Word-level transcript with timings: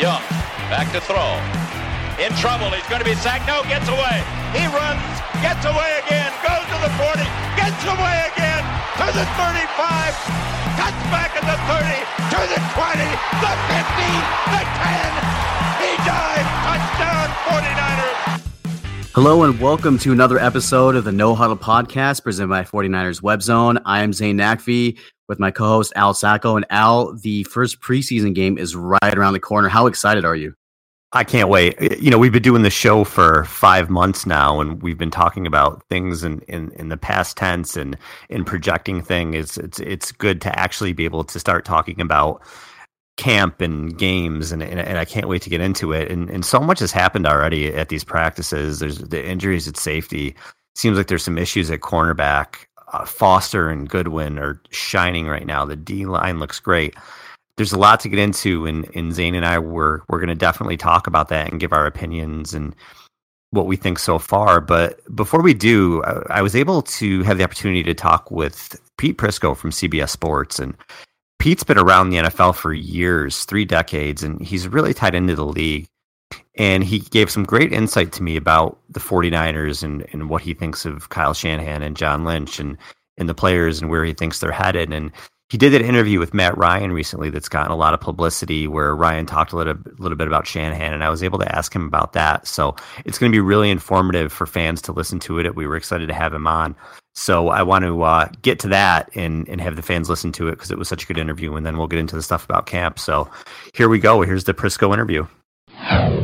Young, 0.00 0.24
back 0.72 0.88
to 0.96 1.00
throw. 1.04 1.36
In 2.16 2.32
trouble. 2.40 2.72
He's 2.72 2.88
going 2.88 3.04
to 3.04 3.04
be 3.04 3.12
sacked. 3.20 3.44
No, 3.44 3.60
gets 3.68 3.84
away. 3.84 4.24
He 4.56 4.64
runs, 4.72 5.04
gets 5.44 5.60
away 5.68 6.00
again, 6.00 6.32
goes 6.40 6.64
to 6.72 6.78
the 6.80 6.88
40, 6.96 7.20
gets 7.52 7.84
away 7.84 8.16
again 8.32 8.64
to 8.96 9.06
the 9.12 9.28
35, 9.36 9.60
cuts 10.80 11.02
back 11.12 11.36
at 11.36 11.44
the 11.44 11.58
30, 11.68 11.84
to 12.32 12.40
the 12.48 12.60
20, 12.80 12.96
the 13.44 13.52
50, 13.76 14.08
the 14.48 14.62
10. 14.72 15.12
He 15.84 15.92
dives. 16.08 16.48
Touchdown, 16.64 17.28
49ers. 17.52 19.12
Hello 19.12 19.42
and 19.44 19.60
welcome 19.60 19.98
to 19.98 20.12
another 20.12 20.38
episode 20.38 20.96
of 20.96 21.04
the 21.04 21.12
No 21.12 21.34
Huddle 21.34 21.58
podcast 21.58 22.22
presented 22.22 22.48
by 22.48 22.62
49ers 22.62 23.20
Web 23.20 23.42
Zone. 23.42 23.78
I 23.84 24.00
am 24.00 24.14
Zain 24.14 24.38
Naqvi 24.38 24.96
with 25.30 25.38
my 25.38 25.52
co-host 25.52 25.92
Al 25.94 26.12
Sacco. 26.12 26.56
And 26.56 26.66
Al, 26.70 27.14
the 27.14 27.44
first 27.44 27.80
preseason 27.80 28.34
game 28.34 28.58
is 28.58 28.74
right 28.74 29.14
around 29.16 29.32
the 29.32 29.40
corner. 29.40 29.68
How 29.68 29.86
excited 29.86 30.24
are 30.26 30.34
you? 30.34 30.54
I 31.12 31.24
can't 31.24 31.48
wait. 31.48 31.80
You 32.00 32.10
know, 32.10 32.18
we've 32.18 32.32
been 32.32 32.42
doing 32.42 32.62
the 32.62 32.70
show 32.70 33.04
for 33.04 33.44
five 33.44 33.90
months 33.90 34.26
now, 34.26 34.60
and 34.60 34.82
we've 34.82 34.98
been 34.98 35.10
talking 35.10 35.46
about 35.46 35.82
things 35.88 36.22
in, 36.22 36.40
in, 36.42 36.72
in 36.72 36.88
the 36.88 36.96
past 36.96 37.36
tense 37.36 37.76
and 37.76 37.96
in 38.28 38.44
projecting 38.44 39.02
things. 39.02 39.56
It's 39.56 39.80
it's 39.80 40.12
good 40.12 40.40
to 40.42 40.58
actually 40.58 40.92
be 40.92 41.04
able 41.04 41.24
to 41.24 41.38
start 41.40 41.64
talking 41.64 42.00
about 42.00 42.42
camp 43.16 43.60
and 43.60 43.96
games, 43.98 44.52
and, 44.52 44.62
and, 44.62 44.78
and 44.80 44.98
I 44.98 45.04
can't 45.04 45.28
wait 45.28 45.42
to 45.42 45.50
get 45.50 45.60
into 45.60 45.92
it. 45.92 46.10
And 46.10 46.30
and 46.30 46.44
so 46.44 46.60
much 46.60 46.78
has 46.80 46.92
happened 46.92 47.26
already 47.26 47.72
at 47.72 47.88
these 47.88 48.04
practices. 48.04 48.78
There's 48.78 48.98
the 48.98 49.24
injuries 49.24 49.66
at 49.66 49.76
safety. 49.76 50.36
Seems 50.76 50.96
like 50.96 51.08
there's 51.08 51.24
some 51.24 51.38
issues 51.38 51.70
at 51.72 51.80
cornerback 51.80 52.66
uh, 52.92 53.04
Foster 53.04 53.68
and 53.68 53.88
Goodwin 53.88 54.38
are 54.38 54.60
shining 54.70 55.26
right 55.26 55.46
now. 55.46 55.64
The 55.64 55.76
D 55.76 56.06
line 56.06 56.38
looks 56.38 56.60
great. 56.60 56.94
There's 57.56 57.72
a 57.72 57.78
lot 57.78 58.00
to 58.00 58.08
get 58.08 58.18
into, 58.18 58.66
and, 58.66 58.88
and 58.94 59.12
Zain 59.12 59.34
and 59.34 59.44
I 59.44 59.58
were 59.58 60.02
we're 60.08 60.18
going 60.18 60.28
to 60.28 60.34
definitely 60.34 60.76
talk 60.76 61.06
about 61.06 61.28
that 61.28 61.50
and 61.50 61.60
give 61.60 61.72
our 61.72 61.86
opinions 61.86 62.54
and 62.54 62.74
what 63.50 63.66
we 63.66 63.76
think 63.76 63.98
so 63.98 64.18
far. 64.18 64.60
But 64.60 65.00
before 65.14 65.42
we 65.42 65.54
do, 65.54 66.02
I, 66.04 66.38
I 66.38 66.42
was 66.42 66.56
able 66.56 66.82
to 66.82 67.22
have 67.22 67.38
the 67.38 67.44
opportunity 67.44 67.82
to 67.82 67.94
talk 67.94 68.30
with 68.30 68.80
Pete 68.96 69.18
Prisco 69.18 69.56
from 69.56 69.70
CBS 69.70 70.10
Sports, 70.10 70.58
and 70.58 70.74
Pete's 71.38 71.64
been 71.64 71.78
around 71.78 72.10
the 72.10 72.18
NFL 72.18 72.54
for 72.54 72.72
years, 72.72 73.44
three 73.44 73.64
decades, 73.64 74.22
and 74.22 74.40
he's 74.40 74.68
really 74.68 74.94
tied 74.94 75.14
into 75.14 75.34
the 75.34 75.46
league 75.46 75.88
and 76.56 76.84
he 76.84 76.98
gave 76.98 77.30
some 77.30 77.44
great 77.44 77.72
insight 77.72 78.12
to 78.12 78.22
me 78.22 78.36
about 78.36 78.78
the 78.90 79.00
49ers 79.00 79.82
and, 79.82 80.06
and 80.12 80.28
what 80.28 80.42
he 80.42 80.54
thinks 80.54 80.84
of 80.84 81.08
Kyle 81.08 81.34
Shanahan 81.34 81.82
and 81.82 81.96
John 81.96 82.24
Lynch 82.24 82.58
and, 82.58 82.76
and 83.16 83.28
the 83.28 83.34
players 83.34 83.80
and 83.80 83.90
where 83.90 84.04
he 84.04 84.12
thinks 84.12 84.40
they're 84.40 84.52
headed. 84.52 84.92
And 84.92 85.10
he 85.48 85.58
did 85.58 85.74
an 85.74 85.84
interview 85.84 86.18
with 86.18 86.34
Matt 86.34 86.56
Ryan 86.56 86.92
recently 86.92 87.30
that's 87.30 87.48
gotten 87.48 87.72
a 87.72 87.76
lot 87.76 87.94
of 87.94 88.00
publicity 88.00 88.68
where 88.68 88.94
Ryan 88.94 89.26
talked 89.26 89.52
a 89.52 89.56
little, 89.56 89.76
little 89.98 90.16
bit 90.16 90.28
about 90.28 90.46
Shanahan, 90.46 90.92
and 90.92 91.02
I 91.02 91.10
was 91.10 91.22
able 91.22 91.38
to 91.40 91.56
ask 91.56 91.74
him 91.74 91.86
about 91.86 92.12
that. 92.12 92.46
So 92.46 92.76
it's 93.04 93.18
going 93.18 93.32
to 93.32 93.36
be 93.36 93.40
really 93.40 93.70
informative 93.70 94.32
for 94.32 94.46
fans 94.46 94.80
to 94.82 94.92
listen 94.92 95.18
to 95.20 95.40
it. 95.40 95.56
We 95.56 95.66
were 95.66 95.76
excited 95.76 96.06
to 96.08 96.14
have 96.14 96.32
him 96.32 96.46
on. 96.46 96.76
So 97.14 97.48
I 97.48 97.62
want 97.62 97.84
to 97.84 98.02
uh, 98.02 98.28
get 98.42 98.60
to 98.60 98.68
that 98.68 99.10
and, 99.16 99.48
and 99.48 99.60
have 99.60 99.76
the 99.76 99.82
fans 99.82 100.08
listen 100.08 100.30
to 100.32 100.48
it 100.48 100.52
because 100.52 100.70
it 100.70 100.78
was 100.78 100.88
such 100.88 101.04
a 101.04 101.06
good 101.06 101.18
interview. 101.18 101.56
And 101.56 101.66
then 101.66 101.78
we'll 101.78 101.88
get 101.88 101.98
into 101.98 102.16
the 102.16 102.22
stuff 102.22 102.44
about 102.44 102.66
camp. 102.66 102.98
So 102.98 103.28
here 103.74 103.88
we 103.88 103.98
go. 103.98 104.20
Here's 104.20 104.44
the 104.44 104.54
Prisco 104.54 104.94
interview. 104.94 105.26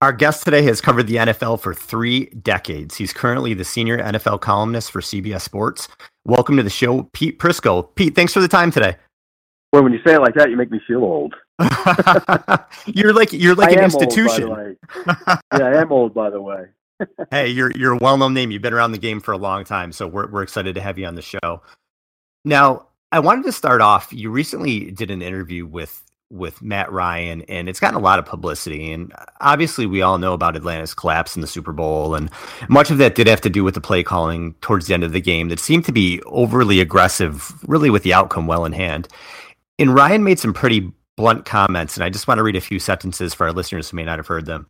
Our 0.00 0.12
guest 0.12 0.44
today 0.44 0.62
has 0.62 0.80
covered 0.80 1.08
the 1.08 1.16
NFL 1.16 1.58
for 1.60 1.74
three 1.74 2.26
decades. 2.26 2.94
He's 2.94 3.12
currently 3.12 3.52
the 3.52 3.64
senior 3.64 3.98
NFL 3.98 4.40
columnist 4.40 4.92
for 4.92 5.00
CBS 5.00 5.40
Sports. 5.40 5.88
Welcome 6.24 6.56
to 6.56 6.62
the 6.62 6.70
show, 6.70 7.10
Pete 7.12 7.40
Prisco. 7.40 7.92
Pete, 7.96 8.14
thanks 8.14 8.32
for 8.32 8.38
the 8.38 8.46
time 8.46 8.70
today. 8.70 8.94
Well, 9.72 9.82
when 9.82 9.92
you 9.92 9.98
say 10.06 10.14
it 10.14 10.20
like 10.20 10.34
that, 10.34 10.50
you 10.50 10.56
make 10.56 10.70
me 10.70 10.80
feel 10.86 11.02
old. 11.02 11.34
you're 12.86 13.12
like 13.12 13.32
you're 13.32 13.56
like 13.56 13.70
I 13.70 13.72
an 13.72 13.84
institution. 13.86 14.44
Old, 14.44 14.76
yeah, 15.08 15.38
I 15.52 15.80
am 15.80 15.90
old, 15.90 16.14
by 16.14 16.30
the 16.30 16.40
way. 16.40 16.66
hey, 17.32 17.48
you're 17.48 17.72
you're 17.72 17.94
a 17.94 17.98
well-known 17.98 18.34
name. 18.34 18.52
You've 18.52 18.62
been 18.62 18.72
around 18.72 18.92
the 18.92 18.98
game 18.98 19.18
for 19.18 19.32
a 19.32 19.36
long 19.36 19.64
time, 19.64 19.90
so 19.90 20.06
we're 20.06 20.28
we're 20.28 20.44
excited 20.44 20.76
to 20.76 20.80
have 20.80 20.96
you 20.96 21.06
on 21.06 21.16
the 21.16 21.22
show. 21.22 21.60
Now, 22.44 22.86
I 23.10 23.18
wanted 23.18 23.46
to 23.46 23.52
start 23.52 23.80
off. 23.80 24.12
You 24.12 24.30
recently 24.30 24.92
did 24.92 25.10
an 25.10 25.22
interview 25.22 25.66
with 25.66 26.07
with 26.30 26.60
Matt 26.60 26.92
Ryan, 26.92 27.42
and 27.42 27.68
it's 27.68 27.80
gotten 27.80 27.98
a 27.98 28.02
lot 28.02 28.18
of 28.18 28.26
publicity. 28.26 28.92
And 28.92 29.12
obviously, 29.40 29.86
we 29.86 30.02
all 30.02 30.18
know 30.18 30.34
about 30.34 30.56
Atlanta's 30.56 30.94
collapse 30.94 31.36
in 31.36 31.40
the 31.40 31.46
Super 31.46 31.72
Bowl, 31.72 32.14
and 32.14 32.30
much 32.68 32.90
of 32.90 32.98
that 32.98 33.14
did 33.14 33.26
have 33.26 33.40
to 33.42 33.50
do 33.50 33.64
with 33.64 33.74
the 33.74 33.80
play 33.80 34.02
calling 34.02 34.54
towards 34.60 34.86
the 34.86 34.94
end 34.94 35.04
of 35.04 35.12
the 35.12 35.20
game 35.20 35.48
that 35.48 35.60
seemed 35.60 35.84
to 35.86 35.92
be 35.92 36.20
overly 36.26 36.80
aggressive, 36.80 37.52
really 37.68 37.90
with 37.90 38.02
the 38.02 38.14
outcome 38.14 38.46
well 38.46 38.64
in 38.64 38.72
hand. 38.72 39.08
And 39.78 39.94
Ryan 39.94 40.24
made 40.24 40.38
some 40.38 40.52
pretty 40.52 40.92
blunt 41.16 41.44
comments, 41.44 41.96
and 41.96 42.04
I 42.04 42.10
just 42.10 42.28
want 42.28 42.38
to 42.38 42.44
read 42.44 42.56
a 42.56 42.60
few 42.60 42.78
sentences 42.78 43.32
for 43.32 43.46
our 43.46 43.52
listeners 43.52 43.90
who 43.90 43.96
may 43.96 44.04
not 44.04 44.18
have 44.18 44.26
heard 44.26 44.46
them. 44.46 44.68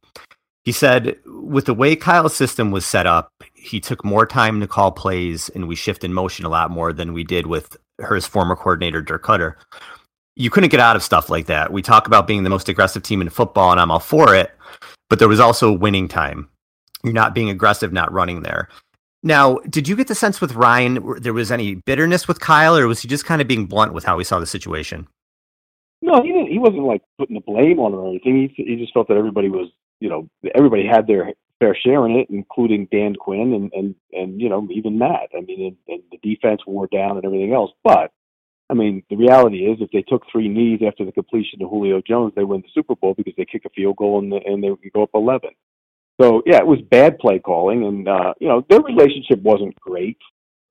He 0.64 0.72
said, 0.72 1.18
with 1.24 1.64
the 1.64 1.74
way 1.74 1.96
Kyle's 1.96 2.36
system 2.36 2.70
was 2.70 2.84
set 2.84 3.06
up, 3.06 3.32
he 3.54 3.80
took 3.80 4.04
more 4.04 4.26
time 4.26 4.60
to 4.60 4.66
call 4.66 4.92
plays, 4.92 5.48
and 5.50 5.66
we 5.66 5.76
shift 5.76 6.04
in 6.04 6.12
motion 6.12 6.44
a 6.44 6.50
lot 6.50 6.70
more 6.70 6.92
than 6.92 7.14
we 7.14 7.24
did 7.24 7.46
with 7.46 7.76
his 8.10 8.26
former 8.26 8.54
coordinator, 8.54 9.02
Dirk 9.02 9.24
Koetter 9.24 9.54
you 10.38 10.50
couldn't 10.50 10.70
get 10.70 10.80
out 10.80 10.94
of 10.94 11.02
stuff 11.02 11.28
like 11.28 11.46
that. 11.46 11.72
We 11.72 11.82
talk 11.82 12.06
about 12.06 12.28
being 12.28 12.44
the 12.44 12.50
most 12.50 12.68
aggressive 12.68 13.02
team 13.02 13.20
in 13.20 13.28
football, 13.28 13.72
and 13.72 13.80
I'm 13.80 13.90
all 13.90 13.98
for 13.98 14.34
it. 14.34 14.52
But 15.10 15.18
there 15.18 15.28
was 15.28 15.40
also 15.40 15.72
winning 15.72 16.06
time. 16.06 16.48
You're 17.02 17.12
not 17.12 17.34
being 17.34 17.50
aggressive, 17.50 17.92
not 17.92 18.12
running 18.12 18.42
there. 18.42 18.68
Now, 19.24 19.56
did 19.68 19.88
you 19.88 19.96
get 19.96 20.06
the 20.06 20.14
sense 20.14 20.40
with 20.40 20.54
Ryan 20.54 21.20
there 21.20 21.32
was 21.32 21.50
any 21.50 21.74
bitterness 21.74 22.28
with 22.28 22.38
Kyle, 22.38 22.76
or 22.76 22.86
was 22.86 23.00
he 23.00 23.08
just 23.08 23.24
kind 23.24 23.42
of 23.42 23.48
being 23.48 23.66
blunt 23.66 23.92
with 23.92 24.04
how 24.04 24.16
he 24.16 24.24
saw 24.24 24.38
the 24.38 24.46
situation? 24.46 25.08
No, 26.00 26.22
he 26.22 26.28
didn't. 26.28 26.52
He 26.52 26.58
wasn't 26.58 26.84
like 26.84 27.02
putting 27.18 27.34
the 27.34 27.40
blame 27.40 27.80
on 27.80 27.92
or 27.92 28.08
anything. 28.08 28.48
He 28.54 28.62
he 28.62 28.76
just 28.76 28.94
felt 28.94 29.08
that 29.08 29.16
everybody 29.16 29.48
was, 29.48 29.68
you 29.98 30.08
know, 30.08 30.28
everybody 30.54 30.86
had 30.86 31.08
their 31.08 31.32
fair 31.58 31.74
share 31.74 32.06
in 32.06 32.12
it, 32.12 32.28
including 32.30 32.86
Dan 32.92 33.16
Quinn 33.16 33.54
and 33.54 33.72
and 33.72 33.94
and 34.12 34.40
you 34.40 34.48
know 34.48 34.68
even 34.70 34.98
Matt. 34.98 35.30
I 35.36 35.40
mean, 35.40 35.66
and, 35.66 35.76
and 35.88 36.02
the 36.12 36.18
defense 36.22 36.60
wore 36.64 36.86
down 36.86 37.16
and 37.16 37.24
everything 37.24 37.52
else, 37.52 37.72
but 37.82 38.12
I 38.70 38.74
mean, 38.74 39.02
the 39.08 39.16
reality 39.16 39.64
is, 39.64 39.78
if 39.80 39.90
they 39.92 40.02
took 40.02 40.24
three 40.30 40.48
knees 40.48 40.80
after 40.86 41.04
the 41.04 41.12
completion 41.12 41.62
of 41.62 41.70
Julio 41.70 42.02
Jones, 42.06 42.34
they 42.36 42.44
win 42.44 42.60
the 42.60 42.68
Super 42.74 42.94
Bowl 42.94 43.14
because 43.14 43.32
they 43.36 43.46
kick 43.46 43.64
a 43.64 43.70
field 43.70 43.96
goal 43.96 44.18
and, 44.18 44.32
and 44.32 44.62
they 44.62 44.90
go 44.90 45.02
up 45.04 45.10
11. 45.14 45.50
So 46.20 46.42
yeah, 46.46 46.58
it 46.58 46.66
was 46.66 46.80
bad 46.90 47.18
play 47.18 47.38
calling, 47.38 47.84
and 47.84 48.08
uh, 48.08 48.34
you 48.40 48.48
know 48.48 48.64
their 48.68 48.80
relationship 48.80 49.40
wasn't 49.40 49.78
great. 49.80 50.18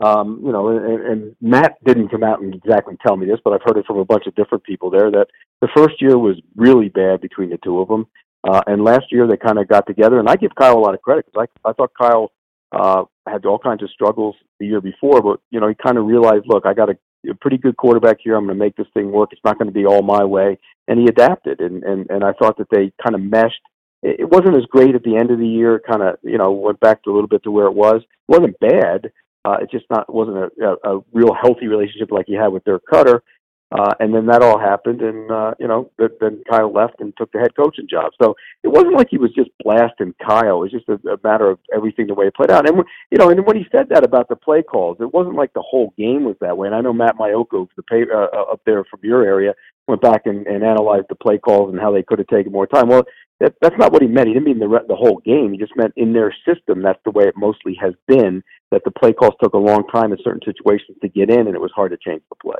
Um, 0.03 0.41
you 0.46 0.52
know, 0.52 0.68
and, 0.68 1.02
and 1.06 1.36
Matt 1.41 1.84
didn't 1.84 2.09
come 2.09 2.24
out 2.24 2.41
and 2.41 2.53
exactly 2.53 2.96
tell 3.06 3.16
me 3.16 3.25
this, 3.25 3.40
but 3.44 3.53
I've 3.53 3.63
heard 3.66 3.78
it 3.78 3.86
from 3.88 3.97
a 3.97 4.06
bunch 4.06 4.28
of 4.28 4.36
different 4.36 4.63
people 4.63 4.91
there 4.91 5.09
that 5.09 5.28
the 5.62 5.69
first 5.75 6.02
year 6.02 6.18
was 6.18 6.36
really 6.56 6.90
bad 6.90 7.22
between 7.22 7.50
the 7.50 7.57
two 7.63 7.80
of 7.80 7.88
them, 7.88 8.06
uh, 8.44 8.62
and 8.68 8.84
last 8.84 9.06
year 9.09 9.25
they 9.25 9.38
kind 9.38 9.57
of 9.57 9.68
got 9.69 9.88
together. 9.88 10.19
And 10.19 10.30
I 10.30 10.36
give 10.36 10.53
Kyle 10.53 10.78
a 10.78 10.80
lot 10.80 10.94
of 10.94 11.02
credit 11.02 11.25
because 11.25 11.47
I 11.66 11.69
I 11.69 11.74
thought 11.74 11.91
Kyle 12.00 12.31
uh, 12.74 13.06
had 13.25 13.46
all 13.46 13.57
kinds 13.57 13.81
of 13.84 13.90
struggles 13.90 14.36
the 14.59 14.68
year 14.68 14.81
before, 14.81 15.22
but 15.22 15.40
you 15.50 15.62
know 15.62 15.69
he 15.69 15.75
kind 15.75 15.97
of 15.97 16.06
realized, 16.06 16.44
look, 16.46 16.66
I 16.66 16.74
got 16.74 16.88
to 16.88 16.97
a 17.29 17.35
pretty 17.35 17.57
good 17.57 17.78
quarterback 17.78 18.17
here. 18.22 18.35
I'm 18.35 18.45
going 18.45 18.57
to 18.57 18.63
make 18.63 18.75
this 18.75 18.88
thing 18.94 19.11
work. 19.11 19.29
It's 19.31 19.44
not 19.44 19.57
going 19.57 19.67
to 19.67 19.73
be 19.73 19.85
all 19.85 20.01
my 20.01 20.23
way. 20.23 20.57
And 20.88 21.00
he 21.00 21.05
adapted, 21.07 21.59
and 21.59 21.83
and 21.83 22.09
and 22.09 22.23
I 22.23 22.33
thought 22.33 22.57
that 22.57 22.69
they 22.72 22.91
kind 23.03 23.16
of 23.16 23.22
meshed. 23.22 23.61
It 24.03 24.29
wasn't 24.29 24.55
as 24.57 24.66
great 24.69 24.95
at 24.95 25.03
the 25.03 25.17
end 25.17 25.31
of 25.31 25.39
the 25.39 25.47
year. 25.47 25.81
Kind 25.85 26.03
of, 26.03 26.17
you 26.23 26.38
know, 26.38 26.51
went 26.51 26.79
back 26.79 27.03
to 27.03 27.11
a 27.11 27.13
little 27.13 27.27
bit 27.27 27.44
to 27.44 27.51
where 27.51 27.66
it 27.66 27.73
was. 27.73 28.01
It 28.03 28.07
wasn't 28.27 28.59
bad. 28.59 29.11
Uh, 29.44 29.57
it 29.61 29.72
just 29.72 29.85
not 29.89 30.13
wasn't 30.13 30.38
a, 30.38 30.50
a, 30.63 30.97
a 30.97 31.01
real 31.13 31.33
healthy 31.33 31.67
relationship 31.67 32.11
like 32.11 32.25
he 32.27 32.33
had 32.33 32.50
with 32.50 32.63
Dirk 32.66 32.83
Koetter. 32.91 33.22
Uh, 33.69 33.94
and 34.00 34.16
then 34.16 34.25
that 34.28 34.41
all 34.41 34.57
happened, 34.57 35.01
and 35.01 35.29
uh, 35.29 35.53
you 35.59 35.67
know, 35.67 35.91
then 35.97 36.41
Kyle 36.50 36.72
left 36.72 37.01
and 37.01 37.13
took 37.17 37.29
the 37.33 37.39
head 37.39 37.53
coaching 37.53 37.88
job. 37.89 38.13
So 38.22 38.33
it 38.63 38.69
wasn't 38.69 38.94
like 38.94 39.07
he 39.11 39.17
was 39.17 39.33
just 39.33 39.50
blasting 39.61 40.16
Kyle. 40.25 40.63
It 40.63 40.72
was 40.72 40.72
just 40.72 40.88
a, 40.88 40.94
a 41.09 41.17
matter 41.22 41.50
of 41.50 41.59
everything 41.75 42.07
the 42.07 42.13
way 42.13 42.27
it 42.27 42.35
played 42.35 42.50
out. 42.50 42.67
And 42.67 42.81
you 43.11 43.17
know, 43.17 43.29
and 43.29 43.45
when 43.45 43.57
he 43.57 43.66
said 43.69 43.89
that 43.89 44.06
about 44.06 44.29
the 44.29 44.38
play 44.38 44.63
calls, 44.63 44.97
it 45.01 45.13
wasn't 45.13 45.35
like 45.35 45.51
the 45.51 45.61
whole 45.61 45.94
game 45.97 46.23
was 46.23 46.38
that 46.39 46.57
way. 46.57 46.67
And 46.67 46.75
I 46.75 46.79
know 46.79 46.94
Matt 46.94 47.17
Maiocco, 47.17 47.67
the 47.75 47.83
pay, 47.83 48.03
uh, 48.03 48.27
uh, 48.33 48.53
up 48.53 48.61
there 48.66 48.85
from 48.85 49.01
your 49.03 49.25
area, 49.25 49.53
went 49.85 50.01
back 50.01 50.22
and, 50.25 50.47
and 50.47 50.63
analyzed 50.63 51.07
the 51.09 51.15
play 51.15 51.38
calls 51.38 51.69
and 51.69 51.81
how 51.81 51.92
they 51.92 52.03
could 52.03 52.19
have 52.19 52.27
taken 52.27 52.53
more 52.53 52.68
time. 52.68 52.88
Well, 52.88 53.03
that, 53.42 53.53
that's 53.62 53.77
not 53.77 53.92
what 53.92 54.01
he 54.01 54.07
meant. 54.07 54.30
He 54.30 54.33
didn't 54.33 54.45
mean 54.45 54.59
the 54.59 54.86
the 54.88 54.95
whole 54.95 55.21
game. 55.25 55.51
He 55.51 55.57
just 55.57 55.75
meant 55.75 55.94
in 55.97 56.13
their 56.13 56.33
system. 56.47 56.81
That's 56.81 57.03
the 57.03 57.12
way 57.12 57.25
it 57.25 57.36
mostly 57.36 57.77
has 57.81 57.94
been. 58.07 58.42
That 58.71 58.83
the 58.86 58.92
play 58.92 59.12
calls 59.12 59.33
took 59.44 59.53
a 59.53 59.57
long 59.57 59.86
time 59.94 60.13
in 60.13 60.18
certain 60.24 60.42
situations 60.45 60.97
to 61.01 61.09
get 61.09 61.30
in, 61.30 61.47
and 61.47 61.56
it 61.56 61.62
was 61.62 61.71
hard 61.75 61.92
to 61.92 61.97
change 61.97 62.21
the 62.30 62.36
play. 62.36 62.59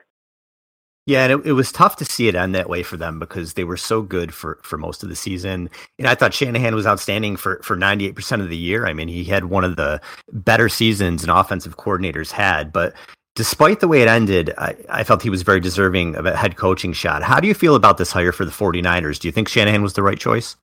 Yeah, 1.08 1.24
and 1.24 1.32
it, 1.32 1.48
it, 1.48 1.54
was 1.54 1.72
tough 1.72 1.96
to 1.96 2.06
see 2.06 2.28
it 2.28 2.36
end 2.36 2.54
that 2.54 2.68
way 2.68 2.84
for 2.84 2.98
them 2.98 3.18
because 3.18 3.54
they 3.54 3.64
were 3.64 3.78
so 3.78 4.02
good 4.02 4.34
for, 4.34 4.60
for 4.62 4.78
most 4.78 5.04
of 5.04 5.10
the 5.10 5.16
season. 5.16 5.70
And 5.98 6.06
I 6.06 6.16
thought 6.16 6.34
Shanahan 6.34 6.76
was 6.76 6.86
outstanding 6.86 7.38
for, 7.38 7.62
for 7.64 7.78
98% 7.78 8.42
of 8.42 8.50
the 8.50 8.58
year. 8.58 8.86
I 8.86 8.92
mean, 8.92 9.08
he 9.08 9.24
had 9.24 9.46
one 9.46 9.64
of 9.64 9.78
the 9.78 10.02
better 10.34 10.68
seasons 10.68 11.24
an 11.24 11.30
offensive 11.30 11.78
coordinators 11.78 12.30
had. 12.30 12.74
But 12.74 12.94
despite 13.36 13.80
the 13.80 13.88
way 13.88 14.02
it 14.02 14.10
ended, 14.10 14.54
I, 14.58 14.76
I 14.90 15.04
felt 15.06 15.24
he 15.24 15.30
was 15.30 15.44
very 15.44 15.62
deserving 15.62 16.18
of 16.18 16.26
a 16.26 16.36
head 16.36 16.58
coaching 16.58 16.92
shot. 16.92 17.24
How 17.24 17.40
do 17.40 17.48
you 17.48 17.54
feel 17.54 17.76
about 17.76 17.98
this 17.98 18.12
hire 18.12 18.34
for 18.34 18.44
the 18.44 18.52
49ers? 18.52 19.18
Do 19.18 19.30
you 19.30 19.32
think 19.32 19.48
Shanahan 19.48 19.82
was 19.82 19.94
the 19.94 20.04
right 20.04 20.20
choice? 20.20 20.58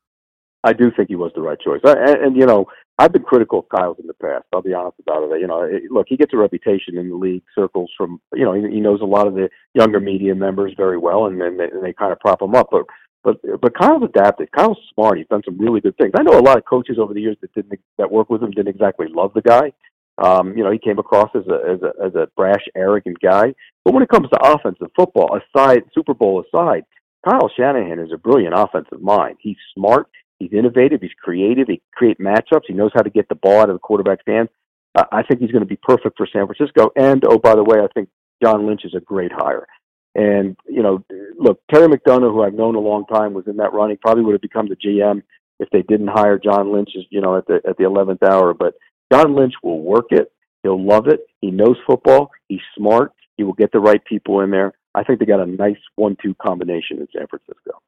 I 0.63 0.75
do 0.75 0.91
think 0.91 1.09
he 1.09 1.17
was 1.17 1.33
the 1.35 1.41
right 1.41 1.59
choice. 1.59 1.81
And, 1.85 2.23
and 2.23 2.37
you 2.37 2.45
know, 2.45 2.67
I've 2.99 3.13
been 3.13 3.23
critical 3.23 3.61
of 3.61 3.69
Kyle's 3.69 3.99
in 3.99 4.07
the 4.07 4.15
past. 4.15 4.45
I'll 4.53 4.63
be 4.63 4.75
honest 4.75 4.99
about 5.01 5.25
it. 5.25 5.41
You 5.41 5.49
know, 5.49 5.69
look, 5.91 6.07
he 6.09 6.17
gets 6.17 6.33
a 6.33 6.37
reputation 6.37 6.97
in 6.97 7.09
the 7.09 7.17
league 7.17 7.43
circles 7.55 7.91
from 7.97 8.21
you 8.33 8.45
know 8.45 8.53
he, 8.53 8.63
he 8.75 8.81
knows 8.81 9.01
a 9.01 9.05
lot 9.05 9.27
of 9.27 9.35
the 9.35 9.49
younger 9.75 10.01
media 10.01 10.35
members 10.35 10.73
very 10.77 10.99
well, 10.99 11.27
and 11.27 11.41
and 11.43 11.59
they, 11.59 11.65
and 11.65 11.83
they 11.83 11.93
kind 11.93 12.13
of 12.13 12.21
prop 12.21 12.41
him 12.41 12.55
up. 12.55 12.69
But 12.71 12.87
But 13.25 13.41
but 13.61 13.77
Kyle's 13.77 14.05
adapted. 14.05 14.53
Kyle's 14.53 14.79
smart. 14.95 15.19
He's 15.19 15.27
done 15.29 15.43
some 15.45 15.59
really 15.59 15.81
good 15.81 15.97
things. 15.97 16.13
I 16.17 16.23
know 16.23 16.39
a 16.39 16.41
lot 16.41 16.59
of 16.59 16.65
coaches 16.67 16.99
over 17.01 17.15
the 17.15 17.21
years 17.21 17.37
that 17.41 17.53
didn't 17.55 17.81
that 17.99 18.13
work 18.13 18.31
with 18.31 18.43
him 18.43 18.53
didn't 18.53 18.69
exactly 18.75 19.07
love 19.09 19.33
the 19.35 19.43
guy. 19.43 19.73
Um, 20.19 20.57
you 20.57 20.63
know, 20.63 20.71
he 20.71 20.79
came 20.79 21.01
across 21.01 21.31
as 21.35 21.47
a 21.49 21.59
as 21.73 21.83
a 21.83 22.07
as 22.07 22.15
a 22.15 22.29
brash, 22.37 22.65
arrogant 22.77 23.19
guy. 23.21 23.55
But 23.85 23.95
when 23.95 24.03
it 24.03 24.09
comes 24.09 24.29
to 24.31 24.45
offensive 24.45 24.93
football, 24.95 25.37
aside 25.37 25.83
Super 25.93 26.15
Bowl 26.15 26.45
aside, 26.45 26.85
Kyle 27.29 27.51
Shanahan 27.57 27.99
is 27.99 28.13
a 28.13 28.19
brilliant 28.19 28.55
offensive 28.57 29.01
mind. 29.01 29.39
He's 29.41 29.57
smart. 29.75 30.07
He's 30.45 30.59
innovative. 30.59 31.01
He's 31.01 31.11
creative. 31.23 31.69
He 31.69 31.81
creates 31.95 32.21
matchups. 32.21 32.65
He 32.67 32.75
knows 32.75 32.91
how 32.95 33.01
to 33.01 33.09
get 33.09 33.31
the 33.31 33.35
ball 33.35 33.61
out 33.61 33.71
of 33.71 33.75
the 33.75 33.81
quarterback's 33.81 34.25
hands. 34.27 34.51
Uh, 34.95 35.05
I 35.11 35.23
think 35.23 35.41
he's 35.41 35.51
going 35.51 35.63
to 35.63 35.67
be 35.67 35.79
perfect 35.83 36.19
for 36.19 36.27
San 36.31 36.47
Francisco. 36.47 36.91
And 36.97 37.25
oh, 37.27 37.39
by 37.39 37.55
the 37.55 37.65
way, 37.65 37.79
I 37.79 37.89
think 37.95 38.11
John 38.43 38.67
Lynch 38.67 38.83
is 38.85 38.95
a 38.95 39.01
great 39.01 39.33
hire. 39.33 39.67
And 40.15 40.55
you 40.69 40.83
know, 40.83 41.03
look, 41.39 41.61
Terry 41.73 41.89
McDonough, 41.89 42.31
who 42.31 42.43
I've 42.43 42.53
known 42.53 42.75
a 42.75 42.81
long 42.81 43.07
time, 43.07 43.33
was 43.33 43.47
in 43.47 43.57
that 43.57 43.73
running. 43.73 43.97
Probably 43.97 44.23
would 44.23 44.35
have 44.35 44.43
become 44.43 44.69
the 44.69 44.77
GM 44.77 45.23
if 45.61 45.71
they 45.71 45.81
didn't 45.81 46.09
hire 46.09 46.39
John 46.39 46.73
Lynch, 46.73 46.91
you 47.09 47.23
know, 47.23 47.39
at 47.39 47.47
the 47.47 47.61
at 47.67 47.79
the 47.79 47.85
eleventh 47.85 48.23
hour. 48.23 48.53
But 48.53 48.75
John 49.11 49.35
Lynch 49.35 49.55
will 49.63 49.81
work 49.81 50.07
it. 50.11 50.31
He'll 50.63 50.85
love 50.85 51.09
it. 51.09 51.27
He 51.41 51.51
knows 51.51 51.77
football. 51.87 52.31
He's 52.49 52.61
smart. 52.77 53.13
He 53.39 53.45
will 53.45 53.55
get 53.55 53.73
the 53.73 53.81
right 53.81 54.05
people 54.05 54.41
in 54.41 54.51
there. 54.51 54.75
I 54.95 55.05
think 55.05 55.19
they 55.19 55.27
got 55.27 55.41
a 55.41 55.47
nice 55.47 55.81
one-two 55.97 56.35
combination 56.35 56.99
in 56.99 57.09
San 57.17 57.27
Francisco. 57.27 57.81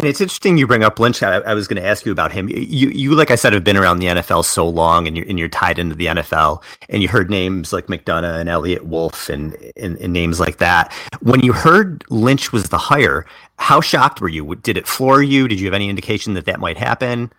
And 0.00 0.08
it's 0.08 0.22
interesting 0.22 0.56
you 0.56 0.66
bring 0.66 0.82
up 0.82 0.98
Lynch. 0.98 1.22
I, 1.22 1.40
I 1.40 1.52
was 1.52 1.68
going 1.68 1.76
to 1.76 1.86
ask 1.86 2.06
you 2.06 2.12
about 2.12 2.32
him. 2.32 2.48
You, 2.48 2.88
you, 2.88 3.14
like 3.14 3.30
I 3.30 3.34
said, 3.34 3.52
have 3.52 3.62
been 3.62 3.76
around 3.76 3.98
the 3.98 4.06
NFL 4.06 4.46
so 4.46 4.66
long, 4.66 5.06
and 5.06 5.14
you're 5.14 5.26
and 5.28 5.38
you're 5.38 5.50
tied 5.50 5.78
into 5.78 5.94
the 5.94 6.06
NFL. 6.06 6.62
And 6.88 7.02
you 7.02 7.08
heard 7.08 7.28
names 7.28 7.70
like 7.70 7.88
McDonough 7.88 8.40
and 8.40 8.48
Eliot 8.48 8.86
Wolf, 8.86 9.28
and, 9.28 9.54
and, 9.76 9.98
and 9.98 10.10
names 10.10 10.40
like 10.40 10.56
that. 10.56 10.90
When 11.20 11.40
you 11.40 11.52
heard 11.52 12.02
Lynch 12.08 12.50
was 12.50 12.70
the 12.70 12.78
hire, 12.78 13.26
how 13.58 13.82
shocked 13.82 14.22
were 14.22 14.30
you? 14.30 14.54
Did 14.54 14.78
it 14.78 14.86
floor 14.86 15.22
you? 15.22 15.46
Did 15.46 15.60
you 15.60 15.66
have 15.66 15.74
any 15.74 15.90
indication 15.90 16.32
that 16.32 16.46
that 16.46 16.60
might 16.60 16.78
happen? 16.78 17.30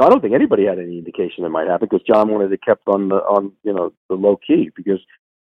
I 0.00 0.08
don't 0.08 0.20
think 0.20 0.34
anybody 0.34 0.66
had 0.66 0.80
any 0.80 0.98
indication 0.98 1.44
it 1.44 1.50
might 1.50 1.68
happen 1.68 1.86
because 1.88 2.04
John 2.04 2.28
wanted 2.28 2.50
it 2.50 2.60
kept 2.60 2.88
on 2.88 3.08
the 3.08 3.18
on 3.18 3.52
you 3.62 3.72
know 3.72 3.92
the 4.08 4.16
low 4.16 4.36
key 4.44 4.72
because 4.74 4.98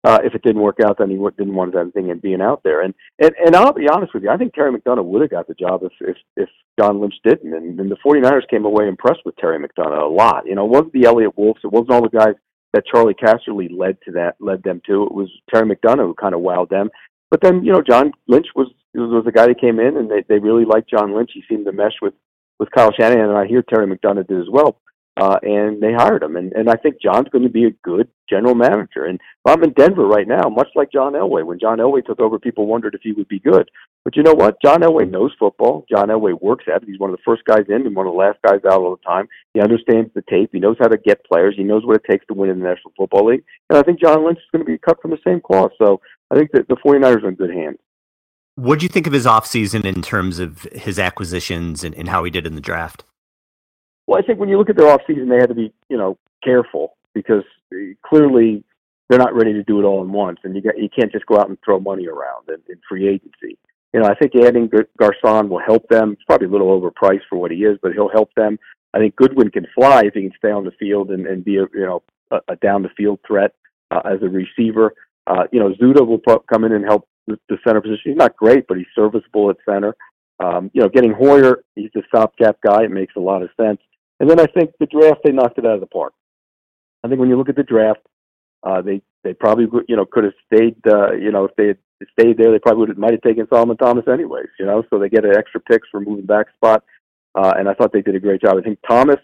uh, 0.04 0.20
if 0.24 0.34
it 0.34 0.42
didn't 0.42 0.62
work 0.62 0.78
out, 0.84 0.98
then 0.98 1.10
he 1.10 1.16
didn't 1.16 1.54
want 1.54 1.76
anything 1.76 2.10
in 2.10 2.20
being 2.20 2.42
out 2.42 2.64
there. 2.64 2.82
And, 2.82 2.94
and 3.20 3.32
and 3.46 3.56
I'll 3.56 3.74
be 3.74 3.88
honest 3.88 4.14
with 4.14 4.24
you, 4.24 4.30
I 4.30 4.38
think 4.38 4.54
Terry 4.54 4.72
McDonough 4.72 5.06
would 5.06 5.22
have 5.22 5.30
got 5.30 5.48
the 5.48 5.54
job 5.54 5.84
if 5.84 5.92
if, 6.02 6.18
if 6.36 6.50
John 6.80 7.00
Lynch 7.00 7.16
didn't. 7.24 7.54
And, 7.54 7.80
and 7.80 7.92
the 7.92 7.98
49ers 8.06 8.50
came 8.50 8.66
away 8.66 8.88
impressed 8.88 9.22
with 9.26 9.36
Terry 9.38 9.60
McDonough 9.60 10.10
a 10.10 10.14
lot. 10.14 10.48
You 10.48 10.56
know, 10.56 10.66
it 10.66 10.72
wasn't 10.72 10.94
the 10.94 11.06
Eliot 11.06 11.38
Wolfs, 11.38 11.62
it 11.64 11.72
wasn't 11.72 11.92
all 11.92 12.02
the 12.02 12.10
guys 12.10 12.34
that 12.74 12.86
Charley 12.88 13.14
Casserly 13.14 13.70
led 13.72 13.98
to 14.06 14.12
that 14.14 14.36
led 14.40 14.64
them 14.64 14.82
to. 14.88 15.04
It 15.04 15.14
was 15.14 15.30
Terry 15.54 15.68
McDonough 15.68 16.08
who 16.08 16.16
kind 16.16 16.34
of 16.34 16.42
wowed 16.42 16.70
them. 16.70 16.90
But 17.30 17.42
then 17.42 17.64
you 17.64 17.72
know, 17.72 17.84
John 17.88 18.12
Lynch 18.28 18.48
was 18.56 18.68
was 18.96 19.24
the 19.24 19.32
guy 19.32 19.48
that 19.48 19.62
came 19.62 19.80
in, 19.80 19.98
and 19.98 20.10
they 20.10 20.24
they 20.28 20.40
really 20.40 20.66
liked 20.66 20.90
John 20.90 21.16
Lynch. 21.16 21.32
He 21.34 21.44
seemed 21.48 21.66
to 21.66 21.72
mesh 21.72 21.96
with 22.02 22.16
with 22.60 22.72
Kyle 22.72 22.92
Shanahan, 22.92 23.30
and 23.30 23.38
I 23.38 23.46
hear 23.46 23.62
Terry 23.62 23.86
McDonough 23.86 24.28
did 24.28 24.40
as 24.40 24.50
well 24.52 24.78
uh, 25.18 25.38
and 25.44 25.82
they 25.82 25.94
hired 25.94 26.24
him. 26.24 26.36
And, 26.36 26.54
and 26.54 26.70
I 26.70 26.76
think 26.76 27.02
John's 27.02 27.30
going 27.30 27.44
to 27.44 27.50
be 27.50 27.66
a 27.66 27.72
good 27.84 28.08
general 28.30 28.56
manager. 28.56 29.06
And 29.06 29.20
I'm 29.46 29.64
in 29.64 29.74
Denver 29.74 30.06
right 30.06 30.28
now, 30.28 30.50
much 30.50 30.70
like 30.76 30.92
John 30.92 31.14
Elway. 31.14 31.46
When 31.46 31.60
John 31.60 31.80
Elway 31.80 32.06
took 32.06 32.22
over, 32.22 32.40
people 32.40 32.66
wondered 32.66 32.96
if 32.96 33.02
he 33.04 33.12
would 33.12 33.28
be 33.28 33.40
good. 33.40 33.70
But 34.04 34.16
you 34.16 34.24
know 34.24 34.34
what? 34.34 34.62
John 34.64 34.82
Elway 34.82 35.10
knows 35.10 35.32
football. 35.38 35.86
John 35.90 36.08
Elway 36.08 36.42
works 36.42 36.66
at 36.74 36.82
it. 36.82 36.90
He's 36.90 37.00
one 37.00 37.12
of 37.12 37.18
the 37.18 37.24
first 37.24 37.44
guys 37.46 37.66
in 37.68 37.86
and 37.86 37.96
one 37.96 38.08
of 38.08 38.14
the 38.14 38.18
last 38.18 38.40
guys 38.44 38.62
out 38.66 38.82
all 38.82 38.96
the 38.96 39.08
time. 39.08 39.28
He 39.54 39.60
understands 39.60 40.12
the 40.16 40.24
tape. 40.30 40.50
He 40.54 40.60
knows 40.60 40.78
how 40.80 40.88
to 40.88 40.98
get 40.98 41.26
players. 41.26 41.56
He 41.58 41.64
knows 41.64 41.86
what 41.86 41.98
it 41.98 42.10
takes 42.10 42.26
to 42.28 42.34
win 42.34 42.50
in 42.50 42.60
the 42.60 42.66
National 42.66 42.94
Football 42.98 43.28
League. 43.28 43.44
And 43.70 43.78
I 43.78 43.84
think 43.84 44.00
John 44.00 44.26
Lynch 44.26 44.40
is 44.40 44.46
going 44.52 44.66
to 44.66 44.72
be 44.72 44.78
cut 44.78 45.02
from 45.02 45.12
the 45.12 45.20
same 45.26 45.42
cloth. 45.42 45.72
So 45.78 46.02
I 46.32 46.36
think 46.36 46.52
that 46.54 46.68
the 46.68 46.78
49ers 46.78 47.24
are 47.24 47.30
in 47.30 47.36
good 47.36 47.54
hands. 47.54 47.78
What 48.56 48.80
do 48.80 48.86
you 48.86 48.90
think 48.90 49.08
of 49.08 49.14
his 49.14 49.26
offseason 49.26 49.86
in 49.86 50.02
terms 50.02 50.40
of 50.40 50.64
his 50.74 51.00
acquisitions 51.00 51.84
and, 51.84 51.96
and 51.96 52.10
how 52.10 52.24
he 52.24 52.32
did 52.32 52.48
in 52.48 52.56
the 52.56 52.62
draft? 52.62 53.04
Well, 54.12 54.20
I 54.22 54.28
think 54.28 54.42
when 54.42 54.50
you 54.50 54.58
look 54.58 54.70
at 54.70 54.76
their 54.76 54.90
off 54.90 55.00
season, 55.08 55.30
they 55.30 55.38
had 55.38 55.48
to 55.48 55.56
be, 55.56 55.74
you 55.88 55.96
know, 55.96 56.18
careful 56.44 56.98
because 57.14 57.46
clearly 58.06 58.62
they're 59.08 59.18
not 59.18 59.34
ready 59.34 59.54
to 59.54 59.64
do 59.64 59.80
it 59.80 59.86
all 59.86 60.04
in 60.04 60.12
once, 60.12 60.40
and 60.44 60.54
you 60.54 60.62
got 60.62 60.78
you 60.78 60.90
can't 60.90 61.14
just 61.14 61.26
go 61.28 61.38
out 61.38 61.48
and 61.48 61.58
throw 61.64 61.80
money 61.80 62.08
around 62.08 62.50
in, 62.50 62.58
in 62.68 62.78
free 62.90 63.08
agency. 63.08 63.58
You 63.94 64.02
know, 64.02 64.08
I 64.08 64.16
think 64.16 64.36
adding 64.36 64.70
Garcon 65.00 65.48
will 65.48 65.62
help 65.66 65.88
them. 65.88 66.12
It's 66.12 66.24
probably 66.26 66.48
a 66.48 66.50
little 66.50 66.68
overpriced 66.68 67.22
for 67.30 67.38
what 67.38 67.52
he 67.52 67.60
is, 67.60 67.78
but 67.82 67.94
he'll 67.94 68.10
help 68.10 68.34
them. 68.36 68.60
I 68.94 68.98
think 68.98 69.16
Goodwin 69.16 69.50
can 69.50 69.66
fly 69.74 70.02
if 70.04 70.14
he 70.14 70.24
can 70.24 70.34
stay 70.38 70.52
on 70.52 70.66
the 70.66 70.72
field 70.72 71.12
and, 71.12 71.26
and 71.26 71.46
be 71.46 71.56
a 71.56 71.68
you 71.74 71.86
know 71.86 72.04
a, 72.32 72.40
a 72.50 72.56
down 72.58 72.84
the 72.84 72.90
field 72.98 73.20
threat 73.26 73.54
uh, 73.92 74.02
as 74.04 74.22
a 74.24 74.28
receiver. 74.28 74.94
Uh, 75.26 75.44
you 75.54 75.60
know, 75.62 75.74
Zuttah 75.82 76.06
will 76.06 76.20
pro- 76.20 76.44
come 76.52 76.66
in 76.66 76.74
and 76.74 76.84
help 76.84 77.08
the, 77.28 77.40
the 77.48 77.60
center 77.66 77.80
position. 77.80 78.12
He's 78.12 78.18
not 78.18 78.36
great, 78.36 78.68
but 78.68 78.76
he's 78.76 78.88
serviceable 78.94 79.50
at 79.52 79.56
center. 79.66 79.96
Um, 80.42 80.70
you 80.74 80.82
know, 80.82 80.90
getting 80.90 81.14
Hoyer, 81.14 81.64
he's 81.76 81.92
a 81.96 82.02
stopgap 82.10 82.58
guy. 82.62 82.84
It 82.84 82.92
makes 82.92 83.16
a 83.16 83.22
lot 83.22 83.42
of 83.42 83.50
sense. 83.56 83.80
And 84.22 84.30
then 84.30 84.40
I 84.40 84.46
think 84.46 84.72
the 84.80 84.86
draft 84.86 85.22
they 85.24 85.32
knocked 85.32 85.58
it 85.58 85.66
out 85.66 85.74
of 85.74 85.80
the 85.80 85.88
park. 85.88 86.14
I 87.04 87.08
think 87.08 87.20
when 87.20 87.28
you 87.28 87.38
look 87.38 87.50
at 87.50 87.56
the 87.56 87.64
draft, 87.64 88.02
uh, 88.62 88.80
they 88.80 89.02
they 89.24 89.34
probably 89.34 89.66
you 89.88 89.96
know 89.96 90.06
could 90.06 90.24
have 90.24 90.34
stayed 90.46 90.78
uh, 90.86 91.14
you 91.14 91.32
know 91.32 91.46
if 91.46 91.56
they 91.56 91.68
had 91.70 91.78
stayed 92.12 92.38
there 92.38 92.52
they 92.52 92.60
probably 92.60 92.82
would 92.82 92.90
have, 92.90 92.98
might 93.00 93.14
have 93.14 93.22
taken 93.22 93.48
Solomon 93.52 93.78
Thomas 93.78 94.08
anyways 94.08 94.50
you 94.60 94.66
know 94.66 94.84
so 94.90 95.00
they 95.00 95.10
get 95.10 95.26
an 95.26 95.36
extra 95.36 95.60
picks 95.60 95.88
for 95.90 96.00
moving 96.00 96.28
back 96.28 96.48
spot 96.56 96.84
uh, 97.34 97.54
and 97.58 97.68
I 97.68 97.74
thought 97.74 97.94
they 97.94 98.04
did 98.04 98.16
a 98.16 98.20
great 98.20 98.42
job. 98.42 98.58
I 98.58 98.62
think 98.62 98.78
Thomas, 98.88 99.20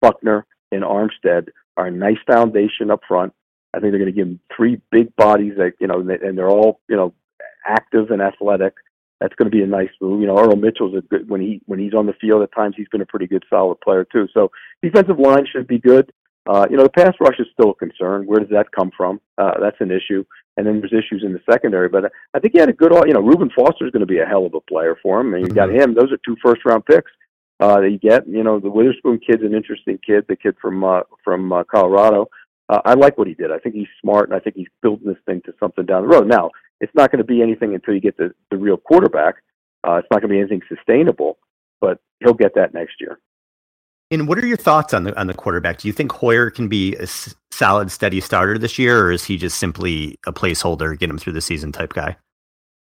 Buckner, 0.00 0.46
and 0.70 0.84
Armstead 0.84 1.48
are 1.76 1.86
a 1.86 1.90
nice 1.90 2.18
foundation 2.30 2.90
up 2.90 3.00
front. 3.08 3.32
I 3.74 3.80
think 3.80 3.92
they're 3.92 4.00
going 4.00 4.12
to 4.12 4.16
give 4.16 4.28
them 4.28 4.40
three 4.56 4.80
big 4.92 5.14
bodies 5.16 5.54
that 5.56 5.72
you 5.80 5.88
know 5.88 5.98
and 5.98 6.38
they're 6.38 6.48
all 6.48 6.80
you 6.88 6.96
know 6.96 7.14
active 7.66 8.12
and 8.12 8.22
athletic 8.22 8.74
that's 9.20 9.34
going 9.34 9.50
to 9.50 9.56
be 9.56 9.62
a 9.62 9.66
nice 9.66 9.90
move. 10.00 10.20
You 10.20 10.26
know, 10.26 10.38
Earl 10.38 10.56
Mitchell's 10.56 10.96
a 10.96 11.00
good 11.02 11.28
when 11.28 11.40
he 11.40 11.60
when 11.66 11.78
he's 11.78 11.94
on 11.94 12.06
the 12.06 12.12
field 12.20 12.42
at 12.42 12.54
times 12.54 12.74
he's 12.76 12.88
been 12.88 13.00
a 13.00 13.06
pretty 13.06 13.26
good 13.26 13.44
solid 13.48 13.80
player 13.80 14.06
too. 14.10 14.28
So 14.34 14.50
defensive 14.82 15.18
line 15.18 15.46
should 15.50 15.66
be 15.66 15.78
good. 15.78 16.12
Uh, 16.46 16.66
you 16.70 16.76
know, 16.76 16.84
the 16.84 16.90
pass 16.90 17.12
rush 17.20 17.40
is 17.40 17.46
still 17.52 17.70
a 17.70 17.74
concern. 17.74 18.24
Where 18.24 18.38
does 18.38 18.50
that 18.50 18.70
come 18.70 18.90
from? 18.96 19.20
Uh, 19.36 19.58
that's 19.60 19.80
an 19.80 19.90
issue. 19.90 20.24
And 20.56 20.66
then 20.66 20.80
there's 20.80 20.92
issues 20.92 21.24
in 21.24 21.32
the 21.32 21.40
secondary. 21.50 21.88
But 21.88 22.12
I 22.34 22.38
think 22.38 22.52
he 22.52 22.60
had 22.60 22.68
a 22.68 22.72
good. 22.72 22.92
You 23.06 23.14
know, 23.14 23.20
Reuben 23.20 23.50
Foster 23.56 23.84
is 23.84 23.90
going 23.90 24.00
to 24.00 24.06
be 24.06 24.20
a 24.20 24.26
hell 24.26 24.46
of 24.46 24.54
a 24.54 24.60
player 24.60 24.96
for 25.02 25.20
him. 25.20 25.34
And 25.34 25.46
you 25.46 25.52
got 25.52 25.68
mm-hmm. 25.68 25.80
him. 25.80 25.94
Those 25.94 26.12
are 26.12 26.18
two 26.24 26.36
first 26.42 26.64
round 26.64 26.86
picks 26.86 27.10
uh, 27.60 27.80
that 27.80 27.90
you 27.90 27.98
get. 27.98 28.26
You 28.28 28.44
know, 28.44 28.60
the 28.60 28.70
Witherspoon 28.70 29.18
kid's 29.18 29.42
an 29.42 29.54
interesting 29.54 29.98
kid. 30.06 30.24
The 30.28 30.36
kid 30.36 30.56
from 30.60 30.84
uh, 30.84 31.00
from 31.24 31.52
uh, 31.52 31.64
Colorado. 31.64 32.28
Uh, 32.68 32.80
I 32.84 32.94
like 32.94 33.16
what 33.16 33.28
he 33.28 33.34
did. 33.34 33.52
I 33.52 33.58
think 33.58 33.74
he's 33.74 33.86
smart, 34.00 34.28
and 34.28 34.36
I 34.36 34.40
think 34.40 34.56
he's 34.56 34.66
building 34.82 35.06
this 35.06 35.22
thing 35.24 35.40
to 35.46 35.54
something 35.60 35.86
down 35.86 36.02
the 36.02 36.08
road. 36.08 36.26
Now, 36.26 36.50
it's 36.80 36.94
not 36.94 37.10
going 37.10 37.18
to 37.18 37.24
be 37.24 37.42
anything 37.42 37.74
until 37.74 37.94
you 37.94 38.00
get 38.00 38.16
the, 38.16 38.34
the 38.50 38.56
real 38.56 38.76
quarterback. 38.76 39.36
Uh, 39.86 39.94
it's 39.94 40.08
not 40.10 40.20
going 40.20 40.30
to 40.30 40.34
be 40.34 40.40
anything 40.40 40.62
sustainable, 40.68 41.38
but 41.80 42.00
he'll 42.20 42.34
get 42.34 42.54
that 42.56 42.74
next 42.74 42.94
year. 43.00 43.18
And 44.10 44.28
what 44.28 44.38
are 44.38 44.46
your 44.46 44.56
thoughts 44.56 44.94
on 44.94 45.04
the 45.04 45.18
on 45.18 45.26
the 45.26 45.34
quarterback? 45.34 45.78
Do 45.78 45.88
you 45.88 45.92
think 45.92 46.12
Hoyer 46.12 46.50
can 46.50 46.68
be 46.68 46.94
a 46.96 47.08
solid, 47.50 47.90
steady 47.90 48.20
starter 48.20 48.56
this 48.56 48.78
year, 48.78 49.06
or 49.06 49.10
is 49.10 49.24
he 49.24 49.36
just 49.36 49.58
simply 49.58 50.16
a 50.26 50.32
placeholder, 50.32 50.96
get 50.96 51.10
him 51.10 51.18
through 51.18 51.32
the 51.32 51.40
season 51.40 51.72
type 51.72 51.92
guy? 51.92 52.16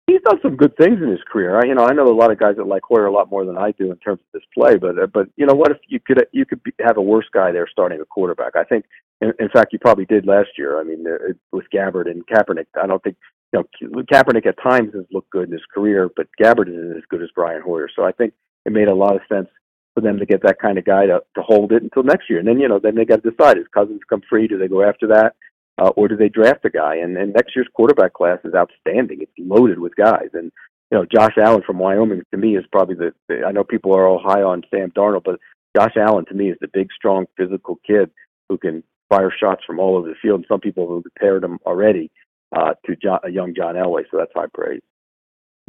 He's 0.08 0.22
done 0.22 0.40
some 0.42 0.56
good 0.56 0.76
things 0.78 1.02
in 1.02 1.10
his 1.10 1.20
career. 1.30 1.58
I, 1.58 1.68
you 1.68 1.76
know, 1.76 1.86
I 1.86 1.92
know 1.92 2.08
a 2.08 2.16
lot 2.16 2.32
of 2.32 2.40
guys 2.40 2.56
that 2.56 2.66
like 2.66 2.84
Hoyer 2.84 3.08
a 3.08 3.12
lot 3.12 3.30
more 3.30 3.44
than 3.46 3.58
I 3.58 3.72
do 3.72 3.92
in 3.92 3.98
terms 3.98 4.22
of 4.22 4.40
his 4.40 4.48
play. 4.58 4.78
But 4.78 4.98
uh, 4.98 5.08
but 5.08 5.28
you 5.36 5.46
know 5.46 5.54
what? 5.54 5.72
If 5.72 5.80
you 5.90 6.00
could 6.00 6.26
you 6.32 6.46
could 6.46 6.64
be, 6.64 6.72
have 6.80 6.96
a 6.96 7.02
worse 7.02 7.28
guy 7.34 7.52
there 7.52 7.68
starting 7.70 8.00
a 8.00 8.06
quarterback. 8.06 8.56
I 8.56 8.64
think, 8.64 8.86
in, 9.20 9.34
in 9.38 9.50
fact, 9.50 9.74
you 9.74 9.80
probably 9.80 10.06
did 10.06 10.26
last 10.26 10.50
year. 10.58 10.80
I 10.80 10.86
mean, 10.86 11.06
uh, 11.06 11.34
with 11.52 11.66
Gabbert 11.74 12.10
and 12.10 12.26
Kaepernick, 12.26 12.68
I 12.82 12.88
don't 12.88 13.04
think 13.04 13.18
you 13.54 13.64
know, 13.82 14.04
Kaepernick 14.04 14.46
at 14.46 14.62
times 14.62 14.94
has 14.94 15.06
looked 15.12 15.30
good 15.30 15.48
in 15.48 15.52
his 15.52 15.66
career, 15.74 16.10
but 16.16 16.28
Gabbert 16.42 16.70
isn't 16.70 16.98
as 16.98 17.04
good 17.10 17.22
as 17.22 17.30
Brian 17.36 17.62
Hoyer. 17.62 17.90
So 17.94 18.04
I 18.04 18.12
think 18.14 18.34
it 18.66 18.72
made 18.72 18.88
a 18.88 18.96
lot 18.96 19.16
of 19.16 19.22
sense 19.30 19.50
for 19.94 20.02
them 20.02 20.20
to 20.20 20.26
get 20.26 20.44
that 20.44 20.60
kind 20.60 20.78
of 20.78 20.86
guy 20.86 21.06
to, 21.06 21.22
to 21.36 21.42
hold 21.42 21.72
it 21.72 21.84
until 21.84 22.04
next 22.04 22.30
year. 22.30 22.40
And 22.40 22.48
then, 22.48 22.60
you 22.60 22.68
know, 22.68 22.80
then 22.80 22.96
they 22.96 23.06
got 23.06 23.24
to 23.24 23.32
decide, 23.32 23.58
is 23.58 23.66
Cousins 23.74 24.02
come 24.08 24.22
free? 24.30 24.48
Do 24.48 24.58
they 24.58 24.68
go 24.68 24.84
after 24.84 25.08
that? 25.08 25.36
Uh, 25.80 25.90
or 25.90 26.08
do 26.08 26.16
they 26.18 26.30
draft 26.30 26.66
a 26.66 26.70
guy? 26.70 26.96
And, 26.96 27.16
and 27.18 27.34
next 27.34 27.56
year's 27.56 27.68
quarterback 27.74 28.14
class 28.14 28.40
is 28.44 28.56
outstanding. 28.56 29.22
It's 29.22 29.32
loaded 29.38 29.80
with 29.80 29.96
guys. 29.96 30.30
And, 30.34 30.52
you 30.92 30.98
know, 30.98 31.06
Josh 31.06 31.38
Allen 31.38 31.62
from 31.66 31.78
Wyoming 31.78 32.24
to 32.32 32.38
me 32.38 32.58
is 32.58 32.66
probably 32.72 32.96
the, 32.96 33.44
I 33.46 33.52
know 33.52 33.64
people 33.64 33.94
are 33.94 34.08
all 34.08 34.20
high 34.20 34.42
on 34.42 34.64
Sam 34.72 34.92
Darnold, 34.92 35.24
but 35.24 35.40
Josh 35.76 35.94
Allen 35.96 36.26
to 36.26 36.34
me 36.34 36.50
is 36.50 36.58
the 36.62 36.68
big, 36.68 36.88
strong, 36.96 37.26
physical 37.38 37.80
kid 37.86 38.10
who 38.50 38.58
can 38.58 38.84
fire 39.10 39.32
shots 39.38 39.64
from 39.66 39.80
all 39.80 39.96
over 39.96 40.08
the 40.08 40.16
field. 40.22 40.40
And 40.40 40.46
some 40.48 40.62
people 40.62 40.94
have 40.96 41.04
compared 41.04 41.44
him 41.44 41.60
already 41.66 42.10
uh, 42.56 42.74
to 42.86 42.96
John, 42.96 43.20
a 43.24 43.30
young 43.30 43.54
John 43.56 43.76
Elway. 43.76 44.04
So 44.10 44.18
that's 44.18 44.32
high 44.34 44.48
praise. 44.54 44.82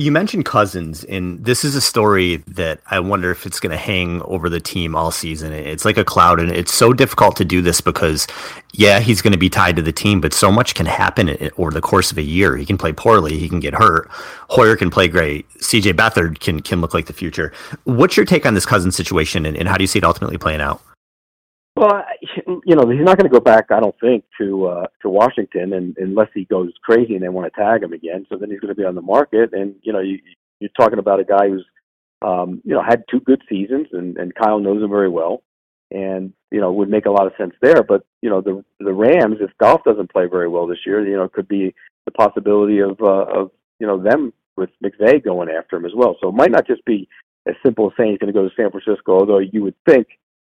You 0.01 0.13
mentioned 0.13 0.45
Cousins, 0.45 1.03
and 1.03 1.45
this 1.45 1.65
is 1.65 1.75
a 1.75 1.81
story 1.81 2.37
that 2.47 2.81
I 2.89 3.01
wonder 3.01 3.33
if 3.33 3.45
it's 3.47 3.59
going 3.59 3.73
to 3.73 3.77
hang 3.77 4.23
over 4.23 4.49
the 4.49 4.61
team 4.61 4.95
all 4.95 5.11
season. 5.11 5.53
It's 5.53 5.85
like 5.85 5.97
a 5.97 6.05
cloud, 6.05 6.39
and 6.39 6.53
it's 6.53 6.73
so 6.73 6.93
difficult 6.93 7.35
to 7.35 7.45
do 7.45 7.61
this 7.61 7.81
because, 7.81 8.29
yeah, 8.75 9.01
he's 9.01 9.21
going 9.21 9.33
to 9.33 9.39
be 9.39 9.51
tied 9.51 9.75
to 9.75 9.83
the 9.83 9.91
team, 9.91 10.21
but 10.21 10.33
so 10.33 10.53
much 10.53 10.77
can 10.77 10.87
happen 10.87 11.51
over 11.59 11.73
the 11.73 11.81
course 11.81 12.13
of 12.13 12.19
a 12.19 12.23
year. 12.23 12.57
He 12.57 12.65
can 12.65 12.79
play 12.79 12.93
poorly, 12.93 13.41
he 13.41 13.49
can 13.49 13.59
get 13.59 13.75
hurt. 13.75 14.07
Hoyer 14.51 14.77
can 14.77 14.89
play 14.89 15.09
great. 15.09 15.49
CJ 15.55 15.95
Beathard 15.95 16.39
can 16.39 16.61
can 16.61 16.81
look 16.81 16.95
like 16.95 17.07
the 17.07 17.13
future. 17.13 17.53
What's 17.83 18.17
your 18.17 18.25
take 18.25 18.47
on 18.47 18.55
this 18.55 18.67
Cousins 18.67 18.95
situation, 18.95 19.45
and, 19.45 19.57
and 19.57 19.69
how 19.69 19.77
do 19.77 19.83
you 19.83 19.89
see 19.89 19.99
it 19.99 20.05
ultimately 20.05 20.39
playing 20.39 20.61
out? 20.61 20.81
Well, 21.79 22.05
you 22.65 22.75
know, 22.75 22.89
he's 22.89 23.05
not 23.05 23.19
going 23.19 23.31
to 23.31 23.35
go 23.35 23.41
back. 23.41 23.67
I 23.71 23.79
don't 23.79 23.95
think 24.01 24.25
to 24.41 24.67
uh, 24.67 24.87
to 25.03 25.09
Washington, 25.09 25.73
and 25.73 25.97
unless 25.99 26.29
he 26.35 26.45
goes 26.45 26.73
crazy 26.83 27.15
and 27.15 27.23
they 27.23 27.29
want 27.29 27.53
to 27.53 27.61
tag 27.61 27.83
him 27.83 27.93
again. 27.93 28.27
So 28.29 28.37
then 28.37 28.51
he's 28.51 28.61
going 28.61 28.75
to 28.75 28.81
be 28.81 28.85
on 28.85 28.97
the 28.97 29.03
market, 29.03 29.51
and 29.53 29.77
you 29.83 29.93
know, 29.93 30.01
you, 30.01 30.19
you're 30.61 30.71
talking 30.79 30.99
about 30.99 31.21
a 31.21 31.25
guy 31.25 31.49
who's 31.49 31.65
um, 32.23 32.61
you 32.65 32.75
know, 32.75 32.83
had 32.83 33.05
two 33.09 33.21
good 33.21 33.43
seasons, 33.49 33.87
and, 33.93 34.17
and 34.17 34.35
Kyle 34.35 34.59
knows 34.59 34.83
him 34.83 34.91
very 34.91 35.09
well, 35.09 35.43
and 35.91 36.33
you 36.51 36.61
know, 36.61 36.73
would 36.73 36.89
make 36.89 37.07
a 37.07 37.11
lot 37.11 37.27
of 37.27 37.33
sense 37.39 37.55
there. 37.63 37.83
But 37.83 38.05
you 38.23 38.31
know, 38.31 38.41
the 38.41 38.65
the 38.81 38.93
Rams, 38.93 39.37
if 39.41 39.51
Goff 39.59 39.85
doesn't 39.85 40.13
play 40.13 40.27
very 40.27 40.49
well 40.49 40.67
this 40.67 40.85
year, 40.85 41.07
you 41.07 41.17
know, 41.17 41.25
it 41.25 41.33
could 41.33 41.49
be 41.49 41.75
the 42.07 42.11
possibility 42.11 42.81
of 42.81 43.01
uh, 43.01 43.27
of 43.27 43.51
you 43.79 43.87
know 43.87 44.03
them 44.03 44.33
with 44.57 44.71
McVay 44.83 45.23
going 45.23 45.49
after 45.49 45.77
him 45.77 45.85
as 45.85 45.93
well. 45.95 46.17
So 46.21 46.29
it 46.31 46.35
might 46.35 46.51
not 46.51 46.67
just 46.67 46.85
be 46.85 47.09
as 47.47 47.55
simple 47.65 47.87
as 47.87 47.93
saying 47.97 48.11
he's 48.11 48.19
going 48.19 48.33
to 48.33 48.39
go 48.39 48.49
to 48.49 48.55
San 48.57 48.71
Francisco, 48.73 49.13
although 49.13 49.39
you 49.39 49.63
would 49.63 49.77
think 49.89 50.09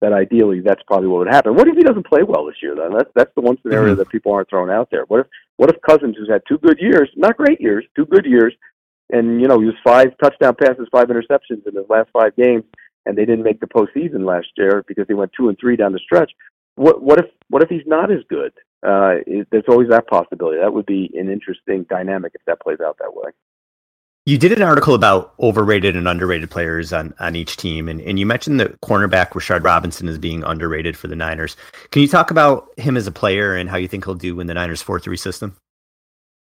that 0.00 0.12
ideally 0.12 0.60
that's 0.60 0.82
probably 0.86 1.08
what 1.08 1.18
would 1.20 1.32
happen. 1.32 1.54
What 1.54 1.68
if 1.68 1.76
he 1.76 1.82
doesn't 1.82 2.06
play 2.06 2.22
well 2.22 2.46
this 2.46 2.56
year? 2.62 2.74
Then 2.74 2.96
that's 2.96 3.10
that's 3.14 3.34
the 3.34 3.42
one 3.42 3.58
scenario 3.62 3.92
mm-hmm. 3.92 3.98
that 3.98 4.08
people 4.08 4.32
aren't 4.32 4.48
throwing 4.48 4.70
out 4.70 4.88
there. 4.90 5.04
What 5.08 5.20
if 5.20 5.26
what 5.56 5.70
if 5.70 5.80
Cousins, 5.82 6.16
who's 6.18 6.30
had 6.30 6.42
two 6.48 6.58
good 6.58 6.78
years, 6.80 7.10
not 7.16 7.36
great 7.36 7.60
years, 7.60 7.84
two 7.94 8.06
good 8.06 8.24
years, 8.24 8.54
and 9.10 9.40
you 9.40 9.46
know 9.46 9.60
he 9.60 9.66
was 9.66 9.74
five 9.84 10.08
touchdown 10.22 10.54
passes, 10.54 10.88
five 10.90 11.08
interceptions 11.08 11.66
in 11.66 11.74
his 11.74 11.88
last 11.88 12.08
five 12.12 12.34
games, 12.36 12.64
and 13.06 13.16
they 13.16 13.24
didn't 13.24 13.44
make 13.44 13.60
the 13.60 13.66
postseason 13.66 14.26
last 14.26 14.48
year 14.56 14.84
because 14.88 15.06
they 15.06 15.14
went 15.14 15.32
two 15.36 15.48
and 15.48 15.58
three 15.58 15.76
down 15.76 15.92
the 15.92 15.98
stretch. 15.98 16.32
What 16.76 17.02
what 17.02 17.18
if 17.18 17.26
what 17.48 17.62
if 17.62 17.68
he's 17.68 17.86
not 17.86 18.10
as 18.10 18.20
good? 18.28 18.52
Uh, 18.82 19.20
it, 19.26 19.48
there's 19.50 19.64
always 19.68 19.90
that 19.90 20.06
possibility. 20.06 20.58
That 20.58 20.72
would 20.72 20.86
be 20.86 21.10
an 21.14 21.30
interesting 21.30 21.84
dynamic 21.90 22.32
if 22.34 22.40
that 22.46 22.62
plays 22.62 22.80
out 22.80 22.96
that 22.98 23.14
way. 23.14 23.30
You 24.26 24.36
did 24.36 24.52
an 24.52 24.62
article 24.62 24.94
about 24.94 25.34
overrated 25.40 25.96
and 25.96 26.06
underrated 26.06 26.50
players 26.50 26.92
on, 26.92 27.14
on 27.20 27.34
each 27.34 27.56
team, 27.56 27.88
and, 27.88 28.00
and 28.02 28.18
you 28.18 28.26
mentioned 28.26 28.60
the 28.60 28.66
cornerback 28.84 29.30
Rashard 29.30 29.64
Robinson 29.64 30.08
as 30.08 30.18
being 30.18 30.44
underrated 30.44 30.96
for 30.96 31.08
the 31.08 31.16
Niners. 31.16 31.56
Can 31.90 32.02
you 32.02 32.08
talk 32.08 32.30
about 32.30 32.68
him 32.78 32.98
as 32.98 33.06
a 33.06 33.12
player 33.12 33.56
and 33.56 33.70
how 33.70 33.78
you 33.78 33.88
think 33.88 34.04
he'll 34.04 34.14
do 34.14 34.38
in 34.38 34.46
the 34.46 34.54
Niners 34.54 34.82
four 34.82 35.00
three 35.00 35.16
system? 35.16 35.56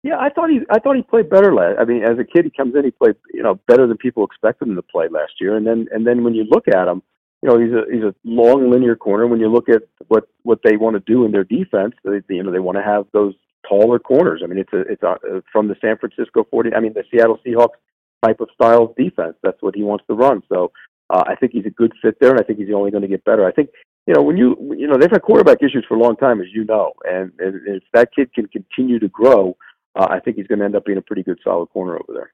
Yeah, 0.02 0.18
I 0.18 0.28
thought 0.30 0.50
he 0.50 0.60
I 0.70 0.80
thought 0.80 0.96
he 0.96 1.02
played 1.02 1.30
better 1.30 1.54
last. 1.54 1.78
I 1.80 1.84
mean, 1.84 2.02
as 2.02 2.18
a 2.18 2.24
kid, 2.24 2.44
he 2.44 2.50
comes 2.50 2.74
in, 2.74 2.84
he 2.84 2.90
played 2.90 3.16
you 3.32 3.42
know 3.42 3.60
better 3.68 3.86
than 3.86 3.96
people 3.96 4.24
expected 4.24 4.68
him 4.68 4.76
to 4.76 4.82
play 4.82 5.08
last 5.08 5.34
year, 5.40 5.56
and 5.56 5.66
then 5.66 5.86
and 5.92 6.06
then 6.06 6.24
when 6.24 6.34
you 6.34 6.44
look 6.44 6.66
at 6.68 6.88
him, 6.88 7.02
you 7.42 7.48
know 7.48 7.58
he's 7.58 7.72
a 7.72 7.84
he's 7.92 8.04
a 8.04 8.14
long 8.24 8.70
linear 8.70 8.96
corner. 8.96 9.26
When 9.26 9.40
you 9.40 9.48
look 9.48 9.68
at 9.68 9.82
what 10.08 10.28
what 10.42 10.60
they 10.64 10.76
want 10.76 10.94
to 10.94 11.00
do 11.00 11.24
in 11.24 11.32
their 11.32 11.44
defense, 11.44 11.94
they, 12.04 12.20
you 12.28 12.42
know 12.42 12.50
they 12.50 12.58
want 12.58 12.76
to 12.76 12.82
have 12.82 13.06
those 13.12 13.34
taller 13.66 13.98
corners. 13.98 14.42
I 14.42 14.46
mean, 14.46 14.58
it's 14.58 14.72
a 14.72 14.80
it's 14.80 15.02
a, 15.02 15.42
from 15.52 15.68
the 15.68 15.76
San 15.80 15.96
Francisco 15.98 16.46
40. 16.50 16.74
I 16.74 16.80
mean, 16.80 16.92
the 16.92 17.04
Seattle 17.10 17.38
Seahawks 17.46 17.78
type 18.24 18.40
of 18.40 18.48
style 18.54 18.84
of 18.84 18.96
defense. 18.96 19.36
That's 19.42 19.60
what 19.62 19.74
he 19.74 19.82
wants 19.82 20.04
to 20.08 20.14
run. 20.14 20.42
So 20.48 20.72
uh, 21.10 21.24
I 21.26 21.34
think 21.36 21.52
he's 21.52 21.66
a 21.66 21.70
good 21.70 21.92
fit 22.02 22.18
there, 22.20 22.30
and 22.30 22.40
I 22.40 22.42
think 22.42 22.58
he's 22.58 22.74
only 22.74 22.90
going 22.90 23.02
to 23.02 23.08
get 23.08 23.24
better. 23.24 23.46
I 23.46 23.52
think 23.52 23.70
you 24.06 24.14
know 24.14 24.22
when 24.22 24.36
you 24.36 24.56
you 24.76 24.86
know 24.86 24.98
they've 24.98 25.10
had 25.10 25.22
quarterback 25.22 25.62
issues 25.62 25.84
for 25.88 25.96
a 25.96 26.00
long 26.00 26.16
time, 26.16 26.40
as 26.40 26.48
you 26.52 26.64
know, 26.64 26.92
and, 27.04 27.32
and 27.38 27.60
if 27.66 27.82
that 27.94 28.14
kid 28.14 28.32
can 28.34 28.48
continue 28.48 28.98
to 28.98 29.08
grow 29.08 29.56
uh, 29.98 30.06
I 30.08 30.20
think 30.20 30.36
he's 30.36 30.46
going 30.46 30.60
to 30.60 30.64
end 30.64 30.76
up 30.76 30.84
being 30.84 30.98
a 30.98 31.02
pretty 31.02 31.22
good 31.22 31.38
solid 31.42 31.66
corner 31.66 31.94
over 31.94 32.12
there. 32.12 32.32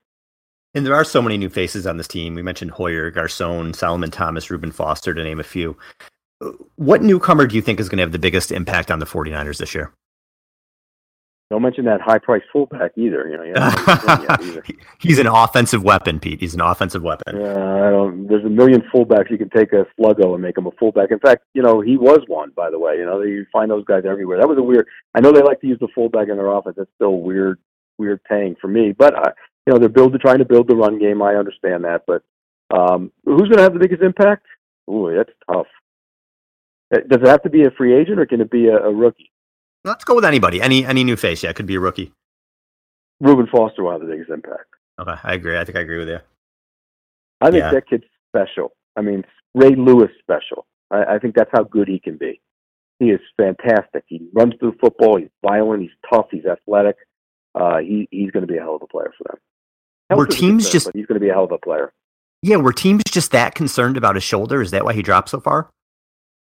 And 0.75 0.85
there 0.85 0.95
are 0.95 1.05
so 1.05 1.23
many 1.23 1.39
new 1.39 1.49
faces 1.49 1.87
on 1.87 1.97
this 1.97 2.09
team. 2.09 2.35
We 2.35 2.43
mentioned 2.43 2.73
Hoyer, 2.73 3.11
Garcon, 3.11 3.73
Solomon 3.73 4.11
Thomas, 4.11 4.51
Reuben 4.51 4.73
Foster, 4.73 5.15
to 5.15 5.23
name 5.23 5.41
a 5.41 5.45
few. 5.45 5.77
What 6.77 7.03
newcomer 7.03 7.47
do 7.47 7.55
you 7.57 7.63
think 7.63 7.81
is 7.81 7.89
going 7.89 7.99
to 7.99 8.03
have 8.03 8.13
the 8.13 8.19
biggest 8.19 8.51
impact 8.51 8.91
on 8.91 8.99
the 8.99 9.07
49ers 9.07 9.59
this 9.59 9.75
year? 9.75 9.93
Don't 11.51 11.63
mention 11.63 11.85
that 11.85 12.01
high 12.01 12.19
price 12.19 12.43
fullback 12.53 12.93
either. 12.97 13.29
You 13.29 13.37
know, 13.37 14.39
either. 14.39 14.65
he's 14.99 15.19
an 15.19 15.27
offensive 15.27 15.85
weapon, 15.85 16.19
Pete. 16.19 16.41
He's 16.41 16.55
an 16.55 16.63
offensive 16.63 17.03
weapon. 17.03 17.39
Yeah, 17.39 17.53
I 17.53 17.91
don't. 17.91 18.27
There's 18.27 18.45
a 18.45 18.49
million 18.49 18.83
fullbacks. 18.93 19.31
You 19.31 19.39
can 19.39 19.51
take 19.51 19.73
a 19.73 19.87
sluggo 19.99 20.33
and 20.33 20.43
make 20.43 20.57
him 20.57 20.67
a 20.67 20.71
fullback. 20.73 21.11
In 21.11 21.19
fact, 21.19 21.45
you 21.53 21.63
know, 21.63 21.81
he 21.81 21.97
was 21.97 22.21
one. 22.29 22.51
By 22.57 22.71
the 22.71 22.79
way, 22.79 22.97
you 22.97 23.05
know, 23.05 23.21
you 23.23 23.47
find 23.53 23.71
those 23.71 23.85
guys 23.85 24.05
everywhere. 24.09 24.39
That 24.39 24.49
was 24.49 24.59
a 24.59 24.63
weird. 24.63 24.87
I 25.15 25.21
know 25.21 25.33
they 25.33 25.43
like 25.43 25.61
to 25.61 25.67
use 25.67 25.79
the 25.81 25.89
fullback 25.95 26.29
in 26.29 26.37
their 26.37 26.49
offense. 26.49 26.77
That's 26.79 26.91
still 26.95 27.21
weird, 27.21 27.59
weird 27.99 28.21
thing 28.29 28.57
for 28.59 28.69
me. 28.69 28.93
But 28.93 29.15
uh, 29.15 29.33
you 29.67 29.73
know, 29.73 29.79
they're 29.79 29.91
building, 29.91 30.21
trying 30.21 30.39
to 30.39 30.45
build 30.47 30.69
the 30.69 30.77
run 30.77 30.99
game. 30.99 31.21
I 31.21 31.35
understand 31.35 31.85
that, 31.85 32.05
but 32.07 32.23
um, 32.75 33.13
who's 33.25 33.43
going 33.43 33.59
to 33.59 33.63
have 33.63 33.75
the 33.75 33.81
biggest 33.81 34.03
impact? 34.03 34.47
Ooh, 34.91 35.13
that's 35.15 35.31
tough. 35.51 35.67
Uh, 36.95 37.01
does 37.09 37.21
it 37.23 37.29
have 37.29 37.43
to 37.43 37.51
be 37.51 37.65
a 37.65 37.71
free 37.71 37.95
agent 37.95 38.19
or 38.19 38.27
can 38.27 38.41
it 38.41 38.51
be 38.51 38.69
a, 38.69 38.77
a 38.77 38.93
rookie? 38.93 39.31
Let's 39.85 40.05
go 40.05 40.15
with 40.15 40.25
anybody. 40.25 40.63
Any 40.63 40.85
any 40.85 41.05
new 41.05 41.17
face. 41.17 41.43
Yeah, 41.43 41.51
it 41.51 41.57
could 41.57 41.67
be 41.67 41.75
a 41.75 41.81
rookie. 41.81 42.13
Reuben 43.21 43.47
Foster 43.47 43.83
will 43.83 43.93
have 43.93 44.01
the 44.01 44.07
biggest 44.07 44.31
impact. 44.31 44.67
Okay, 44.99 45.15
I 45.23 45.35
agree. 45.35 45.59
I 45.59 45.65
think 45.65 45.77
I 45.77 45.81
agree 45.81 45.99
with 45.99 46.09
you. 46.09 46.19
I 47.41 47.51
think 47.51 47.63
yeah. 47.63 47.71
that 47.71 47.89
kid's 47.89 48.05
special. 48.29 48.73
I 48.97 49.03
mean, 49.03 49.25
Ray 49.55 49.75
Lewis 49.77 50.11
special. 50.21 50.67
I, 50.91 51.15
I 51.15 51.19
think 51.19 51.35
that's 51.35 51.51
how 51.53 51.65
good 51.65 51.89
he 51.89 51.99
can 51.99 52.17
be. 52.17 52.41
He 52.99 53.07
is 53.07 53.21
fantastic. 53.37 54.05
He 54.07 54.29
runs 54.33 54.55
through 54.59 54.77
football. 54.81 55.19
He's 55.19 55.29
violent. 55.45 55.83
He's 55.83 55.91
tough. 56.11 56.27
He's 56.31 56.47
athletic. 56.47 56.97
Uh, 57.55 57.79
he 57.79 58.09
he's 58.11 58.31
going 58.31 58.47
to 58.47 58.53
be 58.53 58.59
a 58.59 58.61
hell 58.61 58.77
of 58.77 58.83
a 58.83 58.87
player 58.87 59.13
for 59.19 59.25
them. 59.31 60.19
Were 60.19 60.27
teams 60.27 60.71
just? 60.71 60.91
He's 60.95 61.07
going 61.07 61.21
to 61.21 61.25
be 61.25 61.29
a 61.29 61.33
hell 61.33 61.45
of 61.45 61.53
a 61.53 61.59
player. 61.59 61.93
Yeah, 62.43 62.57
were 62.57 62.73
teams 62.73 63.03
just 63.09 63.33
that 63.33 63.55
concerned 63.55 63.97
about 63.97 64.17
his 64.17 64.25
shoulder? 64.25 64.61
Is 64.61 64.71
that 64.71 64.85
why 64.85 64.93
he 64.93 65.03
dropped 65.03 65.31
so 65.31 65.41
far? 65.41 65.71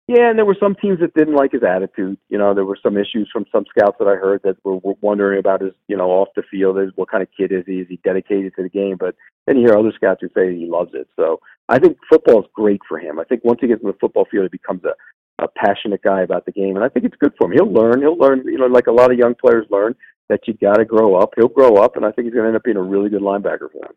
Yeah, 0.07 0.29
and 0.29 0.38
there 0.38 0.45
were 0.45 0.57
some 0.60 0.75
teams 0.75 1.00
that 1.00 1.13
didn't 1.13 1.36
like 1.36 1.53
his 1.53 1.63
attitude. 1.63 2.17
You 2.27 2.38
know, 2.38 2.53
there 2.53 2.65
were 2.65 2.77
some 2.83 2.98
issues 2.98 3.29
from 3.31 3.45
some 3.51 3.63
scouts 3.69 3.95
that 4.00 4.07
I 4.07 4.15
heard 4.15 4.41
that 4.43 4.57
were, 4.65 4.77
were 4.77 4.95
wondering 5.00 5.39
about 5.39 5.62
his, 5.62 5.72
you 5.88 5.95
know, 5.95 6.10
off 6.12 6.27
the 6.36 6.43
field. 6.51 6.77
Is 6.77 6.91
what 6.95 7.10
kind 7.10 7.24
of 7.24 7.29
kid 7.38 7.53
is 7.53 7.63
he? 7.65 7.79
Is 7.79 7.88
he 7.88 8.00
dedicated 8.03 8.53
to 8.57 8.63
the 8.63 8.69
game? 8.69 8.98
But 9.00 9.15
then 9.48 9.57
you 9.57 9.67
hear 9.67 9.77
other 9.77 9.93
scouts 9.95 10.19
who 10.22 10.27
say 10.36 10.53
he 10.53 10.67
loves 10.67 10.91
it. 10.93 11.07
So 11.15 11.39
I 11.69 11.79
think 11.79 11.98
football 12.10 12.41
is 12.41 12.50
great 12.53 12.81
for 12.88 13.00
him. 13.00 13.17
I 13.17 13.24
think 13.24 13.45
once 13.45 13.60
he 13.62 13.67
gets 13.67 13.81
in 13.81 13.88
the 13.88 13.95
football 14.00 14.25
field, 14.29 14.43
he 14.43 14.50
becomes 14.50 14.83
a 14.83 14.93
a 15.39 15.48
passionate 15.48 16.01
guy 16.03 16.22
about 16.22 16.45
the 16.45 16.51
game, 16.51 16.75
and 16.75 16.86
I 16.86 16.89
think 16.89 17.05
it's 17.05 17.15
good 17.19 17.33
for 17.38 17.48
him. 17.48 17.53
He'll 17.53 17.72
learn. 17.72 18.01
He'll 18.01 18.17
learn. 18.17 18.43
You 18.45 18.57
know, 18.57 18.67
like 18.67 18.88
a 18.88 18.91
lot 18.91 19.12
of 19.12 19.17
young 19.17 19.36
players 19.36 19.65
learn 19.69 19.95
that 20.29 20.48
you 20.48 20.53
got 20.53 20.75
to 20.75 20.86
grow 20.86 21.15
up. 21.15 21.31
He'll 21.36 21.48
grow 21.48 21.75
up, 21.75 21.95
and 21.95 22.05
I 22.05 22.12
think 22.12 22.25
he's 22.25 22.33
going 22.33 22.43
to 22.43 22.50
end 22.50 22.55
up 22.55 22.63
being 22.63 22.77
a 22.77 22.81
really 22.81 23.10
good 23.10 23.22
linebacker 23.22 23.72
for 23.72 23.81
them. 23.81 23.93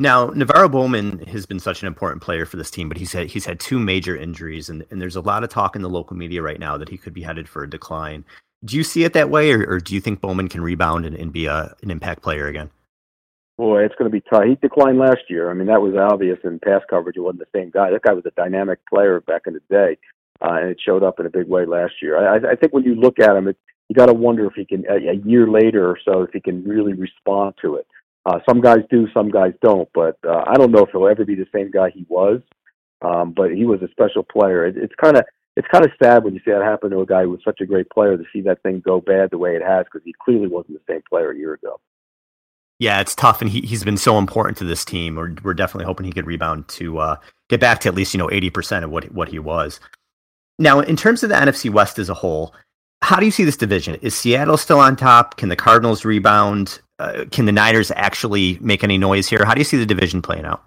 Now, 0.00 0.28
NaVorro 0.28 0.70
Bowman 0.70 1.26
has 1.26 1.44
been 1.44 1.58
such 1.58 1.82
an 1.82 1.88
important 1.88 2.22
player 2.22 2.46
for 2.46 2.56
this 2.56 2.70
team, 2.70 2.88
but 2.88 2.98
he's 2.98 3.12
had 3.12 3.26
he's 3.26 3.44
had 3.44 3.58
two 3.58 3.80
major 3.80 4.16
injuries, 4.16 4.68
and, 4.68 4.86
and 4.90 5.02
there's 5.02 5.16
a 5.16 5.20
lot 5.20 5.42
of 5.42 5.50
talk 5.50 5.74
in 5.74 5.82
the 5.82 5.88
local 5.88 6.16
media 6.16 6.40
right 6.40 6.60
now 6.60 6.76
that 6.76 6.88
he 6.88 6.96
could 6.96 7.12
be 7.12 7.22
headed 7.22 7.48
for 7.48 7.64
a 7.64 7.70
decline. 7.70 8.24
Do 8.64 8.76
you 8.76 8.84
see 8.84 9.02
it 9.02 9.12
that 9.14 9.28
way, 9.28 9.50
or, 9.50 9.64
or 9.68 9.80
do 9.80 9.96
you 9.96 10.00
think 10.00 10.20
Bowman 10.20 10.48
can 10.48 10.60
rebound 10.60 11.04
and, 11.04 11.16
and 11.16 11.32
be 11.32 11.46
a, 11.46 11.74
an 11.82 11.90
impact 11.90 12.22
player 12.22 12.46
again? 12.46 12.70
Boy, 13.56 13.84
it's 13.84 13.94
going 13.96 14.08
to 14.08 14.12
be 14.12 14.22
tough. 14.30 14.44
He 14.44 14.54
declined 14.54 14.98
last 14.98 15.22
year. 15.28 15.50
I 15.50 15.54
mean, 15.54 15.66
that 15.66 15.82
was 15.82 15.96
obvious 15.96 16.38
in 16.44 16.60
pass 16.60 16.82
coverage. 16.88 17.16
He 17.16 17.20
wasn't 17.20 17.40
the 17.40 17.58
same 17.58 17.70
guy. 17.70 17.90
That 17.90 18.02
guy 18.02 18.12
was 18.12 18.24
a 18.24 18.30
dynamic 18.30 18.78
player 18.88 19.20
back 19.20 19.42
in 19.48 19.54
the 19.54 19.62
day, 19.68 19.98
uh, 20.40 20.58
and 20.60 20.70
it 20.70 20.78
showed 20.80 21.02
up 21.02 21.18
in 21.18 21.26
a 21.26 21.30
big 21.30 21.48
way 21.48 21.66
last 21.66 21.94
year. 22.00 22.16
I, 22.16 22.52
I 22.52 22.54
think 22.54 22.72
when 22.72 22.84
you 22.84 22.94
look 22.94 23.18
at 23.18 23.34
him, 23.34 23.48
it, 23.48 23.56
you 23.88 23.96
got 23.96 24.06
to 24.06 24.14
wonder 24.14 24.46
if 24.46 24.52
he 24.54 24.64
can 24.64 24.84
a 24.88 25.16
year 25.26 25.48
later 25.48 25.88
or 25.88 25.98
so 26.04 26.22
if 26.22 26.30
he 26.32 26.40
can 26.40 26.62
really 26.62 26.92
respond 26.92 27.54
to 27.62 27.74
it. 27.74 27.88
Uh, 28.26 28.40
some 28.48 28.60
guys 28.60 28.80
do, 28.90 29.08
some 29.14 29.30
guys 29.30 29.52
don't. 29.62 29.88
But 29.94 30.18
uh, 30.26 30.44
I 30.46 30.54
don't 30.54 30.72
know 30.72 30.84
if 30.84 30.90
he'll 30.90 31.08
ever 31.08 31.24
be 31.24 31.34
the 31.34 31.46
same 31.54 31.70
guy 31.70 31.90
he 31.90 32.04
was. 32.08 32.40
Um, 33.00 33.32
but 33.32 33.52
he 33.52 33.64
was 33.64 33.80
a 33.82 33.88
special 33.88 34.22
player. 34.22 34.66
It, 34.66 34.76
it's 34.76 34.94
kind 35.00 35.16
of 35.16 35.24
it's 35.56 35.68
kind 35.72 35.84
of 35.84 35.90
sad 36.02 36.24
when 36.24 36.34
you 36.34 36.40
see 36.44 36.52
that 36.52 36.62
happen 36.62 36.90
to 36.90 37.00
a 37.00 37.06
guy 37.06 37.22
who 37.22 37.30
was 37.30 37.40
such 37.44 37.60
a 37.60 37.66
great 37.66 37.90
player 37.90 38.16
to 38.16 38.24
see 38.32 38.40
that 38.42 38.62
thing 38.62 38.80
go 38.84 39.00
bad 39.00 39.30
the 39.30 39.38
way 39.38 39.56
it 39.56 39.62
has 39.62 39.86
because 39.86 40.04
he 40.04 40.14
clearly 40.24 40.46
wasn't 40.46 40.74
the 40.74 40.92
same 40.92 41.02
player 41.08 41.30
a 41.32 41.36
year 41.36 41.54
ago. 41.54 41.80
Yeah, 42.78 43.00
it's 43.00 43.16
tough, 43.16 43.40
and 43.40 43.50
he 43.50 43.62
he's 43.62 43.82
been 43.82 43.96
so 43.96 44.18
important 44.18 44.56
to 44.58 44.64
this 44.64 44.84
team. 44.84 45.16
We're 45.16 45.34
we're 45.42 45.54
definitely 45.54 45.86
hoping 45.86 46.06
he 46.06 46.12
could 46.12 46.26
rebound 46.26 46.68
to 46.68 46.98
uh, 46.98 47.16
get 47.48 47.60
back 47.60 47.80
to 47.80 47.88
at 47.88 47.94
least 47.94 48.14
you 48.14 48.18
know 48.18 48.30
eighty 48.30 48.50
percent 48.50 48.84
of 48.84 48.90
what 48.92 49.10
what 49.12 49.28
he 49.28 49.40
was. 49.40 49.80
Now, 50.60 50.80
in 50.80 50.96
terms 50.96 51.22
of 51.22 51.28
the 51.28 51.36
NFC 51.36 51.70
West 51.70 51.98
as 51.98 52.08
a 52.08 52.14
whole, 52.14 52.54
how 53.02 53.18
do 53.18 53.24
you 53.24 53.32
see 53.32 53.44
this 53.44 53.56
division? 53.56 53.96
Is 53.96 54.14
Seattle 54.14 54.56
still 54.56 54.78
on 54.78 54.94
top? 54.94 55.36
Can 55.36 55.48
the 55.48 55.56
Cardinals 55.56 56.04
rebound? 56.04 56.80
Uh, 56.98 57.24
can 57.30 57.44
the 57.46 57.52
Niners 57.52 57.92
actually 57.94 58.58
make 58.60 58.82
any 58.82 58.98
noise 58.98 59.28
here? 59.28 59.44
How 59.44 59.54
do 59.54 59.60
you 59.60 59.64
see 59.64 59.76
the 59.76 59.86
division 59.86 60.20
playing 60.20 60.44
out? 60.44 60.64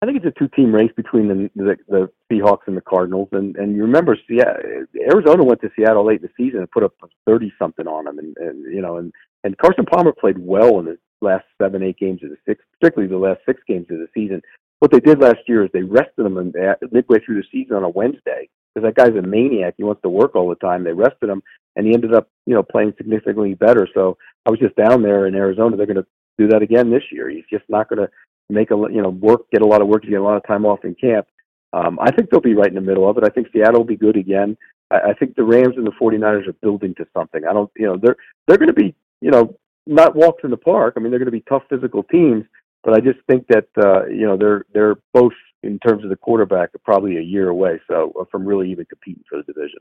I 0.00 0.06
think 0.06 0.16
it's 0.16 0.26
a 0.26 0.38
two-team 0.38 0.72
race 0.72 0.92
between 0.96 1.26
the, 1.28 1.50
the 1.56 1.76
the 1.88 2.10
Seahawks 2.30 2.66
and 2.66 2.76
the 2.76 2.80
Cardinals, 2.80 3.28
and 3.32 3.56
and 3.56 3.74
you 3.74 3.82
remember, 3.82 4.16
Seattle, 4.28 4.86
Arizona 5.10 5.42
went 5.42 5.60
to 5.62 5.70
Seattle 5.76 6.06
late 6.06 6.22
in 6.22 6.28
the 6.28 6.44
season 6.44 6.60
and 6.60 6.70
put 6.70 6.84
up 6.84 6.92
thirty 7.26 7.52
something 7.58 7.88
on 7.88 8.04
them, 8.04 8.18
and, 8.18 8.36
and 8.36 8.72
you 8.72 8.80
know, 8.80 8.96
and 8.96 9.12
and 9.42 9.58
Carson 9.58 9.84
Palmer 9.84 10.12
played 10.12 10.38
well 10.38 10.78
in 10.78 10.84
the 10.84 10.98
last 11.20 11.44
seven, 11.60 11.82
eight 11.82 11.98
games 11.98 12.22
of 12.22 12.30
the 12.30 12.36
six, 12.46 12.64
particularly 12.80 13.10
the 13.10 13.18
last 13.18 13.40
six 13.44 13.60
games 13.66 13.86
of 13.90 13.98
the 13.98 14.06
season. 14.14 14.40
What 14.78 14.92
they 14.92 15.00
did 15.00 15.18
last 15.18 15.40
year 15.48 15.64
is 15.64 15.70
they 15.72 15.82
rested 15.82 16.24
him 16.24 16.38
in, 16.38 16.52
midway 16.92 17.18
through 17.18 17.42
the 17.42 17.48
season 17.50 17.74
on 17.74 17.82
a 17.82 17.88
Wednesday, 17.88 18.48
because 18.72 18.86
that 18.86 18.94
guy's 18.94 19.18
a 19.18 19.26
maniac. 19.26 19.74
He 19.76 19.82
wants 19.82 20.02
to 20.02 20.08
work 20.08 20.36
all 20.36 20.48
the 20.48 20.54
time. 20.54 20.84
They 20.84 20.92
rested 20.92 21.28
him, 21.28 21.42
and 21.78 21.86
he 21.86 21.94
ended 21.94 22.12
up, 22.12 22.28
you 22.44 22.54
know, 22.54 22.62
playing 22.62 22.92
significantly 22.98 23.54
better. 23.54 23.88
So 23.94 24.18
I 24.44 24.50
was 24.50 24.58
just 24.58 24.74
down 24.74 25.00
there 25.00 25.26
in 25.26 25.36
Arizona. 25.36 25.76
They're 25.76 25.86
going 25.86 25.96
to 25.96 26.06
do 26.36 26.48
that 26.48 26.60
again 26.60 26.90
this 26.90 27.04
year. 27.12 27.30
He's 27.30 27.44
just 27.50 27.64
not 27.68 27.88
going 27.88 28.00
to 28.00 28.10
make 28.50 28.72
a, 28.72 28.74
you 28.74 29.00
know, 29.00 29.10
work, 29.10 29.48
get 29.52 29.62
a 29.62 29.66
lot 29.66 29.80
of 29.80 29.86
work, 29.86 30.02
get 30.02 30.14
a 30.14 30.22
lot 30.22 30.36
of 30.36 30.46
time 30.46 30.66
off 30.66 30.84
in 30.84 30.96
camp. 30.96 31.28
Um, 31.72 31.96
I 32.02 32.10
think 32.10 32.30
they'll 32.30 32.40
be 32.40 32.54
right 32.54 32.68
in 32.68 32.74
the 32.74 32.80
middle 32.80 33.08
of 33.08 33.16
it. 33.16 33.24
I 33.24 33.28
think 33.28 33.48
Seattle 33.52 33.80
will 33.80 33.86
be 33.86 33.96
good 33.96 34.16
again. 34.16 34.56
I, 34.90 35.10
I 35.10 35.14
think 35.14 35.36
the 35.36 35.44
Rams 35.44 35.76
and 35.76 35.86
the 35.86 35.92
49ers 35.92 36.48
are 36.48 36.52
building 36.54 36.96
to 36.96 37.06
something. 37.16 37.42
I 37.48 37.52
don't, 37.52 37.70
you 37.76 37.86
know, 37.86 37.96
they're 37.96 38.16
they're 38.48 38.58
going 38.58 38.74
to 38.74 38.74
be, 38.74 38.94
you 39.20 39.30
know, 39.30 39.56
not 39.86 40.16
walks 40.16 40.42
in 40.42 40.50
the 40.50 40.56
park. 40.56 40.94
I 40.96 41.00
mean, 41.00 41.10
they're 41.10 41.20
going 41.20 41.26
to 41.26 41.32
be 41.32 41.44
tough 41.48 41.62
physical 41.70 42.02
teams, 42.02 42.44
but 42.82 42.94
I 42.94 43.00
just 43.00 43.20
think 43.28 43.46
that 43.48 43.68
uh, 43.76 44.06
you 44.06 44.26
know 44.26 44.36
they're 44.36 44.64
they're 44.74 44.96
both 45.12 45.32
in 45.62 45.78
terms 45.78 46.02
of 46.02 46.10
the 46.10 46.16
quarterback 46.16 46.70
probably 46.84 47.18
a 47.18 47.22
year 47.22 47.48
away 47.48 47.80
so 47.88 48.12
uh, 48.20 48.24
from 48.30 48.44
really 48.44 48.70
even 48.70 48.84
competing 48.86 49.24
for 49.28 49.38
the 49.38 49.44
division. 49.44 49.80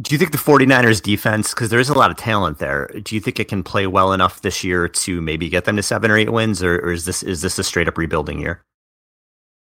Do 0.00 0.14
you 0.14 0.18
think 0.18 0.30
the 0.30 0.38
49ers 0.38 1.02
defense 1.02 1.52
because 1.52 1.70
there 1.70 1.80
is 1.80 1.88
a 1.88 1.98
lot 1.98 2.10
of 2.10 2.16
talent 2.16 2.58
there, 2.58 2.88
do 3.02 3.16
you 3.16 3.20
think 3.20 3.40
it 3.40 3.48
can 3.48 3.64
play 3.64 3.86
well 3.86 4.12
enough 4.12 4.42
this 4.42 4.62
year 4.62 4.86
to 4.88 5.20
maybe 5.20 5.48
get 5.48 5.64
them 5.64 5.74
to 5.76 5.82
7 5.82 6.08
or 6.10 6.16
8 6.16 6.30
wins 6.30 6.62
or, 6.62 6.76
or 6.76 6.92
is 6.92 7.04
this 7.04 7.22
is 7.22 7.42
this 7.42 7.58
a 7.58 7.64
straight 7.64 7.88
up 7.88 7.98
rebuilding 7.98 8.38
year? 8.38 8.62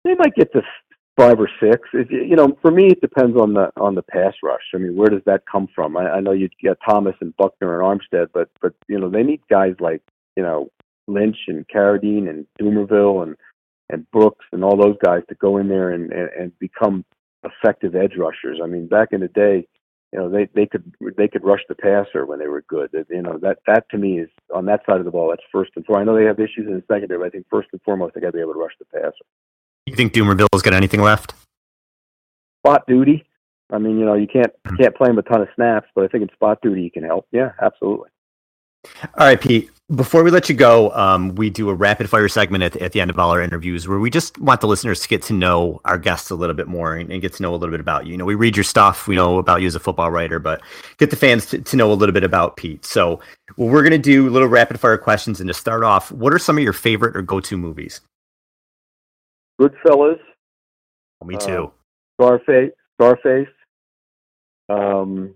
they 0.05 0.13
might 0.15 0.35
get 0.35 0.53
to 0.53 0.61
five 1.17 1.39
or 1.39 1.49
six. 1.61 1.89
You 2.09 2.35
know, 2.35 2.55
for 2.61 2.71
me, 2.71 2.87
it 2.87 3.01
depends 3.01 3.37
on 3.37 3.53
the 3.53 3.71
on 3.75 3.95
the 3.95 4.03
pass 4.03 4.33
rush. 4.41 4.61
I 4.73 4.77
mean, 4.77 4.95
where 4.95 5.09
does 5.09 5.23
that 5.25 5.43
come 5.51 5.67
from? 5.75 5.97
I, 5.97 6.09
I 6.11 6.19
know 6.21 6.31
you 6.31 6.47
get 6.61 6.77
Thomas 6.87 7.15
and 7.19 7.35
Buckner 7.35 7.81
and 7.81 7.99
Armstead, 7.99 8.27
but 8.33 8.49
but 8.61 8.73
you 8.87 8.99
know 8.99 9.09
they 9.09 9.23
need 9.23 9.41
guys 9.49 9.73
like 9.79 10.01
you 10.37 10.43
know 10.43 10.69
Lynch 11.07 11.37
and 11.47 11.67
Carradine 11.67 12.29
and 12.29 12.45
Dumervil 12.61 13.23
and 13.23 13.35
and 13.89 14.09
Brooks 14.11 14.45
and 14.51 14.63
all 14.63 14.77
those 14.77 14.97
guys 15.03 15.23
to 15.29 15.35
go 15.35 15.57
in 15.57 15.67
there 15.67 15.89
and, 15.89 16.13
and 16.13 16.29
and 16.29 16.59
become 16.59 17.03
effective 17.43 17.95
edge 17.95 18.15
rushers. 18.17 18.59
I 18.63 18.67
mean, 18.67 18.87
back 18.87 19.09
in 19.11 19.21
the 19.21 19.27
day, 19.27 19.67
you 20.15 20.21
know 20.21 20.29
they 20.29 20.47
they 20.55 20.65
could 20.65 20.93
they 21.17 21.27
could 21.27 21.43
rush 21.43 21.59
the 21.67 21.75
passer 21.75 22.25
when 22.25 22.39
they 22.39 22.47
were 22.47 22.61
good. 22.69 22.89
You 23.09 23.21
know 23.21 23.37
that 23.39 23.57
that 23.67 23.89
to 23.89 23.97
me 23.97 24.19
is 24.19 24.29
on 24.53 24.65
that 24.67 24.81
side 24.85 24.99
of 24.99 25.05
the 25.05 25.11
ball. 25.11 25.29
That's 25.29 25.43
first 25.51 25.71
and 25.75 25.85
foremost. 25.85 26.03
I 26.03 26.05
know 26.05 26.17
they 26.17 26.25
have 26.25 26.39
issues 26.39 26.67
in 26.67 26.75
the 26.75 26.83
secondary, 26.87 27.19
but 27.19 27.25
I 27.25 27.29
think 27.29 27.47
first 27.49 27.67
and 27.73 27.81
foremost 27.81 28.15
they 28.15 28.21
got 28.21 28.27
to 28.27 28.33
be 28.33 28.39
able 28.39 28.53
to 28.53 28.59
rush 28.59 28.71
the 28.79 28.85
passer. 28.85 29.25
You 29.85 29.93
think 29.93 30.13
Dumervil's 30.13 30.61
got 30.61 30.73
anything 30.73 31.01
left? 31.01 31.33
Spot 32.65 32.81
duty. 32.87 33.25
I 33.69 33.77
mean, 33.77 33.99
you 33.99 34.05
know, 34.05 34.13
you 34.13 34.27
can't 34.27 34.53
you 34.71 34.77
can't 34.77 34.95
play 34.95 35.09
him 35.09 35.17
a 35.17 35.21
ton 35.21 35.41
of 35.41 35.49
snaps, 35.53 35.87
but 35.93 36.05
I 36.05 36.07
think 36.07 36.21
in 36.21 36.29
spot 36.33 36.59
duty 36.61 36.83
he 36.83 36.89
can 36.89 37.03
help. 37.03 37.27
Yeah, 37.33 37.51
absolutely. 37.61 38.09
All 39.17 39.27
right, 39.27 39.41
Pete. 39.41 39.69
Before 39.93 40.23
we 40.23 40.31
let 40.31 40.49
you 40.49 40.55
go, 40.55 40.89
um, 40.93 41.35
we 41.35 41.51
do 41.51 41.69
a 41.69 41.73
rapid 41.75 42.09
fire 42.09 42.27
segment 42.27 42.63
at 42.63 42.71
the, 42.71 42.81
at 42.81 42.93
the 42.93 43.01
end 43.01 43.11
of 43.11 43.19
all 43.19 43.29
our 43.29 43.39
interviews 43.39 43.87
where 43.87 43.99
we 43.99 44.09
just 44.09 44.35
want 44.39 44.59
the 44.61 44.67
listeners 44.67 44.99
to 45.01 45.07
get 45.07 45.21
to 45.23 45.33
know 45.33 45.79
our 45.85 45.99
guests 45.99 46.31
a 46.31 46.35
little 46.35 46.55
bit 46.55 46.67
more 46.67 46.95
and, 46.95 47.11
and, 47.11 47.21
get 47.21 47.33
to 47.33 47.43
know 47.43 47.53
a 47.53 47.57
little 47.57 47.69
bit 47.69 47.79
about 47.79 48.07
you. 48.07 48.13
You 48.13 48.17
know, 48.17 48.25
we 48.25 48.33
read 48.33 48.57
your 48.57 48.63
stuff, 48.63 49.07
we 49.07 49.15
know 49.15 49.37
about 49.37 49.61
you 49.61 49.67
as 49.67 49.75
a 49.75 49.79
football 49.79 50.09
writer, 50.09 50.39
but 50.39 50.59
get 50.97 51.11
the 51.11 51.15
fans 51.15 51.45
to, 51.47 51.61
to 51.61 51.77
know 51.77 51.91
a 51.91 51.93
little 51.93 52.13
bit 52.13 52.23
about 52.23 52.57
Pete. 52.57 52.83
So, 52.83 53.19
well, 53.57 53.69
we're 53.69 53.83
going 53.83 53.91
to 53.91 53.99
do 53.99 54.27
little 54.27 54.47
rapid 54.47 54.79
fire 54.79 54.97
questions. 54.97 55.39
And 55.39 55.47
to 55.49 55.53
start 55.53 55.83
off, 55.83 56.11
what 56.11 56.33
are 56.33 56.39
some 56.39 56.57
of 56.57 56.63
your 56.63 56.73
favorite 56.73 57.15
or 57.15 57.21
go 57.21 57.39
to 57.41 57.55
movies? 57.55 58.01
Goodfellas. 59.61 60.17
Oh, 61.21 61.25
me 61.27 61.37
too. 61.37 61.71
Uh, 62.19 62.39
Scarface. 62.39 62.71
Scarface. 62.99 63.53
Um, 64.67 65.35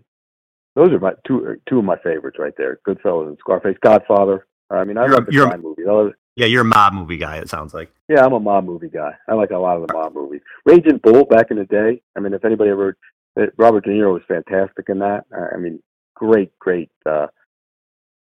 those 0.79 0.93
are 0.93 0.99
my 0.99 1.13
two 1.27 1.57
two 1.67 1.79
of 1.79 1.85
my 1.85 1.97
favorites 1.97 2.37
right 2.39 2.53
there. 2.57 2.79
Goodfellas 2.87 3.27
and 3.27 3.37
Scarface. 3.39 3.77
Godfather. 3.83 4.47
I 4.69 4.83
mean, 4.83 4.97
I 4.97 5.05
you're 5.05 5.15
like 5.15 5.27
a, 5.27 5.31
the 5.31 5.45
crime 5.45 5.61
movies. 5.61 5.85
Love, 5.87 6.11
yeah, 6.35 6.45
you're 6.45 6.61
a 6.61 6.65
mob 6.65 6.93
movie 6.93 7.17
guy. 7.17 7.37
It 7.37 7.49
sounds 7.49 7.73
like. 7.73 7.91
Yeah, 8.07 8.23
I'm 8.25 8.33
a 8.33 8.39
mob 8.39 8.63
movie 8.63 8.89
guy. 8.89 9.11
I 9.27 9.33
like 9.33 9.49
a 9.49 9.57
lot 9.57 9.77
of 9.77 9.87
the 9.87 9.93
mob 9.93 10.13
movies. 10.13 10.41
Raging 10.65 10.99
Bull 11.03 11.25
back 11.25 11.47
in 11.51 11.57
the 11.57 11.65
day. 11.65 12.01
I 12.15 12.21
mean, 12.21 12.33
if 12.33 12.45
anybody 12.45 12.69
ever, 12.69 12.95
uh, 13.39 13.47
Robert 13.57 13.83
De 13.83 13.89
Niro 13.89 14.13
was 14.13 14.21
fantastic 14.27 14.85
in 14.87 14.99
that. 14.99 15.25
I 15.53 15.57
mean, 15.57 15.81
great, 16.15 16.57
great, 16.59 16.89
uh, 17.05 17.27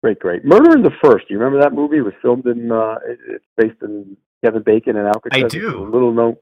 great, 0.03 0.19
great. 0.19 0.45
Murder 0.45 0.75
in 0.75 0.83
the 0.83 0.91
First. 1.03 1.27
Do 1.27 1.33
you 1.33 1.39
remember 1.39 1.63
that 1.63 1.73
movie? 1.73 1.97
It 1.97 2.01
was 2.01 2.13
filmed 2.21 2.45
in. 2.45 2.71
Uh, 2.71 2.95
it's 3.07 3.45
based 3.57 3.81
in 3.81 4.15
Kevin 4.43 4.61
Bacon 4.61 4.95
and 4.95 5.07
Alcatraz. 5.07 5.45
I 5.45 5.47
do. 5.47 5.89
little 5.89 6.13
known, 6.13 6.35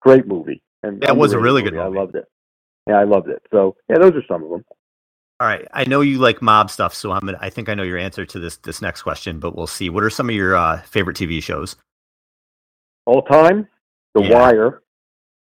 great 0.00 0.26
movie. 0.26 0.62
And 0.82 1.02
that 1.02 1.16
was 1.16 1.32
a 1.32 1.38
really 1.38 1.62
movie. 1.62 1.76
good 1.76 1.84
movie. 1.84 1.98
I 1.98 2.00
loved 2.00 2.14
it. 2.14 2.24
Yeah, 2.88 2.94
I 2.94 3.04
loved 3.04 3.28
it. 3.28 3.42
So 3.50 3.76
yeah, 3.88 3.98
those 3.98 4.12
are 4.12 4.24
some 4.26 4.42
of 4.44 4.50
them. 4.50 4.64
All 5.40 5.48
right, 5.48 5.66
I 5.72 5.84
know 5.84 6.02
you 6.02 6.18
like 6.18 6.40
mob 6.40 6.70
stuff, 6.70 6.94
so 6.94 7.10
I'm. 7.10 7.20
Gonna, 7.20 7.38
I 7.40 7.50
think 7.50 7.68
I 7.68 7.74
know 7.74 7.82
your 7.82 7.98
answer 7.98 8.24
to 8.24 8.38
this 8.38 8.58
this 8.58 8.80
next 8.80 9.02
question, 9.02 9.40
but 9.40 9.56
we'll 9.56 9.66
see. 9.66 9.90
What 9.90 10.04
are 10.04 10.10
some 10.10 10.28
of 10.28 10.36
your 10.36 10.54
uh, 10.54 10.80
favorite 10.82 11.16
TV 11.16 11.42
shows? 11.42 11.74
All 13.06 13.22
time, 13.22 13.66
The 14.14 14.22
yeah. 14.22 14.38
Wire. 14.38 14.82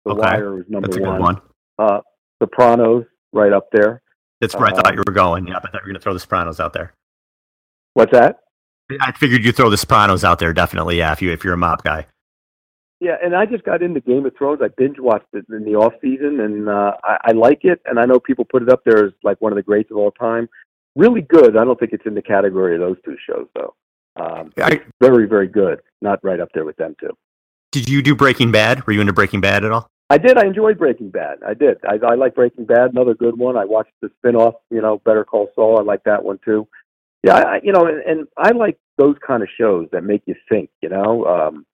The 0.05 0.13
okay. 0.13 0.21
Wire 0.21 0.55
was 0.57 0.65
number 0.69 0.89
That's 0.89 0.99
a 0.99 1.03
one. 1.03 1.21
One. 1.21 1.41
Uh, 1.79 2.01
Sopranos, 2.43 3.05
right 3.33 3.53
up 3.53 3.71
there. 3.73 4.03
That's 4.41 4.55
where 4.55 4.67
I 4.67 4.73
thought 4.73 4.95
you 4.95 5.03
were 5.07 5.13
going. 5.13 5.49
Yeah, 5.49 5.57
I 5.57 5.61
thought 5.61 5.75
you 5.75 5.81
were 5.81 5.87
going 5.87 5.95
to 5.95 6.01
throw 6.01 6.13
The 6.13 6.21
Sopranos 6.21 6.61
out 6.61 6.73
there. 6.73 6.93
What's 7.95 8.13
that? 8.13 8.41
I 9.01 9.13
figured 9.13 9.45
you'd 9.45 9.57
throw 9.57 9.71
The 9.71 9.77
Sopranos 9.77 10.23
out 10.23 10.39
there. 10.39 10.53
Definitely, 10.53 10.99
yeah. 10.99 11.13
If 11.13 11.23
you 11.23 11.33
if 11.33 11.45
you're 11.45 11.55
a 11.55 11.59
mob 11.59 11.83
guy. 11.83 12.07
Yeah, 13.01 13.17
and 13.23 13.35
I 13.35 13.47
just 13.47 13.65
got 13.65 13.83
into 13.83 14.01
Game 14.01 14.27
of 14.27 14.37
Thrones. 14.37 14.61
I 14.63 14.69
binge 14.77 14.99
watched 14.99 15.33
it 15.33 15.47
in 15.51 15.65
the 15.65 15.77
off 15.77 15.93
season, 16.03 16.41
and 16.41 16.69
uh, 16.69 16.93
I, 17.05 17.19
I 17.27 17.33
like 17.33 17.61
it. 17.63 17.81
And 17.87 17.99
I 17.99 18.07
know 18.07 18.19
people 18.19 18.45
put 18.45 18.63
it 18.63 18.69
up 18.69 18.83
there 18.85 19.07
as 19.07 19.13
like 19.23 19.41
one 19.41 19.53
of 19.53 19.57
the 19.57 19.63
greats 19.63 19.91
of 19.93 19.99
all 19.99 20.11
time. 20.11 20.49
Really 20.97 21.21
good. 21.21 21.57
I 21.57 21.65
don't 21.65 21.79
think 21.79 21.93
it's 21.93 22.07
in 22.07 22.15
the 22.15 22.23
category 22.23 22.75
of 22.75 22.81
those 22.81 22.97
two 23.05 23.17
shows, 23.25 23.47
though. 23.55 23.75
Um, 24.17 24.53
I, 24.59 24.81
very, 25.01 25.29
very 25.29 25.47
good. 25.47 25.81
Not 26.03 26.19
right 26.25 26.41
up 26.41 26.49
there 26.55 26.65
with 26.65 26.77
them 26.77 26.97
two. 27.01 27.17
Did 27.71 27.89
you 27.89 28.03
do 28.03 28.17
Breaking 28.17 28.51
Bad? 28.51 28.85
Were 28.85 28.93
you 28.93 29.01
into 29.01 29.13
Breaking 29.13 29.41
Bad 29.41 29.65
at 29.65 29.71
all? 29.71 29.89
I 30.11 30.19
did. 30.19 30.39
I 30.39 30.47
enjoyed 30.47 30.79
Breaking 30.79 31.11
Bad. 31.11 31.39
I 31.47 31.55
did. 31.55 31.79
I, 31.87 32.05
I 32.05 32.15
like 32.15 32.35
Breaking 32.35 32.65
Bad. 32.65 32.91
Another 32.93 33.15
good 33.15 33.39
one. 33.39 33.57
I 33.57 33.65
watched 33.65 33.93
the 34.01 34.11
spinoff. 34.25 34.55
You 34.71 34.81
know, 34.81 35.01
Better 35.05 35.25
Call 35.25 35.51
Saul. 35.55 35.79
I 35.79 35.83
like 35.83 36.03
that 36.05 36.25
one 36.25 36.41
too. 36.45 36.67
Yeah, 37.23 37.35
I, 37.35 37.61
you 37.63 37.73
know, 37.73 37.87
and, 37.87 38.03
and 38.03 38.29
I 38.37 38.51
like 38.53 38.79
those 38.97 39.17
kind 39.25 39.43
of 39.43 39.49
shows 39.57 39.89
that 39.93 40.03
make 40.03 40.23
you 40.27 40.35
think. 40.49 40.71
You 40.81 40.89
know, 40.89 41.27
um, 41.27 41.67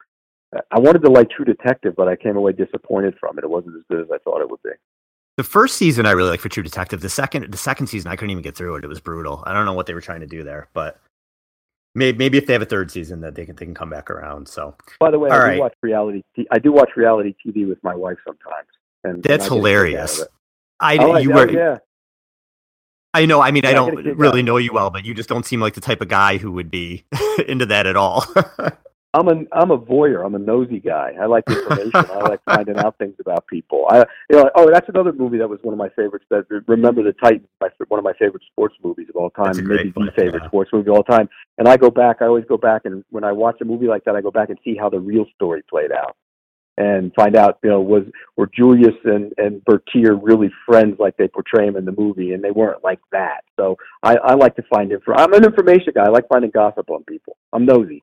I 0.71 0.79
wanted 0.79 1.03
to 1.03 1.11
like 1.11 1.31
True 1.31 1.45
Detective, 1.45 1.95
but 1.97 2.09
I 2.09 2.17
came 2.17 2.37
away 2.37 2.53
disappointed 2.53 3.15
from 3.19 3.39
it. 3.39 3.45
It 3.45 3.51
wasn't 3.51 3.77
as 3.77 3.83
good 3.91 4.01
as 4.01 4.07
I 4.13 4.19
thought 4.19 4.41
it 4.41 4.51
would 4.51 4.63
be. 4.63 4.71
The 5.37 5.43
first 5.43 5.77
season 5.77 6.07
I 6.07 6.13
really 6.13 6.31
liked 6.31 6.43
for 6.43 6.49
True 6.49 6.63
Detective. 6.63 7.01
The 7.01 7.09
second, 7.09 7.51
the 7.51 7.59
second 7.59 7.89
season 7.89 8.11
I 8.11 8.17
couldn't 8.17 8.31
even 8.31 8.43
get 8.43 8.57
through 8.57 8.77
it. 8.77 8.85
It 8.85 8.89
was 8.89 9.01
brutal. 9.01 9.43
I 9.47 9.53
don't 9.53 9.65
know 9.65 9.73
what 9.73 9.87
they 9.87 9.95
were 9.95 10.01
trying 10.01 10.21
to 10.21 10.27
do 10.27 10.45
there, 10.45 10.69
but 10.75 11.01
maybe, 11.95 12.17
maybe 12.19 12.39
if 12.39 12.47
they 12.47 12.53
have 12.53 12.63
a 12.63 12.67
third 12.67 12.91
season, 12.91 13.21
that 13.23 13.35
they 13.35 13.45
can 13.45 13.57
they 13.57 13.65
can 13.65 13.75
come 13.75 13.91
back 13.91 14.11
around. 14.11 14.49
So, 14.49 14.77
by 15.01 15.11
the 15.11 15.19
way, 15.19 15.31
All 15.31 15.37
I 15.37 15.43
right. 15.43 15.55
do 15.55 15.61
watch 15.61 15.75
reality. 15.83 16.23
I 16.51 16.59
do 16.59 16.73
watch 16.73 16.91
reality 16.97 17.35
TV 17.45 17.69
with 17.69 17.83
my 17.83 17.95
wife 17.95 18.19
sometimes, 18.25 18.69
and 19.03 19.23
that's 19.23 19.47
and 19.47 19.53
I 19.53 19.57
hilarious. 19.57 20.23
I, 20.79 20.99
oh, 20.99 21.13
I 21.13 21.19
you 21.21 21.33
oh, 21.33 21.37
were. 21.37 21.51
yeah. 21.51 21.79
I 23.13 23.27
know. 23.27 23.41
I 23.41 23.53
mean, 23.53 23.63
Yeah, 23.65 23.71
I 23.71 23.75
don't 23.75 24.19
really 24.19 24.43
know 24.43 24.57
you 24.57 24.73
well, 24.73 24.91
but 24.91 25.05
you 25.05 25.15
just 25.15 25.29
don't 25.29 25.47
seem 25.47 25.61
like 25.61 25.75
the 25.75 25.81
type 25.81 26.01
of 26.01 26.09
guy 26.09 26.37
who 26.37 26.51
would 26.53 26.71
be 26.71 27.05
into 27.49 27.67
that 27.67 27.87
at 27.87 27.97
all. 27.97 28.25
I'm 29.15 29.29
a 29.29 29.45
I'm 29.53 29.71
a 29.71 29.79
voyeur. 29.79 30.27
I'm 30.27 30.35
a 30.35 30.39
nosy 30.39 30.81
guy. 30.81 31.13
I 31.21 31.27
like 31.27 31.45
information. 31.49 31.93
I 31.95 32.29
like 32.29 32.41
finding 32.51 32.77
out 32.79 32.99
things 32.99 33.15
about 33.21 33.47
people. 33.47 33.87
I 33.89 34.05
you 34.29 34.37
know 34.37 34.51
oh 34.57 34.69
that's 34.71 34.89
another 34.89 35.13
movie 35.13 35.39
that 35.39 35.49
was 35.49 35.61
one 35.63 35.73
of 35.73 35.79
my 35.79 35.89
favorites. 35.91 36.27
That 36.31 36.47
Remember 36.67 37.03
the 37.03 37.13
Titans, 37.13 37.47
my 37.61 37.69
one 37.89 37.99
of 37.99 38.05
my 38.05 38.13
favorite 38.15 38.43
sports 38.51 38.75
movies 38.83 39.07
of 39.09 39.17
all 39.17 39.31
time, 39.31 39.57
maybe 39.67 39.93
the 39.95 40.13
favorite 40.17 40.43
yeah. 40.43 40.49
sports 40.49 40.71
movie 40.73 40.91
of 40.91 40.97
all 40.97 41.05
time. 41.05 41.29
And 41.59 41.69
I 41.69 41.77
go 41.77 41.91
back. 41.91 42.17
I 42.21 42.27
always 42.27 42.45
go 42.47 42.57
back 42.57 42.83
and 42.87 43.05
when 43.11 43.23
I 43.23 43.31
watch 43.31 43.61
a 43.61 43.65
movie 43.65 43.87
like 43.87 44.05
that, 44.05 44.17
I 44.17 44.21
go 44.21 44.33
back 44.33 44.51
and 44.51 44.59
see 44.65 44.77
how 44.77 44.91
the 44.91 44.99
real 44.99 45.27
story 45.37 45.63
played 45.71 45.93
out 45.93 46.17
and 46.77 47.13
find 47.15 47.37
out 47.37 47.59
you 47.63 47.71
know 47.71 47.81
was 47.81 48.03
were 48.37 48.51
Julius 48.53 48.97
and 49.05 49.33
and 49.39 49.65
Bertier 49.65 50.17
really 50.17 50.51
friends 50.67 50.97
like 50.99 51.17
they 51.17 51.29
portray 51.29 51.67
them 51.67 51.77
in 51.77 51.85
the 51.85 51.95
movie, 51.97 52.33
and 52.33 52.43
they 52.43 52.51
weren't 52.51 52.83
like 52.83 52.99
that. 53.13 53.45
So 53.57 53.77
I 54.03 54.17
I 54.17 54.35
like 54.35 54.57
to 54.57 54.63
find 54.63 54.91
info. 54.91 55.13
I'm 55.13 55.33
an 55.35 55.45
information 55.45 55.93
guy. 55.95 56.05
I 56.05 56.09
like 56.09 56.27
finding 56.29 56.51
gossip 56.51 56.91
on 56.91 57.05
people. 57.05 57.37
I'm 57.53 57.65
nosy. 57.65 58.03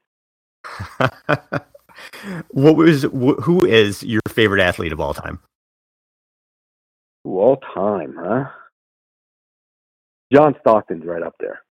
what 2.52 2.76
was 2.76 3.04
wh- 3.04 3.42
who 3.44 3.66
is 3.66 4.04
your 4.04 4.22
favorite 4.28 4.62
athlete 4.62 4.92
of 4.94 5.00
all 5.00 5.14
time? 5.14 5.40
Ooh, 7.28 7.40
all 7.40 7.58
time, 7.58 8.16
huh? 8.20 8.46
John 10.34 10.56
Stockton's 10.62 11.06
right 11.06 11.22
up 11.22 11.36
there. 11.40 11.62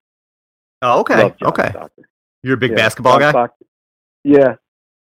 Oh, 0.82 1.00
okay, 1.00 1.34
okay. 1.42 1.68
Stockton. 1.70 2.04
You're 2.42 2.54
a 2.54 2.58
big 2.58 2.70
Yeah, 2.70 2.76
basketball 2.76 3.14
John 3.14 3.20
guy. 3.20 3.30
Stockton. 3.30 3.66
Yeah, 4.24 4.54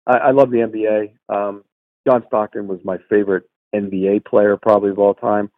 I, 0.07 0.17
I 0.17 0.31
love 0.31 0.51
the 0.51 0.57
NBA. 0.57 1.13
Um, 1.33 1.63
John 2.07 2.23
Stockton 2.27 2.67
was 2.67 2.79
my 2.83 2.97
favorite 3.09 3.43
NBA 3.75 4.25
player 4.25 4.57
probably 4.57 4.91
of 4.91 4.99
all 4.99 5.13
time. 5.13 5.51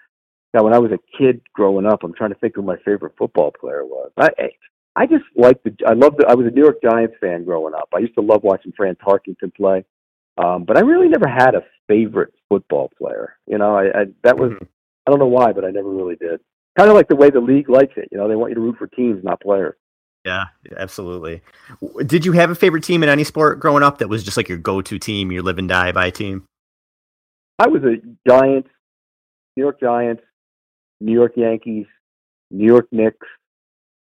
Now, 0.54 0.64
when 0.64 0.74
I 0.74 0.80
was 0.80 0.92
a 0.92 1.00
kid 1.18 1.42
growing 1.54 1.86
up, 1.86 2.04
I'm 2.04 2.14
trying 2.14 2.32
to 2.32 2.40
think 2.40 2.56
who 2.56 2.62
my 2.62 2.78
favorite 2.86 3.14
football 3.18 3.52
player 3.60 3.86
was. 3.86 4.12
I 4.18 4.30
I- 4.98 5.06
just 5.08 5.26
like 5.36 5.62
the. 5.64 5.74
I 5.88 5.94
love 5.94 6.18
the. 6.18 6.26
I 6.28 6.34
was 6.36 6.48
a 6.48 6.52
New 6.52 6.64
York 6.64 6.82
Giants 6.82 7.16
fan 7.22 7.46
growing 7.46 7.74
up. 7.74 7.90
I 7.96 8.00
used 8.00 8.16
to 8.16 8.22
love 8.22 8.44
watching 8.44 8.74
Fran 8.76 8.96
Tarkenton 8.96 9.54
play, 9.56 9.86
um, 10.38 10.64
but 10.64 10.78
I 10.78 10.82
really 10.82 11.08
never 11.08 11.28
had 11.28 11.56
a 11.56 11.64
favorite 11.88 12.34
football 12.50 12.92
player. 12.98 13.38
You 13.48 13.58
know, 13.58 13.76
I, 13.78 13.86
I 14.02 14.06
that 14.24 14.38
was. 14.38 14.52
Mhm. 14.52 14.68
I 15.06 15.10
don't 15.12 15.20
know 15.20 15.28
why, 15.28 15.54
but 15.54 15.64
I 15.64 15.70
never 15.72 15.90
really 15.90 16.18
did. 16.18 16.42
Kind 16.78 16.90
of 16.90 16.96
like 16.96 17.08
the 17.08 17.16
way 17.16 17.30
the 17.30 17.40
league 17.40 17.70
likes 17.70 17.94
it. 17.96 18.10
You 18.12 18.18
know, 18.18 18.28
they 18.28 18.36
want 18.36 18.52
you 18.52 18.56
to 18.56 18.62
root 18.62 18.78
for 18.78 18.88
teams, 18.88 19.24
not 19.24 19.40
players. 19.40 19.76
Yeah, 20.26 20.46
absolutely. 20.76 21.42
Did 22.06 22.26
you 22.26 22.34
have 22.34 22.50
a 22.50 22.56
favorite 22.56 22.84
team 22.84 23.02
in 23.04 23.08
any 23.08 23.24
sport 23.24 23.62
growing 23.62 23.84
up 23.84 24.00
that 24.00 24.10
was 24.10 24.26
just 24.26 24.36
like 24.36 24.50
your 24.50 24.58
go-to 24.58 25.00
team, 25.00 25.32
your 25.32 25.44
live 25.44 25.58
and 25.60 25.70
die 25.70 25.94
by 25.94 26.10
team? 26.10 26.44
I 27.58 27.68
was 27.70 27.82
a 27.84 27.96
Giants, 28.30 28.68
New 29.56 29.64
York 29.64 29.80
Giants, 29.80 30.22
New 31.00 31.14
York 31.14 31.32
Yankees, 31.38 31.86
New 32.52 32.66
York 32.66 32.88
Knicks, 32.92 33.26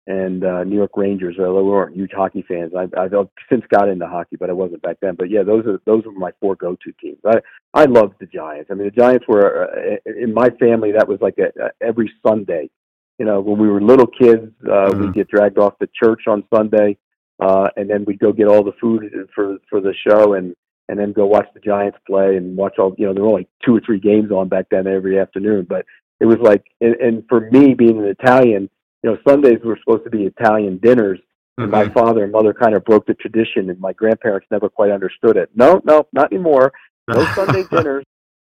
and 0.07 0.45
uh, 0.45 0.64
New 0.64 0.77
York 0.77 0.92
Rangers. 0.97 1.37
Although 1.38 1.64
we 1.64 1.71
weren't 1.71 1.97
huge 1.97 2.12
hockey 2.14 2.45
fans, 2.47 2.73
I, 2.77 2.85
I've 2.99 3.12
since 3.51 3.64
got 3.71 3.88
into 3.88 4.07
hockey, 4.07 4.37
but 4.37 4.51
I 4.51 4.53
wasn't 4.53 4.83
back 4.83 4.99
then. 5.01 5.14
But 5.16 5.31
yeah, 5.31 5.42
those 5.42 5.66
are 5.66 5.81
those 5.85 6.05
were 6.05 6.12
my 6.12 6.33
four 6.40 6.55
go-to 6.57 6.92
teams. 7.01 7.19
I 7.27 7.40
I 7.75 7.85
loved 7.85 8.14
the 8.21 8.27
Giants. 8.27 8.71
I 8.71 8.75
mean, 8.75 8.87
the 8.87 9.01
Giants 9.03 9.27
were 9.29 9.69
uh, 9.71 10.11
in 10.11 10.33
my 10.33 10.51
family. 10.61 10.92
That 10.92 11.09
was 11.09 11.21
like 11.21 11.38
a, 11.38 11.47
a, 11.64 11.71
every 11.81 12.12
Sunday. 12.27 12.71
You 13.19 13.25
know, 13.25 13.40
when 13.40 13.59
we 13.59 13.69
were 13.69 13.81
little 13.81 14.07
kids, 14.07 14.53
uh, 14.64 14.90
Mhm. 14.90 15.01
we'd 15.01 15.14
get 15.14 15.29
dragged 15.29 15.59
off 15.59 15.79
to 15.79 15.88
church 16.03 16.25
on 16.29 16.45
Sunday, 16.55 16.99
uh, 17.40 17.69
and 17.77 17.88
then 17.88 18.05
we'd 18.05 18.19
go 18.19 18.33
get 18.33 18.47
all 18.49 18.62
the 18.62 18.75
food 18.81 19.11
for 19.35 19.57
for 19.69 19.81
the 19.81 19.95
show 20.07 20.35
and 20.35 20.55
and 20.88 20.99
then 20.99 21.12
go 21.12 21.27
watch 21.27 21.49
the 21.53 21.61
Giants 21.61 21.99
play 22.07 22.37
and 22.37 22.57
watch 22.57 22.79
all 22.79 22.95
you 22.99 23.07
know 23.07 23.14
there 23.14 23.23
were 23.25 23.31
only 23.31 23.49
two 23.64 23.75
or 23.77 23.81
three 23.81 23.99
games 23.99 24.31
on 24.31 24.49
back 24.49 24.66
then 24.71 24.87
every 24.87 25.19
afternoon 25.19 25.66
but 25.69 25.85
it 26.21 26.27
was 26.27 26.38
like 26.38 26.64
and, 26.81 26.95
and 26.97 27.25
for 27.29 27.51
me 27.51 27.75
being 27.75 27.99
an 27.99 28.05
Italian 28.05 28.71
you 29.07 29.12
know 29.12 29.19
Sundays 29.27 29.61
were 29.64 29.79
supposed 29.79 30.03
to 30.05 30.11
be 30.11 30.25
Italian 30.25 30.79
dinners 30.83 31.21
and 31.59 31.71
my 31.71 31.85
Mhm. 31.85 31.95
father 31.95 32.25
and 32.25 32.33
mother 32.33 32.53
kind 32.53 32.75
of 32.75 32.85
broke 32.85 33.07
the 33.07 33.14
tradition 33.14 33.71
and 33.71 33.79
my 33.81 33.92
grandparents 33.92 34.47
never 34.51 34.69
quite 34.69 34.90
understood 34.90 35.37
it 35.37 35.49
no 35.55 35.81
no 35.85 36.07
not 36.12 36.33
anymore 36.33 36.73
No 37.09 37.25
Sunday 37.37 37.62
dinners. 37.71 38.05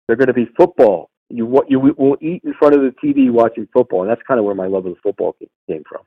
They're 0.06 0.16
going 0.16 0.26
to 0.28 0.32
be 0.34 0.46
football. 0.56 1.10
You 1.30 1.46
what 1.46 1.70
you 1.70 1.78
will 1.78 2.16
eat 2.20 2.42
in 2.44 2.54
front 2.54 2.74
of 2.74 2.80
the 2.80 2.92
TV 3.02 3.30
watching 3.30 3.68
football, 3.72 4.00
and 4.02 4.10
that's 4.10 4.22
kind 4.26 4.40
of 4.40 4.46
where 4.46 4.54
my 4.54 4.66
love 4.66 4.84
of 4.86 4.94
the 4.94 5.00
football 5.00 5.36
came 5.68 5.84
from. 5.88 6.00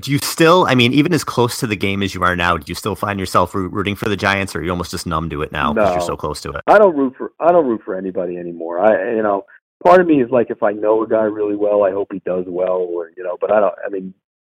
Do 0.00 0.10
you 0.10 0.18
still? 0.18 0.66
I 0.66 0.74
mean, 0.74 0.92
even 0.94 1.12
as 1.12 1.22
close 1.24 1.60
to 1.60 1.66
the 1.66 1.76
game 1.76 2.02
as 2.02 2.14
you 2.14 2.22
are 2.24 2.34
now, 2.34 2.56
do 2.56 2.64
you 2.66 2.74
still 2.74 2.96
find 2.96 3.20
yourself 3.20 3.54
rooting 3.54 3.94
for 3.94 4.08
the 4.08 4.16
Giants, 4.16 4.56
or 4.56 4.60
are 4.60 4.62
you 4.62 4.70
almost 4.70 4.90
just 4.90 5.06
numb 5.06 5.28
to 5.30 5.42
it 5.42 5.52
now 5.52 5.72
because 5.74 5.90
no, 5.90 5.92
you're 5.96 6.00
so 6.12 6.16
close 6.16 6.40
to 6.40 6.50
it? 6.52 6.62
I 6.66 6.78
don't 6.78 6.96
root 6.96 7.14
for 7.16 7.32
I 7.38 7.52
don't 7.52 7.66
root 7.66 7.82
for 7.84 7.94
anybody 7.94 8.36
anymore. 8.38 8.80
I 8.80 9.14
you 9.14 9.22
know 9.22 9.44
part 9.82 10.00
of 10.00 10.06
me 10.06 10.22
is 10.22 10.30
like 10.30 10.50
if 10.50 10.62
I 10.62 10.72
know 10.72 11.02
a 11.02 11.08
guy 11.08 11.22
really 11.22 11.56
well, 11.56 11.84
I 11.84 11.90
hope 11.90 12.08
he 12.12 12.20
does 12.24 12.44
well, 12.46 12.86
or 12.90 13.10
you 13.16 13.22
know. 13.22 13.36
But 13.40 13.52
I 13.52 13.60
don't. 13.60 13.74
I 13.84 13.88
mean, 13.88 14.14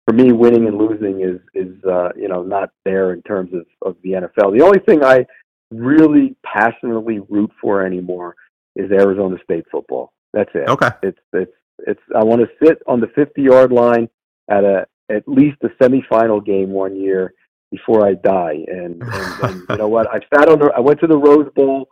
for 0.05 0.13
me, 0.13 0.31
winning 0.31 0.67
and 0.67 0.77
losing 0.77 1.21
is 1.21 1.39
is 1.53 1.83
uh, 1.83 2.09
you 2.15 2.27
know 2.27 2.43
not 2.43 2.69
there 2.85 3.13
in 3.13 3.21
terms 3.23 3.53
of 3.53 3.65
of 3.81 3.95
the 4.03 4.11
NFL. 4.11 4.57
The 4.57 4.63
only 4.63 4.79
thing 4.79 5.03
I 5.03 5.25
really 5.71 6.35
passionately 6.43 7.19
root 7.29 7.51
for 7.61 7.85
anymore 7.85 8.35
is 8.75 8.91
Arizona 8.91 9.37
State 9.43 9.65
football. 9.71 10.13
That's 10.33 10.51
it. 10.53 10.69
Okay. 10.69 10.89
It's 11.03 11.19
it's 11.33 11.51
it's. 11.79 12.01
I 12.15 12.23
want 12.23 12.41
to 12.41 12.47
sit 12.65 12.81
on 12.87 12.99
the 12.99 13.07
50 13.15 13.41
yard 13.41 13.71
line 13.71 14.09
at 14.49 14.63
a 14.63 14.85
at 15.09 15.27
least 15.27 15.57
a 15.63 15.69
semifinal 15.83 16.45
game 16.45 16.69
one 16.69 16.95
year 16.95 17.33
before 17.71 18.05
I 18.05 18.13
die. 18.13 18.63
And, 18.67 19.01
and, 19.01 19.43
and 19.43 19.63
you 19.69 19.77
know 19.77 19.87
what? 19.87 20.07
I 20.09 20.19
sat 20.33 20.49
on 20.49 20.59
the, 20.59 20.71
I 20.75 20.79
went 20.79 20.99
to 21.01 21.07
the 21.07 21.17
Rose 21.17 21.51
Bowl 21.55 21.89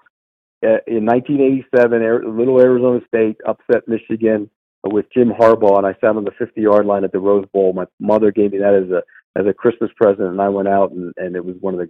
Uh, 0.64 0.80
in 0.88 1.06
1987, 1.06 2.38
little 2.38 2.60
Arizona 2.60 3.00
State 3.08 3.38
upset 3.48 3.88
Michigan 3.88 4.50
with 4.84 5.06
Jim 5.14 5.30
Harbaugh, 5.30 5.78
and 5.78 5.88
I 5.88 5.94
sat 6.00 6.16
on 6.16 6.24
the 6.24 6.32
50 6.38 6.62
yard 6.62 6.86
line 6.86 7.04
at 7.04 7.12
the 7.12 7.20
Rose 7.20 7.46
Bowl. 7.54 7.74
My 7.74 7.86
mother 8.00 8.32
gave 8.32 8.52
me 8.52 8.60
that 8.60 8.74
as 8.74 8.90
a 8.92 9.04
as 9.38 9.46
a 9.48 9.54
Christmas 9.54 9.92
present, 9.98 10.28
and 10.28 10.42
I 10.42 10.50
went 10.50 10.68
out, 10.68 10.92
and, 10.92 11.14
and 11.18 11.36
it 11.36 11.44
was 11.44 11.56
one 11.60 11.74
of 11.74 11.80
the 11.80 11.90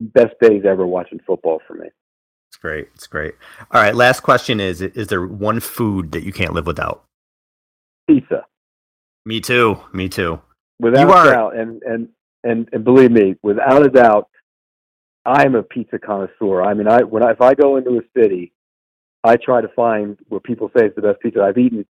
best 0.00 0.34
days 0.40 0.62
ever 0.66 0.86
watching 0.86 1.20
football 1.26 1.60
for 1.66 1.74
me. 1.74 1.88
It's 2.48 2.56
great. 2.56 2.88
It's 2.94 3.06
great. 3.06 3.34
All 3.70 3.82
right. 3.82 3.94
Last 3.94 4.20
question 4.20 4.60
is: 4.60 4.80
Is 4.80 5.08
there 5.08 5.26
one 5.26 5.60
food 5.60 6.12
that 6.12 6.22
you 6.22 6.32
can't 6.32 6.54
live 6.54 6.66
without? 6.66 7.04
Pizza. 8.08 8.46
Me 9.26 9.40
too. 9.40 9.80
Me 9.92 10.08
too. 10.08 10.40
Without 10.80 11.26
a 11.26 11.30
doubt, 11.30 11.56
and 11.56 11.82
and 11.82 12.08
and 12.42 12.68
and 12.72 12.84
believe 12.84 13.10
me, 13.10 13.36
without 13.42 13.84
a 13.84 13.90
doubt, 13.90 14.28
I'm 15.24 15.54
a 15.54 15.62
pizza 15.62 15.98
connoisseur. 15.98 16.62
I 16.62 16.74
mean, 16.74 16.88
I 16.88 17.02
when 17.02 17.24
I, 17.24 17.30
if 17.30 17.40
I 17.40 17.54
go 17.54 17.76
into 17.76 17.98
a 17.98 18.20
city, 18.20 18.52
I 19.22 19.36
try 19.36 19.60
to 19.60 19.68
find 19.68 20.18
where 20.28 20.40
people 20.40 20.68
say 20.76 20.86
it's 20.86 20.96
the 20.96 21.02
best 21.02 21.20
pizza. 21.20 21.42
I've 21.42 21.58
eaten 21.58 21.86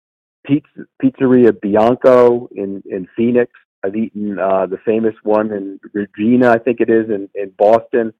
pizza, 0.45 0.85
Pizzeria 1.01 1.59
Bianco 1.59 2.49
in 2.55 2.83
in 2.89 3.07
Phoenix. 3.15 3.51
I've 3.83 3.95
eaten 3.95 4.37
uh, 4.37 4.67
the 4.67 4.77
famous 4.85 5.15
one 5.23 5.51
in 5.51 5.79
Regina, 5.93 6.51
I 6.51 6.59
think 6.59 6.81
it 6.81 6.89
is 6.89 7.09
in 7.09 7.29
in 7.35 7.51
Boston. 7.57 8.13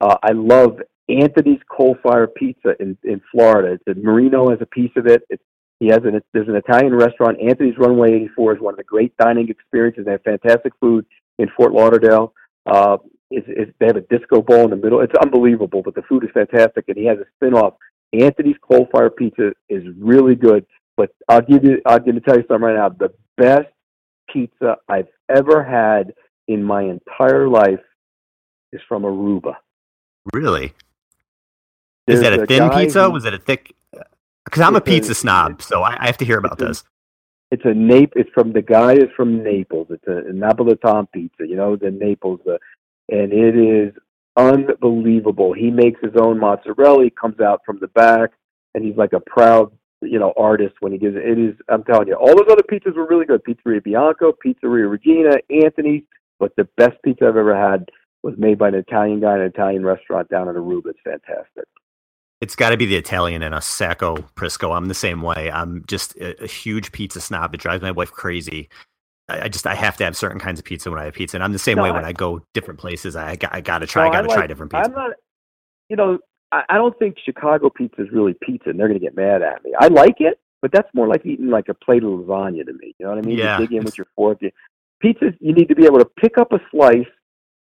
Uh, 0.00 0.16
I 0.22 0.32
love 0.32 0.78
Anthony's 1.08 1.60
Coal 1.70 1.96
Fire 2.02 2.26
Pizza 2.26 2.74
in 2.80 2.96
in 3.04 3.20
Florida. 3.30 3.72
It's 3.74 3.98
a 3.98 4.00
Marino 4.00 4.50
has 4.50 4.60
a 4.60 4.66
piece 4.66 4.92
of 4.96 5.06
it. 5.06 5.22
It's 5.30 5.42
he 5.80 5.88
has 5.88 6.00
an 6.04 6.20
there's 6.32 6.48
an 6.48 6.56
Italian 6.56 6.94
restaurant. 6.94 7.38
Anthony's 7.40 7.76
Runway 7.76 8.14
84 8.14 8.54
is 8.54 8.60
one 8.60 8.74
of 8.74 8.78
the 8.78 8.84
great 8.84 9.16
dining 9.16 9.48
experiences. 9.48 10.04
They 10.04 10.12
have 10.12 10.22
fantastic 10.22 10.72
food 10.80 11.04
in 11.38 11.48
Fort 11.56 11.72
Lauderdale. 11.72 12.32
Uh, 12.64 12.98
it's, 13.30 13.46
it's, 13.48 13.72
they 13.78 13.86
have 13.86 13.96
a 13.96 14.02
disco 14.02 14.42
ball 14.42 14.64
in 14.64 14.70
the 14.70 14.76
middle. 14.76 15.00
It's 15.00 15.12
unbelievable, 15.22 15.82
but 15.82 15.94
the 15.94 16.02
food 16.02 16.24
is 16.24 16.30
fantastic. 16.32 16.84
And 16.88 16.96
he 16.96 17.04
has 17.06 17.18
a 17.18 17.24
spin-off. 17.36 17.74
Anthony's 18.12 18.56
Coal 18.62 18.88
Fire 18.92 19.10
Pizza 19.10 19.52
is 19.68 19.82
really 19.98 20.34
good. 20.34 20.66
But 20.96 21.10
I'll 21.28 21.42
give 21.42 21.64
you 21.64 21.80
I'm 21.86 22.04
going 22.04 22.14
to 22.14 22.20
tell 22.20 22.36
you 22.36 22.44
something 22.46 22.62
right 22.62 22.76
now. 22.76 22.88
The 22.88 23.12
best 23.36 23.68
pizza 24.32 24.76
I've 24.88 25.08
ever 25.28 25.64
had 25.64 26.14
in 26.46 26.62
my 26.62 26.82
entire 26.82 27.48
life 27.48 27.80
is 28.72 28.80
from 28.88 29.02
Aruba. 29.02 29.54
Really? 30.32 30.72
There's 32.06 32.20
is 32.20 32.24
that 32.24 32.38
a 32.38 32.46
thin 32.46 32.70
pizza? 32.70 33.04
Who, 33.04 33.10
was 33.10 33.24
it 33.24 33.34
a 33.34 33.38
thick? 33.38 33.74
Because 34.44 34.62
I'm 34.62 34.76
a 34.76 34.80
pizza 34.80 35.12
a, 35.12 35.14
snob, 35.14 35.62
so 35.62 35.82
I, 35.82 35.96
I, 35.98 36.06
have 36.06 36.18
to 36.18 36.24
hear 36.24 36.38
about 36.38 36.60
it's 36.60 36.62
this. 36.62 36.80
A, 36.80 36.84
it's 37.54 37.64
a 37.64 37.74
Nap. 37.74 38.10
It's 38.14 38.30
from 38.34 38.52
the 38.52 38.60
guy 38.60 38.92
is 38.92 39.08
from 39.16 39.42
Naples. 39.42 39.86
It's 39.90 40.06
a, 40.06 40.18
a 40.18 40.32
Napolitan 40.32 41.10
pizza. 41.12 41.46
You 41.46 41.56
know 41.56 41.76
the 41.76 41.90
Naples, 41.90 42.40
the, 42.44 42.58
and 43.08 43.32
it 43.32 43.56
is 43.56 43.94
unbelievable. 44.36 45.52
He 45.52 45.70
makes 45.70 46.00
his 46.00 46.12
own 46.20 46.38
mozzarella. 46.38 47.04
He 47.04 47.10
comes 47.10 47.40
out 47.40 47.60
from 47.64 47.78
the 47.80 47.88
back, 47.88 48.30
and 48.74 48.84
he's 48.84 48.96
like 48.96 49.12
a 49.12 49.20
proud, 49.20 49.72
you 50.02 50.18
know, 50.18 50.32
artist 50.36 50.74
when 50.80 50.92
he 50.92 50.98
gives 50.98 51.16
it. 51.16 51.26
It 51.26 51.38
is. 51.38 51.54
I'm 51.68 51.84
telling 51.84 52.08
you, 52.08 52.14
all 52.14 52.36
those 52.36 52.50
other 52.50 52.62
pizzas 52.62 52.96
were 52.96 53.06
really 53.06 53.26
good. 53.26 53.42
Pizzeria 53.44 53.82
Bianco, 53.82 54.32
Pizzeria 54.32 54.90
Regina, 54.90 55.36
Anthony's, 55.50 56.02
but 56.38 56.54
the 56.56 56.68
best 56.76 56.96
pizza 57.02 57.26
I've 57.26 57.36
ever 57.36 57.56
had 57.56 57.88
was 58.22 58.34
made 58.38 58.58
by 58.58 58.68
an 58.68 58.74
Italian 58.74 59.20
guy 59.20 59.34
in 59.34 59.40
an 59.42 59.46
Italian 59.46 59.84
restaurant 59.84 60.28
down 60.30 60.48
in 60.48 60.54
Aruba. 60.54 60.86
It's 60.86 60.98
fantastic. 61.04 61.64
It's 62.40 62.56
got 62.56 62.70
to 62.70 62.76
be 62.76 62.86
the 62.86 62.96
Italian 62.96 63.42
in 63.42 63.54
us, 63.54 63.66
Sacco 63.66 64.16
Prisco. 64.34 64.76
I'm 64.76 64.86
the 64.86 64.94
same 64.94 65.22
way. 65.22 65.50
I'm 65.50 65.84
just 65.86 66.16
a, 66.16 66.44
a, 66.44 66.46
huge 66.46 66.92
pizza 66.92 67.20
snob. 67.20 67.54
It 67.54 67.60
drives 67.60 67.82
my 67.82 67.90
wife 67.90 68.10
crazy. 68.10 68.68
I, 69.28 69.42
I, 69.42 69.48
just 69.48 69.66
I 69.66 69.74
have 69.74 69.96
to 69.98 70.04
have 70.04 70.16
certain 70.16 70.38
kinds 70.38 70.58
of 70.58 70.64
pizza 70.64 70.90
when 70.90 71.00
I 71.00 71.04
have 71.04 71.14
pizza, 71.14 71.36
and 71.36 71.44
I'm 71.44 71.52
the 71.52 71.58
same 71.58 71.76
no, 71.76 71.84
way 71.84 71.92
when 71.92 72.04
I 72.04 72.12
go 72.12 72.42
different 72.52 72.80
places. 72.80 73.16
I 73.16 73.36
I 73.50 73.60
got 73.60 73.78
to 73.78 73.86
try. 73.86 74.04
No, 74.04 74.10
I 74.10 74.12
got 74.12 74.22
to 74.22 74.28
like, 74.28 74.36
try 74.36 74.46
different 74.46 74.72
pizza. 74.72 74.84
I'm 74.84 74.94
not. 74.94 75.10
You 75.88 75.96
know, 75.96 76.18
I, 76.52 76.62
I 76.70 76.74
don't 76.76 76.98
think 76.98 77.16
Chicago 77.24 77.70
pizza 77.70 78.02
is 78.02 78.08
really 78.12 78.34
pizza, 78.42 78.70
and 78.70 78.78
they're 78.78 78.88
going 78.88 79.00
to 79.00 79.04
get 79.04 79.16
mad 79.16 79.42
at 79.42 79.64
me. 79.64 79.72
I 79.78 79.88
like 79.88 80.16
it, 80.20 80.40
but 80.62 80.72
that's 80.72 80.88
more 80.94 81.08
like 81.08 81.24
eating 81.24 81.50
like 81.50 81.68
a 81.68 81.74
plate 81.74 82.02
of 82.02 82.10
lasagna 82.10 82.64
to 82.66 82.72
me. 82.72 82.94
You 82.98 83.06
know 83.06 83.14
what 83.14 83.18
I 83.18 83.26
mean? 83.26 83.38
Yeah, 83.38 83.58
you 83.58 83.66
dig 83.66 83.76
in 83.76 83.84
with 83.84 83.98
your 83.98 84.06
fork. 84.14 84.38
You, 84.40 84.50
pizza, 85.00 85.32
you 85.40 85.52
need 85.52 85.68
to 85.68 85.74
be 85.74 85.84
able 85.84 85.98
to 85.98 86.08
pick 86.20 86.38
up 86.38 86.52
a 86.52 86.60
slice, 86.70 87.06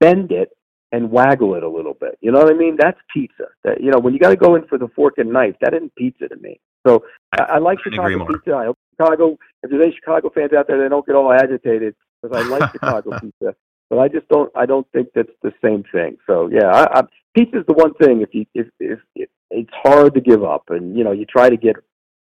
bend 0.01 0.33
it, 0.33 0.51
and 0.93 1.11
waggle 1.11 1.55
it 1.55 1.63
a 1.63 1.69
little 1.69 1.95
bit. 1.95 2.19
You 2.21 2.31
know 2.31 2.39
what 2.39 2.53
I 2.53 2.57
mean? 2.57 2.77
That's 2.79 2.99
pizza. 3.13 3.45
That 3.65 3.81
you 3.81 3.91
know, 3.91 3.99
when 3.99 4.13
you 4.13 4.19
got 4.19 4.31
to 4.31 4.37
go 4.37 4.55
in 4.55 4.67
for 4.67 4.79
the 4.79 4.89
fork 4.89 5.15
and 5.19 5.33
knife, 5.33 5.55
that 5.61 5.75
isn't 5.75 5.95
pizza 5.97 6.29
to 6.29 6.37
me. 6.37 6.61
So 6.87 7.05
I, 7.33 7.43
I 7.43 7.59
like 7.59 7.79
Chicago 7.83 8.27
pizza. 8.27 8.55
I 8.55 8.65
hope 8.67 8.79
Chicago. 8.97 9.39
If 9.63 9.71
there's 9.71 9.83
any 9.83 9.95
Chicago 9.95 10.31
fans 10.35 10.53
out 10.53 10.67
there, 10.67 10.83
they 10.83 10.89
don't 10.89 11.07
get 11.07 11.15
all 11.15 11.33
agitated 11.33 11.95
because 12.23 12.37
I 12.37 12.49
like 12.49 12.71
Chicago 12.73 13.19
pizza. 13.19 13.55
But 13.91 13.99
I 13.99 14.09
just 14.09 14.29
don't. 14.29 14.51
I 14.57 14.67
don't 14.67 14.87
think 14.93 15.09
that's 15.15 15.31
the 15.43 15.53
same 15.63 15.85
thing. 15.93 16.17
So 16.27 16.49
yeah, 16.51 16.67
I, 16.67 17.01
I, 17.01 17.03
pizza's 17.35 17.65
the 17.67 17.75
one 17.75 17.95
thing. 17.95 18.23
If 18.23 18.31
you 18.33 18.47
if, 18.55 18.67
if 18.81 18.99
if 19.15 19.29
it's 19.51 19.71
hard 19.73 20.15
to 20.15 20.21
give 20.21 20.43
up, 20.43 20.65
and 20.69 20.97
you 20.97 21.05
know, 21.05 21.13
you 21.13 21.27
try 21.27 21.49
to 21.51 21.57
get 21.57 21.77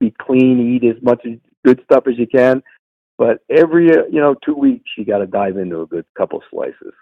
be 0.01 0.15
clean, 0.21 0.75
eat 0.75 0.89
as 0.89 1.03
much 1.03 1.25
good 1.65 1.81
stuff 1.85 2.05
as 2.07 2.19
you 2.19 2.27
can. 2.27 2.63
But 3.19 3.39
every 3.49 3.87
you 3.87 4.21
know 4.21 4.35
two 4.45 4.55
weeks, 4.55 4.91
you 4.99 5.05
got 5.05 5.19
to 5.19 5.27
dive 5.27 5.57
into 5.57 5.81
a 5.81 5.87
good 5.87 6.05
couple 6.17 6.43
slices. 6.51 6.93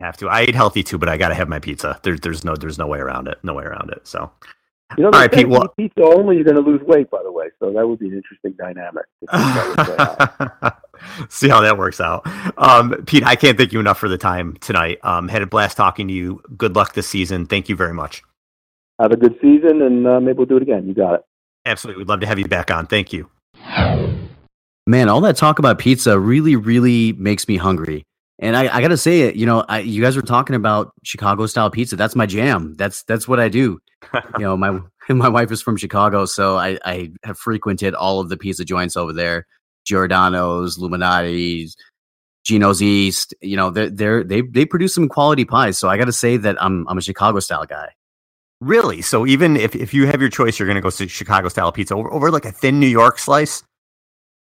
Have 0.00 0.16
to. 0.18 0.28
I 0.28 0.42
eat 0.42 0.54
healthy 0.54 0.84
too, 0.84 0.98
but 0.98 1.08
I 1.08 1.16
got 1.16 1.28
to 1.28 1.34
have 1.34 1.48
my 1.48 1.58
pizza. 1.58 1.98
There's 2.02 2.20
there's 2.20 2.44
no 2.44 2.54
there's 2.54 2.78
no 2.78 2.86
way 2.86 2.98
around 2.98 3.26
it. 3.26 3.38
No 3.42 3.54
way 3.54 3.64
around 3.64 3.90
it. 3.90 4.06
So. 4.06 4.30
You 4.96 5.02
know, 5.02 5.10
all 5.10 5.20
right, 5.20 5.30
Pete. 5.30 5.48
Well, 5.48 5.68
pizza 5.76 6.02
only, 6.02 6.36
you're 6.36 6.44
going 6.44 6.56
to 6.56 6.62
lose 6.62 6.80
weight, 6.82 7.10
by 7.10 7.22
the 7.22 7.30
way. 7.30 7.48
So 7.60 7.72
that 7.72 7.86
would 7.86 7.98
be 7.98 8.08
an 8.08 8.14
interesting 8.14 8.54
dynamic. 8.58 9.04
See 11.28 11.48
how 11.48 11.60
that 11.60 11.76
works 11.76 12.00
out. 12.00 12.22
Um, 12.56 13.04
Pete, 13.04 13.24
I 13.24 13.36
can't 13.36 13.58
thank 13.58 13.72
you 13.72 13.80
enough 13.80 13.98
for 13.98 14.08
the 14.08 14.18
time 14.18 14.56
tonight. 14.60 14.98
Um, 15.02 15.28
had 15.28 15.42
a 15.42 15.46
blast 15.46 15.76
talking 15.76 16.08
to 16.08 16.14
you. 16.14 16.42
Good 16.56 16.74
luck 16.74 16.94
this 16.94 17.06
season. 17.06 17.46
Thank 17.46 17.68
you 17.68 17.76
very 17.76 17.92
much. 17.92 18.22
Have 18.98 19.12
a 19.12 19.16
good 19.16 19.38
season, 19.40 19.82
and 19.82 20.06
uh, 20.06 20.20
maybe 20.20 20.38
we'll 20.38 20.46
do 20.46 20.56
it 20.56 20.62
again. 20.62 20.88
You 20.88 20.94
got 20.94 21.14
it. 21.14 21.20
Absolutely. 21.66 22.00
We'd 22.00 22.08
love 22.08 22.20
to 22.20 22.26
have 22.26 22.38
you 22.38 22.46
back 22.46 22.70
on. 22.70 22.86
Thank 22.86 23.12
you. 23.12 23.28
Man, 24.86 25.08
all 25.08 25.20
that 25.20 25.36
talk 25.36 25.58
about 25.58 25.78
pizza 25.78 26.18
really, 26.18 26.56
really 26.56 27.12
makes 27.12 27.46
me 27.46 27.58
hungry. 27.58 28.04
And 28.40 28.56
I, 28.56 28.76
I 28.76 28.80
got 28.80 28.88
to 28.88 28.96
say 28.96 29.22
it, 29.22 29.36
you 29.36 29.46
know, 29.46 29.64
I, 29.68 29.80
you 29.80 30.00
guys 30.00 30.14
were 30.14 30.22
talking 30.22 30.54
about 30.54 30.92
Chicago 31.02 31.46
style 31.46 31.70
pizza. 31.70 31.96
That's 31.96 32.14
my 32.14 32.26
jam. 32.26 32.74
That's 32.74 33.02
that's 33.04 33.26
what 33.26 33.40
I 33.40 33.48
do. 33.48 33.80
you 34.14 34.44
know, 34.44 34.56
my 34.56 34.80
my 35.08 35.28
wife 35.28 35.50
is 35.50 35.60
from 35.60 35.76
Chicago, 35.76 36.24
so 36.24 36.56
I, 36.56 36.78
I 36.84 37.10
have 37.24 37.38
frequented 37.38 37.94
all 37.94 38.20
of 38.20 38.28
the 38.28 38.36
pizza 38.36 38.64
joints 38.64 38.96
over 38.96 39.12
there, 39.12 39.46
Giordano's, 39.84 40.78
Lou 40.78 40.88
Malnati's, 40.88 41.76
Gino's 42.44 42.80
East. 42.80 43.34
You 43.40 43.56
know, 43.56 43.70
they're, 43.70 43.90
they're 43.90 44.24
they 44.24 44.42
they 44.42 44.64
produce 44.64 44.94
some 44.94 45.08
quality 45.08 45.44
pies. 45.44 45.78
So 45.78 45.88
I 45.88 45.96
got 45.96 46.04
to 46.04 46.12
say 46.12 46.36
that 46.36 46.62
I'm 46.62 46.86
I'm 46.88 46.98
a 46.98 47.02
Chicago 47.02 47.40
style 47.40 47.66
guy. 47.66 47.88
Really? 48.60 49.02
So 49.02 49.26
even 49.26 49.56
if, 49.56 49.76
if 49.76 49.94
you 49.94 50.06
have 50.06 50.20
your 50.20 50.30
choice, 50.30 50.58
you're 50.58 50.66
going 50.66 50.74
to 50.74 50.80
go 50.80 50.90
to 50.90 51.06
Chicago 51.06 51.48
style 51.48 51.70
pizza 51.70 51.94
over, 51.94 52.12
over 52.12 52.30
like 52.30 52.44
a 52.44 52.50
thin 52.50 52.80
New 52.80 52.88
York 52.88 53.18
slice. 53.20 53.62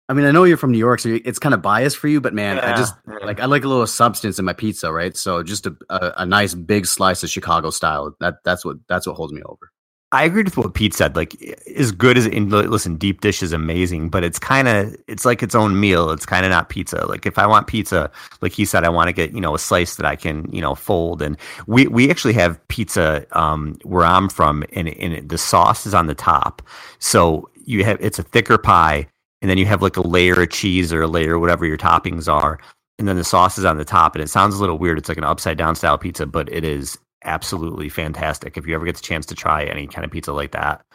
I 0.07 0.13
mean, 0.13 0.25
I 0.25 0.31
know 0.31 0.43
you're 0.43 0.57
from 0.57 0.71
New 0.71 0.77
York, 0.77 0.99
so 0.99 1.17
it's 1.25 1.39
kind 1.39 1.55
of 1.55 1.63
biased 1.63 1.97
for 1.97 2.07
you, 2.07 2.21
but 2.21 2.33
man, 2.33 2.57
yeah, 2.57 2.73
I 2.73 2.77
just 2.77 2.93
yeah. 3.07 3.25
like 3.25 3.39
I 3.39 3.45
like 3.45 3.63
a 3.63 3.67
little 3.67 3.87
substance 3.87 4.37
in 4.37 4.45
my 4.45 4.53
pizza, 4.53 4.91
right? 4.91 5.17
So 5.17 5.41
just 5.41 5.65
a, 5.65 5.75
a, 5.89 6.13
a 6.17 6.25
nice 6.25 6.53
big 6.53 6.85
slice 6.85 7.23
of 7.23 7.29
Chicago 7.29 7.71
style. 7.71 8.15
That 8.19 8.35
that's 8.43 8.63
what 8.63 8.77
that's 8.87 9.07
what 9.07 9.15
holds 9.15 9.33
me 9.33 9.41
over. 9.43 9.71
I 10.11 10.23
agreed 10.23 10.45
with 10.45 10.57
what 10.57 10.73
Pete 10.75 10.93
said. 10.93 11.15
Like, 11.15 11.35
as 11.75 11.91
good 11.91 12.17
as 12.17 12.27
in, 12.27 12.49
listen, 12.49 12.95
deep 12.95 13.21
dish 13.21 13.41
is 13.41 13.51
amazing, 13.51 14.09
but 14.09 14.23
it's 14.23 14.37
kind 14.37 14.67
of 14.67 14.95
it's 15.07 15.25
like 15.25 15.41
its 15.41 15.55
own 15.55 15.79
meal. 15.79 16.11
It's 16.11 16.25
kind 16.25 16.45
of 16.45 16.51
not 16.51 16.69
pizza. 16.69 17.05
Like, 17.07 17.25
if 17.25 17.39
I 17.39 17.47
want 17.47 17.65
pizza, 17.65 18.11
like 18.41 18.53
he 18.53 18.63
said, 18.63 18.83
I 18.83 18.89
want 18.89 19.07
to 19.07 19.13
get 19.13 19.33
you 19.33 19.41
know 19.41 19.55
a 19.55 19.59
slice 19.59 19.95
that 19.95 20.05
I 20.05 20.15
can 20.15 20.49
you 20.51 20.61
know 20.61 20.75
fold. 20.75 21.23
And 21.23 21.35
we 21.65 21.87
we 21.87 22.11
actually 22.11 22.33
have 22.33 22.65
pizza 22.67 23.25
um, 23.31 23.75
where 23.83 24.05
I'm 24.05 24.29
from, 24.29 24.63
and, 24.73 24.87
and 24.87 25.27
the 25.27 25.37
sauce 25.39 25.87
is 25.87 25.95
on 25.95 26.05
the 26.05 26.15
top, 26.15 26.61
so 26.99 27.49
you 27.65 27.83
have 27.83 27.97
it's 27.99 28.19
a 28.19 28.23
thicker 28.23 28.59
pie 28.59 29.07
and 29.45 29.49
then 29.51 29.60
you 29.60 29.67
have 29.67 29.84
like 29.84 29.95
a 29.95 30.01
layer 30.01 30.41
of 30.41 30.49
cheese 30.49 30.91
or 30.91 31.03
a 31.03 31.08
layer 31.08 31.38
whatever 31.38 31.65
your 31.65 31.77
toppings 31.77 32.27
are 32.27 32.58
and 32.97 33.08
then 33.08 33.15
the 33.15 33.23
sauce 33.23 33.60
is 33.60 33.65
on 33.65 33.77
the 33.77 33.86
top 33.86 34.15
and 34.15 34.23
it 34.23 34.29
sounds 34.29 34.55
a 34.55 34.60
little 34.60 34.79
weird 34.79 34.97
it's 34.97 35.08
like 35.10 35.19
an 35.19 35.23
upside 35.23 35.58
down 35.58 35.75
style 35.75 35.97
pizza 35.97 36.25
but 36.25 36.51
it 36.51 36.63
is 36.63 36.97
absolutely 37.25 37.89
fantastic. 37.89 38.58
If 38.58 38.65
you 38.65 38.75
ever 38.75 38.86
get 38.86 38.95
the 38.95 39.01
chance 39.01 39.25
to 39.27 39.36
try 39.36 39.65
any 39.65 39.88
kind 39.88 40.05
of 40.05 40.12
pizza 40.12 40.31
like 40.31 40.51
that, 40.51 40.86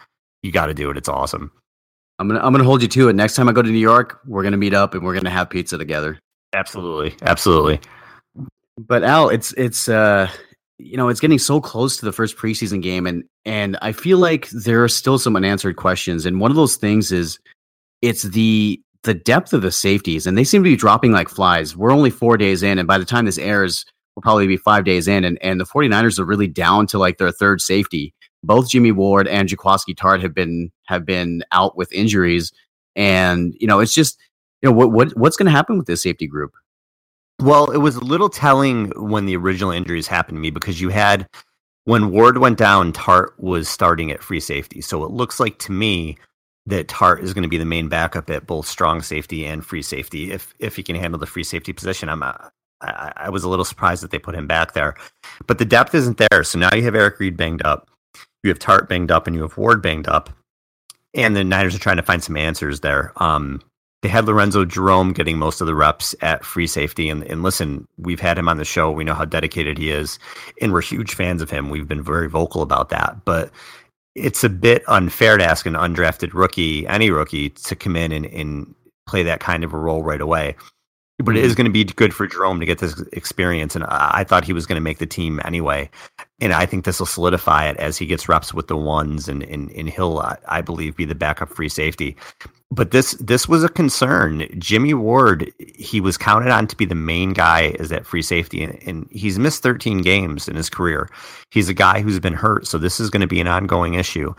you 0.42 0.52
got 0.52 0.66
to 0.66 0.74
do 0.74 0.90
it. 0.90 0.96
It's 0.96 1.08
awesome. 1.08 1.50
I'm 2.18 2.28
gonna 2.28 2.40
I'm 2.40 2.52
gonna 2.52 2.64
hold 2.64 2.82
you 2.82 2.88
to 2.88 3.08
it. 3.08 3.14
Next 3.14 3.34
time 3.34 3.48
I 3.48 3.52
go 3.52 3.62
to 3.62 3.70
New 3.70 3.78
York, 3.78 4.20
we're 4.26 4.42
gonna 4.42 4.58
meet 4.58 4.74
up 4.74 4.94
and 4.94 5.02
we're 5.02 5.14
gonna 5.14 5.30
have 5.30 5.48
pizza 5.48 5.78
together. 5.78 6.18
Absolutely, 6.52 7.16
absolutely. 7.22 7.80
But 8.76 9.04
Al, 9.04 9.30
it's 9.30 9.52
it's 9.52 9.88
uh 9.88 10.28
you 10.78 10.98
know 10.98 11.08
it's 11.08 11.20
getting 11.20 11.38
so 11.38 11.62
close 11.62 11.96
to 11.96 12.04
the 12.04 12.12
first 12.12 12.36
preseason 12.36 12.82
game, 12.82 13.06
and 13.06 13.24
and 13.46 13.78
I 13.80 13.92
feel 13.92 14.18
like 14.18 14.50
there 14.50 14.84
are 14.84 14.88
still 14.88 15.18
some 15.18 15.34
unanswered 15.34 15.76
questions. 15.76 16.26
And 16.26 16.40
one 16.40 16.50
of 16.50 16.58
those 16.58 16.76
things 16.76 17.10
is 17.10 17.38
it's 18.02 18.22
the 18.22 18.80
the 19.02 19.14
depth 19.14 19.52
of 19.52 19.62
the 19.62 19.72
safeties, 19.72 20.26
and 20.26 20.36
they 20.36 20.44
seem 20.44 20.62
to 20.62 20.70
be 20.70 20.76
dropping 20.76 21.12
like 21.12 21.28
flies. 21.28 21.76
We're 21.76 21.92
only 21.92 22.10
four 22.10 22.36
days 22.36 22.62
in, 22.62 22.78
and 22.78 22.86
by 22.86 22.98
the 22.98 23.04
time 23.04 23.24
this 23.24 23.38
airs, 23.38 23.84
we'll 24.14 24.22
probably 24.22 24.46
be 24.46 24.56
five 24.56 24.84
days 24.84 25.08
in, 25.08 25.24
and 25.24 25.38
and 25.42 25.60
the 25.60 25.64
49ers 25.64 26.18
are 26.18 26.24
really 26.24 26.48
down 26.48 26.86
to 26.88 26.98
like 26.98 27.18
their 27.18 27.32
third 27.32 27.60
safety 27.60 28.14
both 28.42 28.70
Jimmy 28.70 28.92
Ward 28.92 29.28
and 29.28 29.48
Jaquiski 29.48 29.94
Tartt 29.94 30.22
have 30.22 30.34
been 30.34 30.70
have 30.86 31.04
been 31.04 31.44
out 31.52 31.76
with 31.76 31.92
injuries, 31.92 32.52
and 32.96 33.54
you 33.58 33.66
know 33.66 33.80
it's 33.80 33.94
just 33.94 34.18
you 34.62 34.68
know 34.68 34.74
what 34.74 34.92
what 34.92 35.16
what's 35.16 35.36
going 35.36 35.46
to 35.46 35.52
happen 35.52 35.78
with 35.78 35.86
this 35.86 36.02
safety 36.02 36.26
group. 36.26 36.52
Well, 37.40 37.70
it 37.70 37.78
was 37.78 37.96
a 37.96 38.04
little 38.04 38.28
telling 38.28 38.92
when 38.96 39.26
the 39.26 39.36
original 39.36 39.70
injuries 39.70 40.06
happened 40.06 40.36
to 40.36 40.40
me 40.40 40.50
because 40.50 40.80
you 40.80 40.90
had 40.90 41.28
when 41.84 42.10
Ward 42.10 42.38
went 42.38 42.58
down, 42.58 42.92
Tartt 42.92 43.30
was 43.38 43.68
starting 43.68 44.10
at 44.10 44.22
free 44.22 44.40
safety. 44.40 44.80
So 44.82 45.04
it 45.04 45.10
looks 45.10 45.40
like 45.40 45.58
to 45.60 45.72
me 45.72 46.18
that 46.66 46.88
Tartt 46.88 47.22
is 47.22 47.32
going 47.32 47.42
to 47.42 47.48
be 47.48 47.58
the 47.58 47.64
main 47.64 47.88
backup 47.88 48.30
at 48.30 48.46
both 48.46 48.66
strong 48.66 49.02
safety 49.02 49.46
and 49.46 49.64
free 49.64 49.82
safety 49.82 50.32
if 50.32 50.54
if 50.58 50.76
he 50.76 50.82
can 50.82 50.96
handle 50.96 51.18
the 51.18 51.26
free 51.26 51.44
safety 51.44 51.72
position. 51.72 52.08
I'm 52.08 52.22
uh, 52.22 52.32
I, 52.82 53.12
I 53.16 53.30
was 53.30 53.44
a 53.44 53.48
little 53.48 53.64
surprised 53.64 54.02
that 54.02 54.10
they 54.10 54.18
put 54.18 54.34
him 54.34 54.46
back 54.46 54.72
there, 54.72 54.94
but 55.46 55.58
the 55.58 55.64
depth 55.64 55.94
isn't 55.94 56.18
there. 56.18 56.44
So 56.44 56.58
now 56.58 56.74
you 56.74 56.82
have 56.84 56.94
Eric 56.94 57.18
Reid 57.20 57.36
banged 57.36 57.62
up 57.64 57.90
you 58.42 58.50
have 58.50 58.58
Tartt 58.58 58.88
banged 58.88 59.10
up 59.10 59.26
and 59.26 59.36
you 59.36 59.42
have 59.42 59.56
Ward 59.56 59.82
banged 59.82 60.08
up, 60.08 60.30
and 61.14 61.36
the 61.36 61.44
Niners 61.44 61.74
are 61.74 61.80
trying 61.80 61.96
to 61.96 62.02
find 62.02 62.22
some 62.22 62.36
answers 62.36 62.80
there. 62.80 63.12
Um, 63.16 63.60
they 64.02 64.08
had 64.08 64.24
Lorenzo 64.24 64.64
Jerome 64.64 65.12
getting 65.12 65.38
most 65.38 65.60
of 65.60 65.66
the 65.66 65.74
reps 65.74 66.14
at 66.22 66.44
free 66.44 66.66
safety, 66.66 67.10
and, 67.10 67.22
and 67.24 67.42
listen, 67.42 67.86
we've 67.98 68.20
had 68.20 68.38
him 68.38 68.48
on 68.48 68.56
the 68.56 68.64
show. 68.64 68.90
We 68.90 69.04
know 69.04 69.14
how 69.14 69.26
dedicated 69.26 69.76
he 69.76 69.90
is, 69.90 70.18
and 70.60 70.72
we're 70.72 70.80
huge 70.80 71.14
fans 71.14 71.42
of 71.42 71.50
him. 71.50 71.68
We've 71.68 71.88
been 71.88 72.02
very 72.02 72.28
vocal 72.28 72.62
about 72.62 72.88
that, 72.90 73.24
but 73.26 73.50
it's 74.20 74.44
a 74.44 74.48
bit 74.48 74.82
unfair 74.88 75.36
to 75.36 75.44
ask 75.44 75.66
an 75.66 75.74
undrafted 75.74 76.34
rookie, 76.34 76.86
any 76.86 77.10
rookie, 77.10 77.50
to 77.50 77.76
come 77.76 77.96
in 77.96 78.12
and, 78.12 78.26
and 78.26 78.74
play 79.06 79.22
that 79.22 79.40
kind 79.40 79.64
of 79.64 79.72
a 79.72 79.78
role 79.78 80.02
right 80.02 80.20
away 80.20 80.56
but 81.22 81.36
it 81.36 81.44
is 81.44 81.52
mm-hmm. 81.52 81.56
going 81.56 81.64
to 81.66 81.72
be 81.72 81.84
good 81.84 82.14
for 82.14 82.26
Jerome 82.26 82.60
to 82.60 82.66
get 82.66 82.78
this 82.78 83.00
experience. 83.12 83.74
And 83.74 83.84
I, 83.84 84.24
thought 84.24 84.44
he 84.44 84.52
was 84.52 84.66
going 84.66 84.76
to 84.76 84.82
make 84.82 84.98
the 84.98 85.06
team 85.06 85.40
anyway. 85.44 85.90
And 86.40 86.52
I 86.52 86.66
think 86.66 86.84
this 86.84 86.98
will 86.98 87.06
solidify 87.06 87.68
it 87.68 87.76
as 87.76 87.98
he 87.98 88.06
gets 88.06 88.28
reps 88.28 88.54
with 88.54 88.68
the 88.68 88.76
ones, 88.76 89.28
and 89.28 89.42
and, 89.42 89.70
and 89.72 89.90
he'll, 89.90 90.18
I 90.48 90.60
believe, 90.62 90.96
be 90.96 91.04
the 91.04 91.14
backup 91.14 91.50
free 91.50 91.68
safety. 91.68 92.16
But 92.70 92.92
this 92.92 93.12
this 93.20 93.48
was 93.48 93.64
a 93.64 93.68
concern. 93.68 94.46
Jimmy 94.58 94.94
Ward, 94.94 95.52
he 95.58 96.00
was 96.00 96.16
counted 96.16 96.50
on 96.50 96.66
to 96.68 96.76
be 96.76 96.86
the 96.86 96.94
main 96.94 97.32
guy 97.32 97.74
as 97.78 97.88
that 97.90 98.06
free 98.06 98.22
safety, 98.22 98.62
and, 98.62 98.78
and 98.86 99.08
he's 99.10 99.38
missed 99.38 99.62
13 99.62 100.02
games 100.02 100.48
in 100.48 100.56
his 100.56 100.70
career. 100.70 101.10
He's 101.50 101.68
a 101.68 101.74
guy 101.74 102.00
who's 102.00 102.20
been 102.20 102.32
hurt, 102.32 102.66
so 102.66 102.78
this 102.78 103.00
is 103.00 103.10
going 103.10 103.22
to 103.22 103.26
be 103.26 103.40
an 103.40 103.48
ongoing 103.48 103.94
issue. 103.94 104.34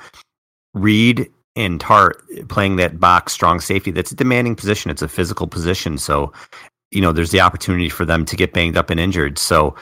Reid 0.73 1.29
and 1.55 1.79
Tartt 1.79 2.47
playing 2.47 2.77
that 2.77 2.99
box 2.99 3.33
strong 3.33 3.59
safety, 3.59 3.91
that's 3.91 4.11
a 4.11 4.15
demanding 4.15 4.55
position. 4.55 4.89
It's 4.89 5.01
a 5.01 5.07
physical 5.07 5.47
position. 5.47 5.97
So 5.97 6.31
you 6.91 7.01
know, 7.01 7.11
there's 7.11 7.31
the 7.31 7.41
opportunity 7.41 7.89
for 7.89 8.05
them 8.05 8.25
to 8.25 8.35
get 8.35 8.53
banged 8.53 8.77
up 8.77 8.89
and 8.89 8.99
injured. 8.99 9.37
So 9.37 9.75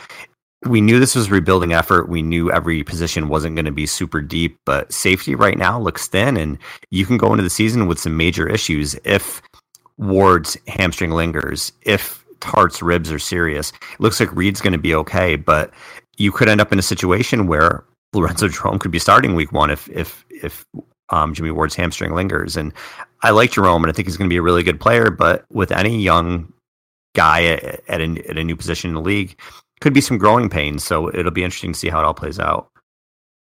we 0.65 0.81
knew 0.81 0.99
this 0.99 1.15
was 1.15 1.31
rebuilding 1.31 1.73
effort. 1.73 2.09
We 2.09 2.21
knew 2.21 2.51
every 2.51 2.83
position 2.83 3.29
wasn't 3.29 3.55
going 3.55 3.65
to 3.65 3.71
be 3.71 3.85
super 3.85 4.21
deep, 4.21 4.57
but 4.65 4.91
safety 4.91 5.35
right 5.35 5.57
now 5.57 5.79
looks 5.79 6.07
thin, 6.07 6.37
and 6.37 6.57
you 6.91 7.05
can 7.05 7.17
go 7.17 7.31
into 7.31 7.43
the 7.43 7.49
season 7.49 7.87
with 7.87 7.99
some 7.99 8.17
major 8.17 8.47
issues 8.47 8.95
if 9.05 9.41
Ward's 9.97 10.57
hamstring 10.67 11.11
lingers, 11.11 11.71
if 11.83 12.25
Tartt's 12.41 12.81
ribs 12.81 13.11
are 13.11 13.19
serious. 13.19 13.71
It 13.71 13.99
looks 13.99 14.19
like 14.19 14.35
Reid's 14.35 14.61
going 14.61 14.73
to 14.73 14.79
be 14.79 14.95
okay, 14.95 15.35
but 15.35 15.71
you 16.17 16.31
could 16.31 16.49
end 16.49 16.61
up 16.61 16.73
in 16.73 16.79
a 16.79 16.83
situation 16.83 17.47
where 17.47 17.85
Lorenzo 18.13 18.47
Jerome 18.47 18.79
could 18.79 18.91
be 18.91 18.99
starting 18.99 19.35
week 19.35 19.51
one 19.51 19.69
if 19.69 19.87
if 19.89 20.25
if 20.29 20.65
um, 21.09 21.33
Jimmy 21.33 21.51
Ward's 21.51 21.75
hamstring 21.75 22.13
lingers. 22.13 22.57
And 22.57 22.73
I 23.23 23.31
like 23.31 23.51
Jerome, 23.51 23.83
and 23.83 23.91
I 23.91 23.93
think 23.93 24.07
he's 24.07 24.17
going 24.17 24.29
to 24.29 24.33
be 24.33 24.37
a 24.37 24.41
really 24.41 24.63
good 24.63 24.79
player. 24.79 25.09
But 25.09 25.45
with 25.51 25.71
any 25.71 26.01
young 26.01 26.51
guy 27.19 27.43
at, 27.45 27.99
a, 28.01 28.29
at 28.29 28.37
a 28.37 28.43
new 28.43 28.55
position 28.55 28.89
in 28.89 28.93
the 28.93 29.01
league. 29.01 29.37
Could 29.81 29.93
be 29.93 30.01
some 30.01 30.17
growing 30.17 30.49
pains, 30.49 30.83
so 30.83 31.09
it'll 31.09 31.31
be 31.31 31.43
interesting 31.43 31.73
to 31.73 31.79
see 31.79 31.89
how 31.89 31.99
it 31.99 32.05
all 32.05 32.13
plays 32.13 32.39
out. 32.39 32.69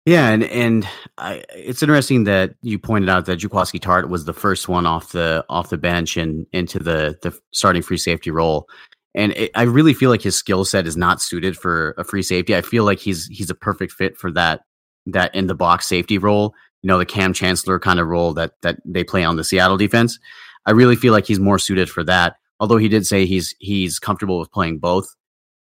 Yeah, 0.06 0.30
and 0.30 0.44
and 0.44 0.88
I, 1.20 1.44
it's 1.56 1.84
interesting 1.84 2.24
that 2.24 2.56
you 2.64 2.80
pointed 2.80 3.10
out 3.10 3.26
that 3.28 3.40
Jaquiski 3.40 3.80
Tartt 3.80 4.10
was 4.10 4.26
the 4.26 4.34
first 4.34 4.68
one 4.68 4.88
off 4.88 5.12
the 5.12 5.46
off 5.48 5.70
the 5.70 5.78
bench 5.78 6.18
and 6.18 6.48
into 6.52 6.80
the 6.80 7.18
the 7.22 7.38
starting 7.52 7.84
free 7.84 7.98
safety 7.98 8.32
role. 8.32 8.68
And 9.14 9.34
it, 9.34 9.52
I 9.54 9.64
really 9.64 9.94
feel 9.94 10.10
like 10.10 10.24
his 10.24 10.36
skill 10.36 10.66
set 10.66 10.88
is 10.88 10.98
not 10.98 11.22
suited 11.22 11.56
for 11.56 11.94
a 11.98 12.04
free 12.04 12.24
safety. 12.24 12.56
I 12.56 12.62
feel 12.62 12.84
like 12.84 12.98
he's 12.98 13.28
he's 13.28 13.52
a 13.52 13.56
perfect 13.56 13.94
fit 13.94 14.18
for 14.18 14.32
that 14.32 14.62
that 15.06 15.36
in 15.36 15.46
the 15.46 15.56
box 15.56 15.88
safety 15.88 16.18
role. 16.18 16.56
You 16.82 16.88
know, 16.88 16.98
the 16.98 17.06
Kam 17.06 17.32
Chancellor 17.34 17.78
kind 17.80 18.00
of 18.00 18.08
role 18.08 18.34
that 18.34 18.54
that 18.64 18.78
they 18.84 19.04
play 19.04 19.24
on 19.24 19.36
the 19.36 19.44
Seattle 19.44 19.78
defense. 19.78 20.18
I 20.66 20.72
really 20.72 20.96
feel 20.96 21.14
like 21.14 21.28
he's 21.28 21.40
more 21.40 21.60
suited 21.60 21.90
for 21.90 22.04
that 22.06 22.38
although 22.62 22.78
he 22.78 22.88
did 22.88 23.06
say 23.06 23.26
he's 23.26 23.54
he's 23.60 24.00
comfortable 24.00 24.40
with 24.40 24.52
playing 24.52 24.78
both. 24.80 25.14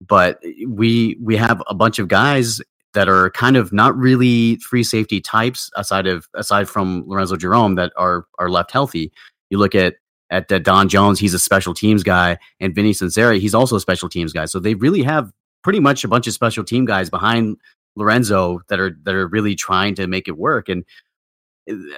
But 0.06 0.38
we 0.66 1.16
we 1.22 1.36
have 1.36 1.62
a 1.68 1.74
bunch 1.74 1.98
of 1.98 2.08
guys 2.08 2.60
that 2.92 3.08
are 3.08 3.30
kind 3.30 3.56
of 3.56 3.72
not 3.72 3.96
really 3.96 4.56
free 4.56 4.82
safety 4.82 5.20
types 5.20 5.70
aside 5.76 6.06
of 6.06 6.28
aside 6.34 6.68
from 6.68 7.04
Lorenzo 7.06 7.36
Jerome 7.36 7.76
that 7.76 7.92
are 7.96 8.26
are 8.38 8.50
left 8.50 8.72
healthy. 8.72 9.12
You 9.48 9.58
look 9.58 9.74
at 9.74 9.94
at 10.30 10.48
Don 10.62 10.90
Jones, 10.90 11.18
he's 11.18 11.32
a 11.32 11.38
special 11.38 11.72
teams 11.72 12.02
guy, 12.02 12.36
and 12.60 12.74
Vinny 12.74 12.92
Sunseri, 12.92 13.40
he's 13.40 13.54
also 13.54 13.76
a 13.76 13.80
special 13.80 14.10
teams 14.10 14.32
guy. 14.32 14.44
So 14.44 14.58
they 14.58 14.74
really 14.74 15.02
have 15.02 15.32
pretty 15.64 15.80
much 15.80 16.04
a 16.04 16.08
bunch 16.08 16.26
of 16.26 16.34
special 16.34 16.64
team 16.64 16.84
guys 16.84 17.08
behind 17.08 17.56
Lorenzo 17.96 18.60
that 18.68 18.78
are 18.78 18.96
that 19.04 19.14
are 19.14 19.26
really 19.26 19.54
trying 19.54 19.94
to 19.94 20.06
make 20.06 20.28
it 20.28 20.36
work. 20.36 20.68
And 20.68 20.84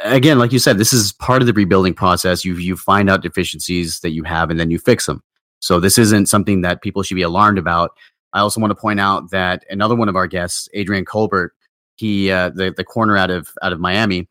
again, 0.05 0.39
like 0.39 0.53
you 0.53 0.59
said, 0.59 0.79
this 0.79 0.93
is 0.93 1.13
part 1.13 1.43
of 1.43 1.47
the 1.47 1.53
rebuilding 1.53 1.95
process. 1.95 2.45
You 2.45 2.55
you 2.55 2.77
find 2.77 3.09
out 3.11 3.23
deficiencies 3.23 4.01
that 4.01 4.11
you 4.11 4.25
have, 4.25 4.51
and 4.51 4.59
then 4.59 4.71
you 4.71 4.79
fix 4.79 5.07
them. 5.07 5.23
So 5.61 5.79
this 5.81 5.99
isn't 5.99 6.27
something 6.27 6.63
that 6.63 6.83
people 6.83 7.03
should 7.03 7.17
be 7.17 7.23
alarmed 7.23 7.59
about. 7.59 7.93
I 8.33 8.41
also 8.41 8.61
want 8.61 8.71
to 8.71 8.81
point 8.81 9.01
out 9.01 9.31
that 9.31 9.65
another 9.71 9.95
one 9.95 10.09
of 10.09 10.17
our 10.17 10.27
guests, 10.27 10.69
Adrian 10.73 11.05
Colbert, 11.05 11.53
he 11.97 12.31
uh, 12.31 12.51
the 12.51 12.73
the 12.77 12.85
corner 12.85 13.17
out 13.17 13.31
of 13.31 13.49
out 13.63 13.73
of 13.73 13.81
Miami, 13.81 14.29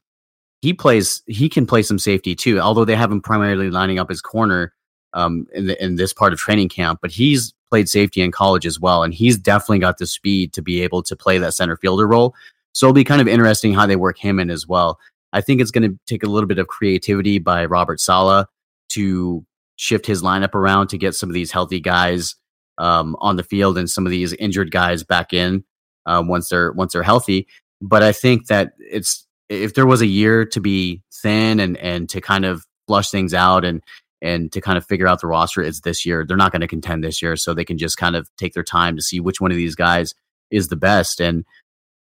he 0.62 0.74
plays 0.74 1.22
he 1.28 1.50
can 1.50 1.66
play 1.66 1.84
some 1.84 2.00
safety 2.00 2.36
too. 2.36 2.60
Although 2.60 2.86
they 2.86 2.96
have 2.96 3.12
him 3.12 3.22
primarily 3.22 3.70
lining 3.70 4.00
up 4.00 4.10
his 4.10 4.22
corner 4.22 4.74
um, 5.14 5.48
in 5.54 5.68
the, 5.68 5.84
in 5.84 5.96
this 5.96 6.14
part 6.14 6.34
of 6.34 6.40
training 6.40 6.70
camp, 6.70 7.00
but 7.02 7.12
he's 7.12 7.54
played 7.70 7.88
safety 7.88 8.22
in 8.22 8.32
college 8.32 8.66
as 8.66 8.80
well, 8.80 9.04
and 9.04 9.14
he's 9.14 9.38
definitely 9.38 9.80
got 9.80 9.98
the 9.98 10.08
speed 10.08 10.54
to 10.54 10.62
be 10.62 10.82
able 10.82 11.04
to 11.04 11.16
play 11.16 11.38
that 11.38 11.54
center 11.54 11.78
fielder 11.78 12.08
role. 12.08 12.34
So 12.74 12.88
it'll 12.88 12.94
be 12.94 13.04
kind 13.04 13.22
of 13.22 13.28
interesting 13.28 13.74
how 13.74 13.86
they 13.86 13.96
work 13.96 14.18
him 14.18 14.40
in 14.40 14.50
as 14.50 14.68
well. 14.68 15.00
I 15.34 15.42
think 15.42 15.62
it's 15.62 15.72
going 15.72 15.90
to 15.90 16.00
take 16.08 16.24
a 16.24 16.30
little 16.30 16.48
bit 16.48 16.60
of 16.60 16.68
creativity 16.68 17.40
by 17.40 17.66
Robert 17.66 18.00
Saleh 18.00 18.48
to 18.90 19.46
shift 19.76 20.06
his 20.06 20.22
lineup 20.22 20.56
around 20.56 20.88
to 20.88 20.98
get 20.98 21.16
some 21.16 21.30
of 21.30 21.34
these 21.34 21.52
healthy 21.52 21.80
guys 21.80 22.36
um, 22.78 23.16
on 23.20 23.36
the 23.36 23.44
field 23.44 23.78
and 23.78 23.90
some 23.90 24.06
of 24.06 24.12
these 24.12 24.34
injured 24.34 24.72
guys 24.72 25.04
back 25.04 25.34
in 25.34 25.64
um, 26.06 26.28
once 26.28 26.50
they're 26.50 26.72
once 26.72 26.94
they're 26.94 27.04
healthy. 27.04 27.48
But 27.82 28.04
I 28.04 28.12
think 28.12 28.48
that 28.48 28.74
it's 28.80 29.26
if 29.48 29.74
there 29.74 29.86
was 29.86 30.02
a 30.02 30.08
year 30.08 30.46
to 30.46 30.60
be 30.60 31.02
thin 31.14 31.60
and 31.60 31.78
and 31.78 32.10
to 32.10 32.22
kind 32.22 32.46
of 32.46 32.66
flush 32.88 33.10
things 33.10 33.34
out 33.34 33.64
and 33.64 33.82
and 34.22 34.52
to 34.52 34.60
kind 34.60 34.78
of 34.78 34.86
figure 34.86 35.08
out 35.08 35.22
the 35.22 35.28
roster, 35.28 35.62
it's 35.62 35.82
this 35.82 36.06
year. 36.06 36.26
They're 36.26 36.36
not 36.36 36.52
going 36.52 36.62
to 36.62 36.68
contend 36.68 37.04
this 37.04 37.22
year, 37.22 37.36
so 37.36 37.54
they 37.54 37.66
can 37.66 37.78
just 37.78 37.98
kind 37.98 38.16
of 38.16 38.30
take 38.38 38.54
their 38.54 38.64
time 38.64 38.96
to 38.96 39.02
see 39.02 39.20
which 39.20 39.40
one 39.40 39.52
of 39.52 39.58
these 39.58 39.76
guys 39.76 40.14
is 40.52 40.68
the 40.68 40.76
best. 40.76 41.22
And 41.22 41.46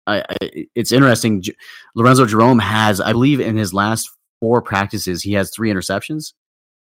I, 0.06 0.20
I, 0.20 0.66
it's 0.74 0.92
interesting. 0.92 1.42
J- 1.42 1.54
Lorenzo 1.94 2.26
Jerome 2.26 2.58
has, 2.58 3.00
I 3.00 3.12
believe, 3.12 3.40
in 3.40 3.56
his 3.56 3.72
last 3.72 4.10
four 4.40 4.60
practices, 4.62 5.22
he 5.22 5.32
has 5.32 5.50
three 5.50 5.70
interceptions, 5.70 6.32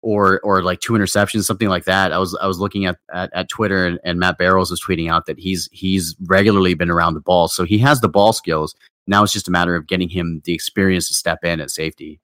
or 0.02 0.40
or 0.40 0.62
like 0.62 0.80
two 0.80 0.92
interceptions, 0.94 1.44
something 1.44 1.68
like 1.68 1.85
that. 1.85 2.12
I 2.12 2.18
was 2.18 2.37
I 2.42 2.46
was 2.46 2.58
looking 2.58 2.87
at 2.87 2.98
at, 3.12 3.30
at 3.32 3.48
Twitter, 3.48 3.87
and, 3.87 3.98
and 4.04 4.18
Matt 4.18 4.38
Barrows 4.38 4.70
was 4.70 4.82
tweeting 4.82 5.11
out 5.11 5.26
that 5.26 5.38
he's 5.38 5.68
he's 5.72 6.16
regularly 6.26 6.74
been 6.74 6.90
around 6.90 7.14
the 7.14 7.20
ball, 7.20 7.48
so 7.48 7.64
he 7.64 7.78
has 7.78 8.00
the 8.00 8.08
ball 8.08 8.32
skills. 8.32 8.74
Now 9.06 9.22
it's 9.22 9.32
just 9.32 9.48
a 9.48 9.52
matter 9.52 9.74
of 9.74 9.87
getting 9.87 10.08
him 10.08 10.42
the 10.44 10.54
experience 10.54 11.08
to 11.08 11.14
step 11.14 11.44
in 11.44 11.61
at 11.61 11.70
safety. 11.70 12.20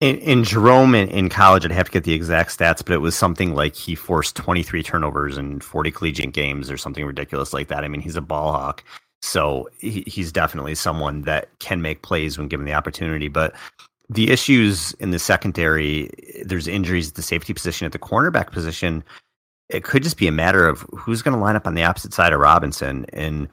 In, 0.00 0.18
in 0.18 0.44
Jerome 0.44 0.94
in, 0.94 1.08
in, 1.08 1.30
college, 1.30 1.64
I'd 1.64 1.72
have 1.72 1.86
to 1.86 1.92
get 1.92 2.04
the 2.04 2.12
exact 2.12 2.50
stats, 2.50 2.84
but 2.84 2.92
it 2.92 2.98
was 2.98 3.16
something 3.16 3.54
like 3.54 3.74
he 3.74 3.94
forced 3.94 4.36
23 4.36 4.82
turnovers 4.82 5.38
in 5.38 5.60
40 5.60 5.90
collegiate 5.90 6.32
games 6.34 6.70
or 6.70 6.76
something 6.76 7.06
ridiculous 7.06 7.54
like 7.54 7.68
that. 7.68 7.82
I 7.82 7.88
mean, 7.88 8.02
he's 8.02 8.16
a 8.16 8.20
ball 8.20 8.52
hawk. 8.52 8.84
So 9.22 9.68
he, 9.78 10.04
he's 10.06 10.32
definitely 10.32 10.74
someone 10.74 11.22
that 11.22 11.48
can 11.58 11.82
make 11.82 12.02
plays 12.02 12.38
when 12.38 12.48
given 12.48 12.66
the 12.66 12.74
opportunity. 12.74 13.28
But 13.28 13.54
the 14.08 14.30
issues 14.30 14.92
in 14.94 15.10
the 15.10 15.18
secondary, 15.18 16.10
there's 16.44 16.68
injuries 16.68 17.08
at 17.08 17.14
the 17.16 17.22
safety 17.22 17.52
position, 17.52 17.86
at 17.86 17.92
the 17.92 17.98
cornerback 17.98 18.52
position. 18.52 19.02
it 19.68 19.84
could 19.84 20.02
just 20.02 20.16
be 20.16 20.28
a 20.28 20.32
matter 20.32 20.68
of 20.68 20.80
who's 20.96 21.22
going 21.22 21.36
to 21.36 21.42
line 21.42 21.56
up 21.56 21.66
on 21.66 21.74
the 21.74 21.84
opposite 21.84 22.14
side 22.14 22.32
of 22.32 22.40
Robinson. 22.40 23.06
And 23.12 23.48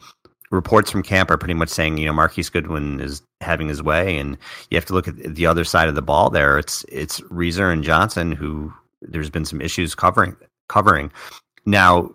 reports 0.52 0.92
from 0.92 1.02
camp 1.02 1.32
are 1.32 1.38
pretty 1.38 1.56
much 1.56 1.70
saying, 1.70 1.98
you 1.98 2.06
know, 2.06 2.14
Marquise 2.14 2.50
Goodwin 2.50 3.00
is 3.00 3.22
having 3.42 3.68
his 3.68 3.82
way, 3.82 4.18
and 4.18 4.38
you 4.70 4.78
have 4.78 4.86
to 4.86 4.94
look 4.94 5.08
at 5.08 5.16
the 5.18 5.46
other 5.46 5.64
side 5.64 5.90
of 5.90 5.96
the 5.96 6.02
ball. 6.02 6.30
There, 6.30 6.60
it's 6.60 6.86
it's 6.90 7.22
Reaser 7.30 7.72
and 7.72 7.84
Johnson 7.84 8.32
who 8.32 8.72
there's 9.02 9.30
been 9.30 9.46
some 9.46 9.62
issues 9.62 9.96
covering 9.96 10.36
covering. 10.70 11.12
Now, 11.66 12.14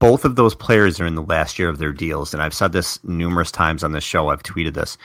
both 0.00 0.24
of 0.24 0.36
those 0.36 0.54
players 0.54 0.98
are 0.98 1.06
in 1.06 1.14
the 1.14 1.22
last 1.22 1.58
year 1.58 1.68
of 1.68 1.78
their 1.78 1.92
deals, 1.92 2.32
and 2.32 2.42
I've 2.42 2.54
said 2.54 2.72
this 2.72 3.02
numerous 3.04 3.52
times 3.52 3.84
on 3.84 3.92
this 3.92 4.04
show. 4.04 4.28
I've 4.28 4.42
tweeted 4.42 4.74
this. 4.74 4.98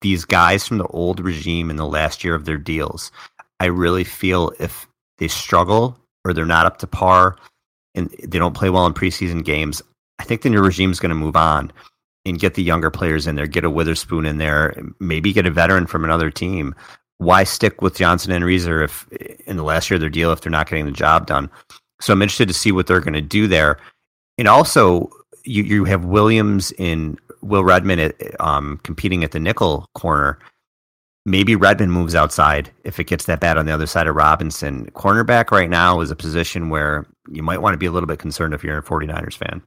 These 0.00 0.24
guys 0.24 0.66
from 0.66 0.78
the 0.78 0.86
old 0.88 1.20
regime 1.20 1.70
in 1.70 1.76
the 1.76 1.86
last 1.86 2.24
year 2.24 2.34
of 2.34 2.44
their 2.44 2.58
deals, 2.58 3.10
I 3.60 3.66
really 3.66 4.04
feel 4.04 4.52
if 4.58 4.86
they 5.18 5.28
struggle 5.28 5.96
or 6.24 6.34
they're 6.34 6.44
not 6.44 6.66
up 6.66 6.78
to 6.78 6.86
par 6.86 7.36
and 7.94 8.10
they 8.22 8.38
don't 8.38 8.56
play 8.56 8.70
well 8.70 8.86
in 8.86 8.92
preseason 8.92 9.44
games, 9.44 9.80
I 10.18 10.24
think 10.24 10.42
the 10.42 10.50
new 10.50 10.60
regime 10.60 10.90
is 10.90 11.00
going 11.00 11.10
to 11.10 11.14
move 11.14 11.36
on 11.36 11.72
and 12.26 12.38
get 12.38 12.54
the 12.54 12.62
younger 12.62 12.90
players 12.90 13.26
in 13.26 13.36
there, 13.36 13.46
get 13.46 13.64
a 13.64 13.70
Witherspoon 13.70 14.26
in 14.26 14.38
there, 14.38 14.74
maybe 14.98 15.32
get 15.32 15.46
a 15.46 15.50
veteran 15.50 15.86
from 15.86 16.04
another 16.04 16.30
team. 16.30 16.74
Why 17.18 17.44
stick 17.44 17.80
with 17.80 17.96
Johnson 17.96 18.32
and 18.32 18.44
Reaser 18.44 18.82
if 18.82 19.06
in 19.46 19.56
the 19.56 19.62
last 19.62 19.88
year 19.88 19.96
of 19.96 20.00
their 20.00 20.10
deal 20.10 20.32
if 20.32 20.40
they're 20.40 20.50
not 20.50 20.68
getting 20.68 20.86
the 20.86 20.92
job 20.92 21.26
done? 21.26 21.48
So 22.00 22.12
I'm 22.12 22.22
interested 22.22 22.48
to 22.48 22.54
see 22.54 22.72
what 22.72 22.86
they're 22.86 23.00
going 23.00 23.14
to 23.14 23.20
do 23.20 23.46
there. 23.46 23.78
And 24.38 24.48
also, 24.48 25.10
you 25.44 25.62
you 25.62 25.84
have 25.84 26.04
Williams 26.04 26.72
in 26.72 27.18
Will 27.42 27.64
Redmond 27.64 28.00
at, 28.00 28.40
um, 28.40 28.80
competing 28.82 29.24
at 29.24 29.32
the 29.32 29.40
nickel 29.40 29.88
corner. 29.94 30.38
Maybe 31.26 31.56
Redmond 31.56 31.92
moves 31.92 32.14
outside 32.14 32.70
if 32.84 33.00
it 33.00 33.04
gets 33.04 33.24
that 33.24 33.40
bad 33.40 33.56
on 33.56 33.64
the 33.64 33.72
other 33.72 33.86
side 33.86 34.06
of 34.06 34.14
Robinson. 34.14 34.90
Cornerback 34.90 35.50
right 35.50 35.70
now 35.70 36.00
is 36.00 36.10
a 36.10 36.16
position 36.16 36.68
where 36.68 37.06
you 37.30 37.42
might 37.42 37.62
want 37.62 37.72
to 37.72 37.78
be 37.78 37.86
a 37.86 37.90
little 37.90 38.06
bit 38.06 38.18
concerned 38.18 38.52
if 38.52 38.62
you're 38.62 38.76
a 38.76 38.82
49ers 38.82 39.34
fan. 39.34 39.62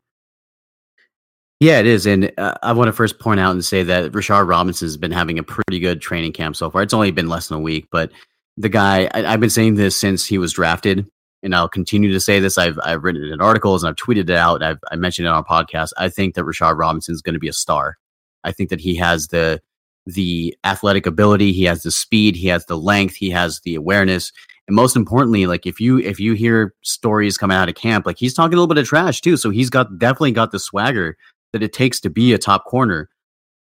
Yeah, 1.60 1.80
it 1.80 1.88
is. 1.88 2.06
And 2.06 2.32
uh, 2.38 2.54
I 2.62 2.74
want 2.74 2.88
to 2.90 2.94
first 2.94 3.18
point 3.18 3.40
out 3.40 3.52
and 3.52 3.66
say 3.66 3.82
that 3.84 4.12
Rashard 4.12 4.48
Robinson 4.48 4.86
has 4.86 4.98
been 4.98 5.12
having 5.12 5.40
a 5.40 5.44
pretty 5.44 5.80
good 5.80 6.02
training 6.02 6.34
camp 6.34 6.56
so 6.56 6.70
far. 6.70 6.84
It's 6.84 6.94
only 6.94 7.10
been 7.10 7.30
less 7.30 7.48
than 7.48 7.58
a 7.58 7.62
week, 7.62 7.88
but 7.92 8.12
the 8.58 8.70
guy, 8.70 9.10
I, 9.14 9.22
have 9.22 9.40
been 9.40 9.50
saying 9.50 9.76
this 9.76 9.96
since 9.96 10.26
he 10.26 10.38
was 10.38 10.54
drafted, 10.54 11.08
and 11.44 11.56
I'll 11.56 11.70
continue 11.70 12.12
to 12.12 12.20
say 12.20 12.40
this. 12.40 12.58
I've, 12.58 12.80
I've 12.84 13.04
written 13.04 13.24
it 13.24 13.32
in 13.32 13.42
articles 13.42 13.84
and 13.84 13.90
I've 13.90 13.96
tweeted 13.96 14.30
it 14.30 14.32
out. 14.32 14.64
I've, 14.64 14.80
I 14.92 14.96
mentioned 14.96 15.28
it 15.28 15.30
on 15.30 15.36
our 15.36 15.44
podcast. 15.44 15.90
I 15.98 16.10
think 16.10 16.36
that 16.36 16.46
Rashard 16.46 16.78
Robinson 16.78 17.14
is 17.14 17.22
going 17.22 17.34
to 17.34 17.40
be 17.40 17.48
a 17.48 17.54
star. 17.54 17.98
I 18.44 18.52
think 18.52 18.70
that 18.70 18.82
he 18.82 18.96
has 18.96 19.28
the 19.28 19.62
the 20.06 20.58
athletic 20.64 21.06
ability, 21.06 21.52
he 21.52 21.66
has 21.66 21.84
the 21.84 21.92
speed, 21.92 22.38
he 22.38 22.48
has 22.48 22.66
the 22.68 22.78
length, 22.78 23.16
he 23.16 23.30
has 23.30 23.60
the 23.66 23.76
awareness, 23.76 24.32
and 24.68 24.76
most 24.76 24.96
importantly, 24.96 25.48
like 25.48 25.66
if 25.66 25.82
you 25.82 26.00
if 26.00 26.20
you 26.20 26.34
hear 26.34 26.74
stories 26.82 27.38
coming 27.38 27.58
out 27.58 27.70
of 27.70 27.76
camp, 27.76 28.06
like 28.06 28.18
he's 28.18 28.34
talking 28.34 28.54
a 28.54 28.56
little 28.56 28.74
bit 28.74 28.78
of 28.78 28.88
trash 28.88 29.22
too. 29.22 29.36
So 29.36 29.50
he's 29.50 29.70
got 29.70 30.00
definitely 30.00 30.32
got 30.32 30.52
the 30.52 30.60
swagger 30.60 31.18
that 31.54 31.64
it 31.64 31.74
takes 31.74 32.00
to 32.02 32.10
be 32.10 32.34
a 32.34 32.38
top 32.38 32.66
corner, 32.66 33.10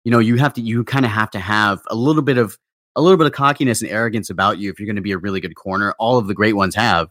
you 0.03 0.11
know, 0.11 0.19
you 0.19 0.35
have 0.37 0.53
to 0.53 0.61
you 0.61 0.83
kind 0.83 1.05
of 1.05 1.11
have 1.11 1.31
to 1.31 1.39
have 1.39 1.81
a 1.87 1.95
little 1.95 2.21
bit 2.21 2.37
of 2.37 2.57
a 2.95 3.01
little 3.01 3.17
bit 3.17 3.27
of 3.27 3.33
cockiness 3.33 3.81
and 3.81 3.91
arrogance 3.91 4.29
about 4.29 4.57
you 4.57 4.69
if 4.69 4.79
you're 4.79 4.87
going 4.87 4.95
to 4.95 5.01
be 5.01 5.13
a 5.13 5.17
really 5.17 5.39
good 5.39 5.55
corner. 5.55 5.93
All 5.99 6.17
of 6.17 6.27
the 6.27 6.33
great 6.33 6.55
ones 6.55 6.75
have. 6.75 7.07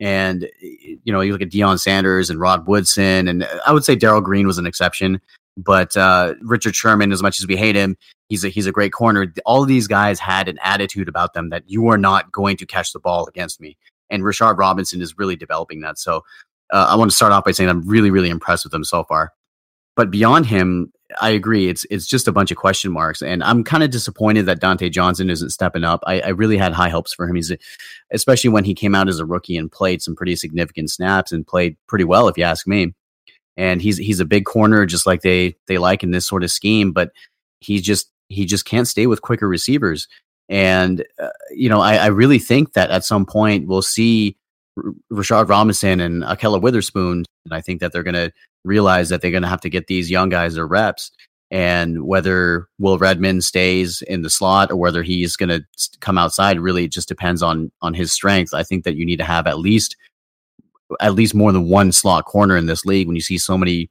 And 0.00 0.48
you 0.60 1.12
know, 1.12 1.20
you 1.20 1.32
look 1.32 1.42
at 1.42 1.50
Deion 1.50 1.78
Sanders 1.78 2.30
and 2.30 2.40
Rod 2.40 2.66
Woodson, 2.66 3.28
and 3.28 3.46
I 3.66 3.72
would 3.72 3.84
say 3.84 3.94
Darrell 3.94 4.20
Green 4.20 4.46
was 4.46 4.58
an 4.58 4.66
exception. 4.66 5.20
But 5.56 5.96
uh, 5.96 6.34
Richard 6.42 6.74
Sherman, 6.74 7.12
as 7.12 7.22
much 7.22 7.38
as 7.38 7.46
we 7.46 7.56
hate 7.56 7.76
him, 7.76 7.96
he's 8.28 8.44
a 8.44 8.48
he's 8.48 8.66
a 8.66 8.72
great 8.72 8.92
corner. 8.92 9.32
All 9.46 9.62
of 9.62 9.68
these 9.68 9.86
guys 9.86 10.18
had 10.18 10.48
an 10.48 10.58
attitude 10.62 11.08
about 11.08 11.34
them 11.34 11.50
that 11.50 11.62
you 11.66 11.88
are 11.88 11.98
not 11.98 12.32
going 12.32 12.56
to 12.56 12.66
catch 12.66 12.92
the 12.92 12.98
ball 12.98 13.26
against 13.26 13.60
me. 13.60 13.76
And 14.10 14.22
Rashard 14.22 14.58
Robinson 14.58 15.00
is 15.00 15.16
really 15.16 15.36
developing 15.36 15.80
that. 15.82 15.98
So 15.98 16.24
uh, 16.72 16.88
I 16.90 16.96
want 16.96 17.10
to 17.10 17.16
start 17.16 17.32
off 17.32 17.44
by 17.44 17.52
saying 17.52 17.70
I'm 17.70 17.86
really 17.86 18.10
really 18.10 18.30
impressed 18.30 18.64
with 18.64 18.74
him 18.74 18.84
so 18.84 19.04
far. 19.04 19.32
But 19.96 20.10
beyond 20.10 20.46
him, 20.46 20.92
I 21.20 21.30
agree. 21.30 21.68
It's 21.68 21.84
it's 21.90 22.06
just 22.06 22.28
a 22.28 22.32
bunch 22.32 22.50
of 22.50 22.56
question 22.56 22.92
marks, 22.92 23.22
and 23.22 23.42
I'm 23.42 23.64
kind 23.64 23.82
of 23.82 23.90
disappointed 23.90 24.46
that 24.46 24.60
Dontae 24.60 24.90
Johnson 24.90 25.30
isn't 25.30 25.50
stepping 25.50 25.84
up. 25.84 26.02
I, 26.06 26.20
I, 26.20 26.28
really 26.28 26.56
had 26.56 26.72
high 26.72 26.88
hopes 26.88 27.14
for 27.14 27.28
him. 27.28 27.36
He's, 27.36 27.50
a, 27.50 27.58
especially 28.10 28.50
when 28.50 28.64
he 28.64 28.74
came 28.74 28.94
out 28.94 29.08
as 29.08 29.18
a 29.18 29.26
rookie 29.26 29.56
and 29.56 29.70
played 29.70 30.02
some 30.02 30.16
pretty 30.16 30.36
significant 30.36 30.90
snaps 30.90 31.32
and 31.32 31.46
played 31.46 31.76
pretty 31.86 32.04
well, 32.04 32.28
if 32.28 32.38
you 32.38 32.44
ask 32.44 32.66
me. 32.66 32.94
And 33.56 33.80
he's 33.80 33.96
he's 33.96 34.20
a 34.20 34.24
big 34.24 34.44
corner, 34.44 34.86
just 34.86 35.06
like 35.06 35.22
they 35.22 35.56
they 35.66 35.78
like 35.78 36.02
in 36.02 36.10
this 36.10 36.26
sort 36.26 36.44
of 36.44 36.50
scheme. 36.50 36.92
But 36.92 37.12
he 37.60 37.80
just 37.80 38.10
he 38.28 38.44
just 38.44 38.64
can't 38.64 38.88
stay 38.88 39.06
with 39.06 39.22
quicker 39.22 39.48
receivers. 39.48 40.08
And 40.48 41.04
uh, 41.22 41.30
you 41.50 41.68
know, 41.68 41.80
I, 41.80 41.96
I 41.96 42.06
really 42.06 42.38
think 42.38 42.72
that 42.72 42.90
at 42.90 43.04
some 43.04 43.26
point 43.26 43.66
we'll 43.66 43.82
see 43.82 44.36
Rashard 45.12 45.48
Robinson 45.48 46.00
and 46.00 46.22
Ahkello 46.22 46.60
Witherspoon. 46.60 47.24
And 47.44 47.54
I 47.54 47.60
think 47.60 47.80
that 47.80 47.92
they're 47.92 48.02
going 48.02 48.14
to 48.14 48.32
realize 48.64 49.08
that 49.08 49.20
they're 49.20 49.30
going 49.30 49.42
to 49.42 49.48
have 49.48 49.60
to 49.62 49.70
get 49.70 49.86
these 49.86 50.10
young 50.10 50.28
guys 50.28 50.54
their 50.54 50.66
reps. 50.66 51.10
And 51.50 52.04
whether 52.06 52.66
Will 52.78 52.98
Redmond 52.98 53.44
stays 53.44 54.02
in 54.02 54.22
the 54.22 54.30
slot 54.30 54.72
or 54.72 54.76
whether 54.76 55.02
he's 55.02 55.36
going 55.36 55.50
to 55.50 55.64
come 56.00 56.18
outside 56.18 56.58
really 56.58 56.88
just 56.88 57.06
depends 57.06 57.42
on 57.42 57.70
on 57.80 57.94
his 57.94 58.12
strength. 58.12 58.54
I 58.54 58.64
think 58.64 58.84
that 58.84 58.96
you 58.96 59.06
need 59.06 59.18
to 59.18 59.24
have 59.24 59.46
at 59.46 59.58
least 59.58 59.96
at 61.00 61.14
least 61.14 61.34
more 61.34 61.52
than 61.52 61.68
one 61.68 61.92
slot 61.92 62.24
corner 62.24 62.56
in 62.56 62.66
this 62.66 62.84
league. 62.84 63.06
When 63.06 63.16
you 63.16 63.22
see 63.22 63.38
so 63.38 63.56
many 63.56 63.90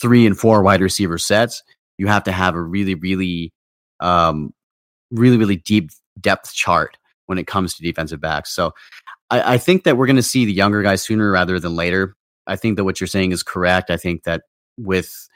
three 0.00 0.26
and 0.26 0.38
four 0.38 0.62
wide 0.62 0.80
receiver 0.80 1.18
sets, 1.18 1.62
you 1.98 2.06
have 2.06 2.24
to 2.24 2.32
have 2.32 2.54
a 2.54 2.62
really, 2.62 2.94
really, 2.94 3.52
um, 4.00 4.52
really, 5.10 5.36
really 5.36 5.56
deep 5.56 5.90
depth 6.20 6.52
chart 6.52 6.96
when 7.26 7.38
it 7.38 7.46
comes 7.46 7.74
to 7.74 7.82
defensive 7.82 8.20
backs. 8.20 8.52
So 8.52 8.72
I, 9.30 9.54
I 9.54 9.58
think 9.58 9.84
that 9.84 9.96
we're 9.96 10.06
going 10.06 10.16
to 10.16 10.22
see 10.22 10.44
the 10.44 10.52
younger 10.52 10.82
guys 10.82 11.02
sooner 11.02 11.30
rather 11.30 11.58
than 11.58 11.74
later. 11.74 12.16
I 12.46 12.56
think 12.56 12.76
that 12.76 12.84
what 12.84 13.00
you're 13.00 13.06
saying 13.08 13.32
is 13.32 13.42
correct. 13.42 13.90
I 13.90 13.96
think 13.96 14.24
that 14.24 14.42
with 14.78 15.28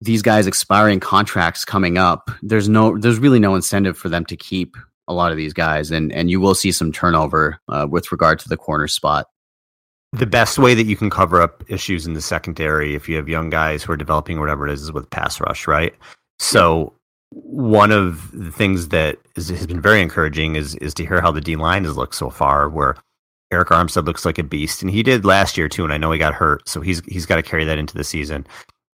these 0.00 0.22
guys 0.22 0.46
expiring 0.46 1.00
contracts 1.00 1.64
coming 1.64 1.98
up, 1.98 2.30
there's 2.42 2.68
no, 2.68 2.98
there's 2.98 3.18
really 3.18 3.40
no 3.40 3.54
incentive 3.54 3.96
for 3.98 4.08
them 4.08 4.24
to 4.26 4.36
keep 4.36 4.76
a 5.08 5.14
lot 5.14 5.30
of 5.30 5.38
these 5.38 5.54
guys, 5.54 5.90
and 5.90 6.12
and 6.12 6.30
you 6.30 6.38
will 6.38 6.54
see 6.54 6.70
some 6.70 6.92
turnover 6.92 7.58
uh, 7.68 7.86
with 7.90 8.12
regard 8.12 8.38
to 8.40 8.48
the 8.48 8.56
corner 8.56 8.86
spot. 8.86 9.26
The 10.12 10.26
best 10.26 10.58
way 10.58 10.74
that 10.74 10.84
you 10.84 10.96
can 10.96 11.10
cover 11.10 11.40
up 11.40 11.64
issues 11.68 12.06
in 12.06 12.12
the 12.12 12.20
secondary, 12.20 12.94
if 12.94 13.08
you 13.08 13.16
have 13.16 13.28
young 13.28 13.50
guys 13.50 13.82
who 13.82 13.92
are 13.92 13.96
developing 13.96 14.38
whatever 14.38 14.68
it 14.68 14.72
is, 14.72 14.82
is 14.82 14.92
with 14.92 15.10
pass 15.10 15.40
rush, 15.40 15.66
right? 15.66 15.94
So 16.38 16.92
one 17.30 17.92
of 17.92 18.30
the 18.32 18.50
things 18.50 18.88
that 18.88 19.18
is, 19.36 19.48
has 19.48 19.66
been 19.66 19.80
very 19.80 20.00
encouraging 20.00 20.56
is 20.56 20.74
is 20.76 20.94
to 20.94 21.06
hear 21.06 21.20
how 21.20 21.30
the 21.30 21.40
D 21.40 21.56
line 21.56 21.84
has 21.84 21.96
looked 21.96 22.14
so 22.14 22.30
far. 22.30 22.68
Where 22.68 22.96
Arik 23.52 23.66
Armstead 23.66 24.06
looks 24.06 24.24
like 24.24 24.38
a 24.38 24.42
beast, 24.42 24.82
and 24.82 24.90
he 24.90 25.02
did 25.02 25.24
last 25.24 25.56
year 25.56 25.68
too. 25.68 25.84
And 25.84 25.92
I 25.92 25.98
know 25.98 26.10
he 26.10 26.18
got 26.18 26.34
hurt, 26.34 26.68
so 26.68 26.80
he's 26.80 27.00
he's 27.06 27.26
got 27.26 27.36
to 27.36 27.42
carry 27.42 27.64
that 27.64 27.78
into 27.78 27.96
the 27.96 28.04
season. 28.04 28.46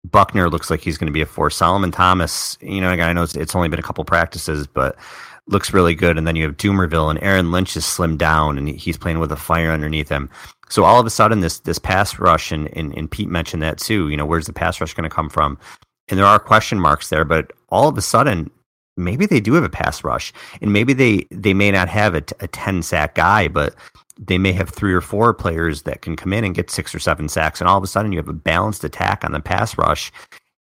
Buckner 0.10 0.50
looks 0.50 0.70
like 0.70 0.80
he's 0.80 0.98
going 0.98 1.08
to 1.08 1.14
be 1.14 1.22
a 1.22 1.26
force. 1.26 1.58
Solomon 1.58 1.92
Thomas, 1.92 2.58
you 2.62 2.80
know, 2.80 2.90
I 2.90 3.14
know 3.14 3.24
it's, 3.24 3.36
it's 3.36 3.54
only 3.54 3.68
been 3.68 3.80
a 3.80 3.84
couple 3.84 4.06
practices, 4.06 4.66
but 4.66 4.96
looks 5.48 5.74
really 5.74 5.94
good. 5.94 6.18
And 6.18 6.26
then 6.26 6.38
you 6.38 6.44
have 6.46 6.56
Dumervil 6.56 7.10
and 7.10 7.22
Aaron 7.22 7.52
Lynch 7.52 7.76
is 7.76 7.84
slimmed 7.84 8.18
down, 8.18 8.58
and 8.58 8.70
he's 8.70 8.98
playing 8.98 9.20
with 9.20 9.32
a 9.32 9.36
fire 9.36 9.72
underneath 9.72 10.08
him. 10.08 10.30
So 10.70 10.86
all 10.86 11.00
of 11.00 11.06
a 11.06 11.10
sudden, 11.10 11.42
this 11.42 11.60
this 11.60 11.80
pass 11.80 12.20
rush, 12.20 12.52
and, 12.52 12.70
and, 12.78 12.96
and 12.96 13.10
Pete 13.10 13.30
mentioned 13.30 13.64
that 13.64 13.80
too. 13.80 14.10
You 14.10 14.18
know, 14.18 14.26
where's 14.26 14.46
the 14.46 14.54
pass 14.54 14.80
rush 14.80 14.94
going 14.94 15.10
to 15.10 15.16
come 15.16 15.30
from? 15.30 15.58
and 16.10 16.18
there 16.18 16.26
are 16.26 16.40
question 16.40 16.80
marks 16.80 17.10
there, 17.10 17.24
but 17.24 17.52
all 17.72 17.88
of 17.88 17.98
a 17.98 18.02
sudden, 18.02 18.50
maybe 18.98 19.26
they 19.26 19.40
do 19.40 19.54
have 19.54 19.64
a 19.64 19.70
pass 19.70 20.04
rush, 20.04 20.34
and 20.62 20.74
maybe 20.74 20.94
they 20.94 21.26
they 21.32 21.54
may 21.54 21.72
not 21.72 21.90
have 21.90 22.16
a, 22.16 22.24
a 22.40 22.48
ten 22.48 22.82
sack 22.82 23.16
guy, 23.16 23.48
but 23.48 23.76
they 24.20 24.38
may 24.38 24.52
have 24.52 24.70
three 24.70 24.94
or 24.94 25.02
four 25.02 25.34
players 25.34 25.84
that 25.84 26.02
can 26.02 26.16
come 26.16 26.34
in 26.34 26.44
and 26.44 26.56
get 26.56 26.70
six 26.70 26.94
or 26.94 27.00
seven 27.00 27.30
sacks, 27.30 27.62
and 27.62 27.70
all 27.70 27.78
of 27.78 27.84
a 27.84 27.88
sudden 27.88 28.12
you 28.12 28.20
have 28.20 28.28
a 28.28 28.34
balanced 28.34 28.84
attack 28.84 29.24
on 29.24 29.32
the 29.32 29.40
pass 29.40 29.78
rush, 29.78 30.12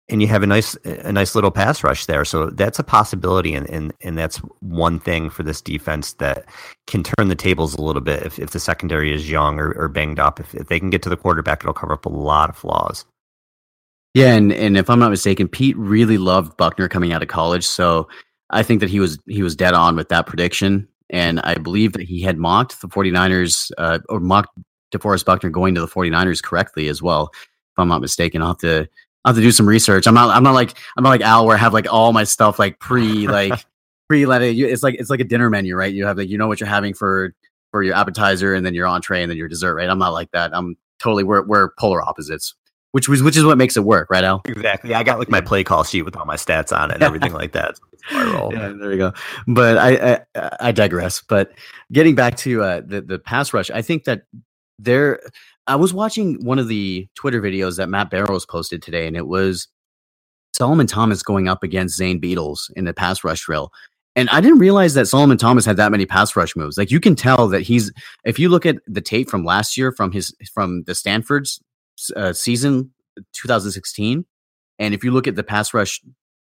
and 0.07 0.21
you 0.21 0.27
have 0.27 0.43
a 0.43 0.47
nice 0.47 0.75
a 0.85 1.11
nice 1.11 1.35
little 1.35 1.51
pass 1.51 1.83
rush 1.83 2.05
there. 2.05 2.23
So 2.23 2.49
that's 2.49 2.79
a 2.79 2.83
possibility, 2.83 3.53
and 3.53 3.69
and, 3.69 3.93
and 4.01 4.17
that's 4.17 4.37
one 4.59 4.99
thing 4.99 5.29
for 5.29 5.43
this 5.43 5.61
defense 5.61 6.13
that 6.13 6.45
can 6.87 7.03
turn 7.03 7.27
the 7.27 7.35
tables 7.35 7.75
a 7.75 7.81
little 7.81 8.01
bit 8.01 8.23
if, 8.23 8.39
if 8.39 8.51
the 8.51 8.59
secondary 8.59 9.13
is 9.13 9.29
young 9.29 9.59
or, 9.59 9.73
or 9.73 9.89
banged 9.89 10.19
up. 10.19 10.39
If, 10.39 10.55
if 10.55 10.67
they 10.67 10.80
can 10.80 10.89
get 10.89 11.01
to 11.03 11.09
the 11.09 11.17
quarterback, 11.17 11.61
it'll 11.61 11.73
cover 11.73 11.93
up 11.93 12.05
a 12.05 12.09
lot 12.09 12.49
of 12.49 12.55
flaws. 12.55 13.05
Yeah, 14.14 14.34
and, 14.34 14.51
and 14.51 14.78
if 14.78 14.89
I'm 14.89 14.99
not 14.99 15.09
mistaken, 15.09 15.47
Pete 15.47 15.78
really 15.78 16.18
loved 16.18 16.57
Buckner 16.57 16.89
coming 16.89 17.14
out 17.14 17.22
of 17.22 17.30
college. 17.30 17.66
So 17.66 18.09
I 18.49 18.64
think 18.64 18.82
that 18.82 18.89
he 18.89 18.99
was 18.99 19.18
he 19.28 19.41
was 19.41 19.55
dead 19.55 19.74
on 19.74 19.95
with 19.95 20.09
that 20.09 20.28
prediction. 20.28 20.88
And 21.09 21.39
I 21.41 21.55
believe 21.55 21.93
that 21.93 22.03
he 22.03 22.22
had 22.22 22.38
mocked 22.38 22.82
the 22.82 22.88
49ers 22.88 23.72
uh, 23.78 23.99
or 24.09 24.20
mocked 24.20 24.57
DeForest 24.93 25.26
Buckner 25.26 25.49
going 25.49 25.76
to 25.76 25.82
the 25.82 25.88
49ers 25.88 26.43
correctly 26.43 26.88
as 26.88 27.01
well. 27.01 27.32
If 27.34 27.80
I'm 27.80 27.88
not 27.88 28.01
mistaken, 28.01 28.41
I'll 28.41 28.49
have 28.49 28.57
to 28.59 28.88
I'll 29.24 29.34
have 29.34 29.36
to 29.36 29.41
do 29.41 29.51
some 29.51 29.68
research. 29.68 30.07
I'm 30.07 30.14
not 30.14 30.30
I'm 30.36 30.43
not 30.43 30.53
like 30.53 30.78
I'm 30.97 31.03
not 31.03 31.09
like 31.09 31.22
Al 31.22 31.45
where 31.45 31.55
I 31.55 31.59
have 31.59 31.74
like 31.74 31.91
all 31.91 32.12
my 32.12 32.26
stuff 32.26 32.59
like 32.59 32.80
pre 32.80 33.28
like 33.28 33.66
pre 34.09 34.26
let 34.26 34.41
it 34.41 34.57
it's 34.57 34.84
like 34.84 34.95
it's 34.95 35.09
like 35.09 35.22
a 35.22 35.26
dinner 35.26 35.49
menu, 35.49 35.76
right? 35.76 35.93
You 35.93 36.05
have 36.05 36.18
like 36.18 36.30
you 36.30 36.38
know 36.38 36.47
what 36.47 36.59
you're 36.59 36.68
having 36.68 36.93
for 36.93 37.34
for 37.72 37.82
your 37.82 37.95
appetizer 37.95 38.53
and 38.53 38.66
then 38.66 38.74
your 38.74 38.88
entree 38.88 39.22
and 39.22 39.30
then 39.32 39.38
your 39.38 39.47
dessert, 39.47 39.76
right? 39.76 39.89
I'm 39.89 39.99
not 39.99 40.12
like 40.12 40.32
that. 40.32 40.51
I'm 40.53 40.76
totally 40.99 41.24
we're 41.24 41.45
we're 41.45 41.70
polar 41.80 42.01
opposites 42.01 42.55
which 42.91 43.07
was 43.07 43.23
which 43.23 43.37
is 43.37 43.43
what 43.43 43.57
makes 43.57 43.77
it 43.77 43.83
work, 43.83 44.09
right, 44.09 44.23
Al? 44.23 44.41
Exactly. 44.45 44.93
I 44.93 45.03
got 45.03 45.19
like 45.19 45.29
my 45.29 45.41
play 45.41 45.63
call 45.63 45.83
sheet 45.83 46.03
with 46.03 46.15
all 46.15 46.25
my 46.25 46.35
stats 46.35 46.75
on 46.75 46.91
it 46.91 46.95
and 46.95 47.03
everything 47.03 47.33
like 47.33 47.53
that. 47.53 47.79
So 48.09 48.51
yeah, 48.53 48.73
there 48.79 48.91
you 48.91 48.97
go. 48.97 49.13
But 49.47 49.77
I, 49.77 50.25
I, 50.35 50.57
I 50.59 50.71
digress. 50.71 51.21
But 51.21 51.51
getting 51.91 52.15
back 52.15 52.35
to 52.37 52.63
uh, 52.63 52.81
the 52.85 53.01
the 53.01 53.19
pass 53.19 53.53
rush, 53.53 53.71
I 53.71 53.81
think 53.81 54.05
that 54.05 54.23
there. 54.79 55.19
I 55.67 55.75
was 55.75 55.93
watching 55.93 56.43
one 56.43 56.57
of 56.57 56.67
the 56.67 57.07
Twitter 57.13 57.39
videos 57.39 57.77
that 57.77 57.87
Matt 57.87 58.09
Barrows 58.09 58.47
posted 58.47 58.81
today, 58.81 59.05
and 59.07 59.15
it 59.15 59.27
was 59.27 59.67
Solomon 60.53 60.87
Thomas 60.87 61.21
going 61.23 61.47
up 61.47 61.63
against 61.63 61.95
Zane 61.95 62.19
Beadles 62.19 62.71
in 62.75 62.85
the 62.85 62.93
pass 62.93 63.23
rush 63.23 63.45
drill. 63.45 63.71
And 64.15 64.29
I 64.31 64.41
didn't 64.41 64.59
realize 64.59 64.95
that 64.95 65.07
Solomon 65.07 65.37
Thomas 65.37 65.63
had 65.63 65.77
that 65.77 65.91
many 65.91 66.05
pass 66.05 66.35
rush 66.35 66.55
moves. 66.55 66.77
Like 66.77 66.91
you 66.91 66.99
can 66.99 67.15
tell 67.15 67.47
that 67.47 67.61
he's 67.61 67.91
if 68.25 68.39
you 68.39 68.49
look 68.49 68.65
at 68.65 68.77
the 68.85 69.01
tape 69.01 69.29
from 69.29 69.45
last 69.45 69.77
year 69.77 69.91
from 69.91 70.11
his 70.11 70.35
from 70.53 70.83
the 70.83 70.95
Stanford's 70.95 71.61
uh, 72.15 72.33
season 72.33 72.91
2016 73.33 74.25
and 74.81 74.95
if 74.95 75.03
you 75.03 75.11
look 75.11 75.27
at 75.27 75.35
the 75.35 75.43
pass 75.43 75.73
rush 75.75 76.01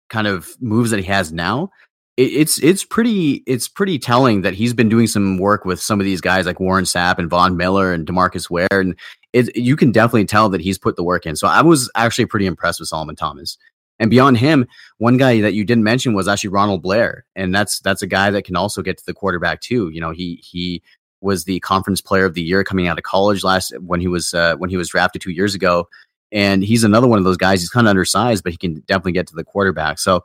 kind 0.09 0.29
of 0.29 0.51
moves 0.61 0.91
that 0.91 1.01
he 1.01 1.07
has 1.07 1.33
now, 1.33 1.71
it, 2.17 2.33
it's 2.33 2.63
it's 2.63 2.85
pretty 2.85 3.43
it's 3.47 3.67
pretty 3.67 3.99
telling 3.99 4.43
that 4.43 4.55
he's 4.55 4.73
been 4.73 4.89
doing 4.89 5.09
some 5.09 5.39
work 5.39 5.65
with 5.65 5.81
some 5.81 5.99
of 5.99 6.05
these 6.05 6.21
guys 6.21 6.47
like 6.47 6.61
Warren 6.61 6.85
Sapp 6.85 7.19
and 7.19 7.29
Von 7.29 7.57
Miller 7.57 7.93
and 7.93 8.07
Demarcus 8.07 8.49
Ware, 8.49 8.69
and 8.71 8.97
it, 9.33 9.57
you 9.57 9.75
can 9.75 9.91
definitely 9.91 10.27
tell 10.27 10.49
that 10.51 10.61
he's 10.61 10.79
put 10.79 10.95
the 10.95 11.03
work 11.03 11.27
in. 11.27 11.35
So 11.35 11.49
I 11.49 11.63
was 11.63 11.91
actually 11.97 12.27
pretty 12.27 12.47
impressed 12.47 12.79
with 12.79 12.89
Solomon 12.89 13.17
Thomas. 13.17 13.59
And 13.99 14.11
beyond 14.11 14.39
him, 14.39 14.67
one 14.99 15.17
guy 15.17 15.41
that 15.41 15.55
you 15.55 15.65
didn't 15.65 15.85
mention 15.85 16.15
was 16.15 16.27
actually 16.29 16.51
Ronald 16.51 16.83
Blair, 16.83 17.25
and 17.35 17.53
that's 17.53 17.81
that's 17.81 18.03
a 18.03 18.07
guy 18.07 18.31
that 18.31 18.45
can 18.45 18.55
also 18.55 18.83
get 18.83 18.99
to 18.99 19.05
the 19.05 19.15
quarterback 19.15 19.61
too. 19.61 19.91
You 19.93 20.01
know, 20.01 20.13
he 20.13 20.41
he 20.45 20.81
was 21.23 21.45
the 21.45 21.61
conference 21.61 22.01
player 22.01 22.25
of 22.25 22.35
the 22.35 22.43
year 22.43 22.65
coming 22.65 22.87
out 22.87 22.99
of 22.99 23.05
college 23.05 23.45
last 23.45 23.73
when 23.81 24.01
he 24.01 24.09
was 24.09 24.35
uh, 24.35 24.57
when 24.57 24.71
he 24.71 24.77
was 24.77 24.89
drafted 24.89 25.23
two 25.23 25.31
years 25.31 25.55
ago, 25.55 25.89
and 26.31 26.63
he's 26.63 26.85
another 26.85 27.07
one 27.07 27.19
of 27.19 27.25
those 27.25 27.37
guys. 27.37 27.61
He's 27.61 27.71
kind 27.71 27.87
of 27.87 27.91
undersized, 27.91 28.45
but 28.45 28.53
he 28.53 28.59
can 28.59 28.81
definitely 28.87 29.13
get 29.13 29.27
to 29.29 29.35
the 29.35 29.45
quarterback. 29.45 29.99
So 29.99 30.25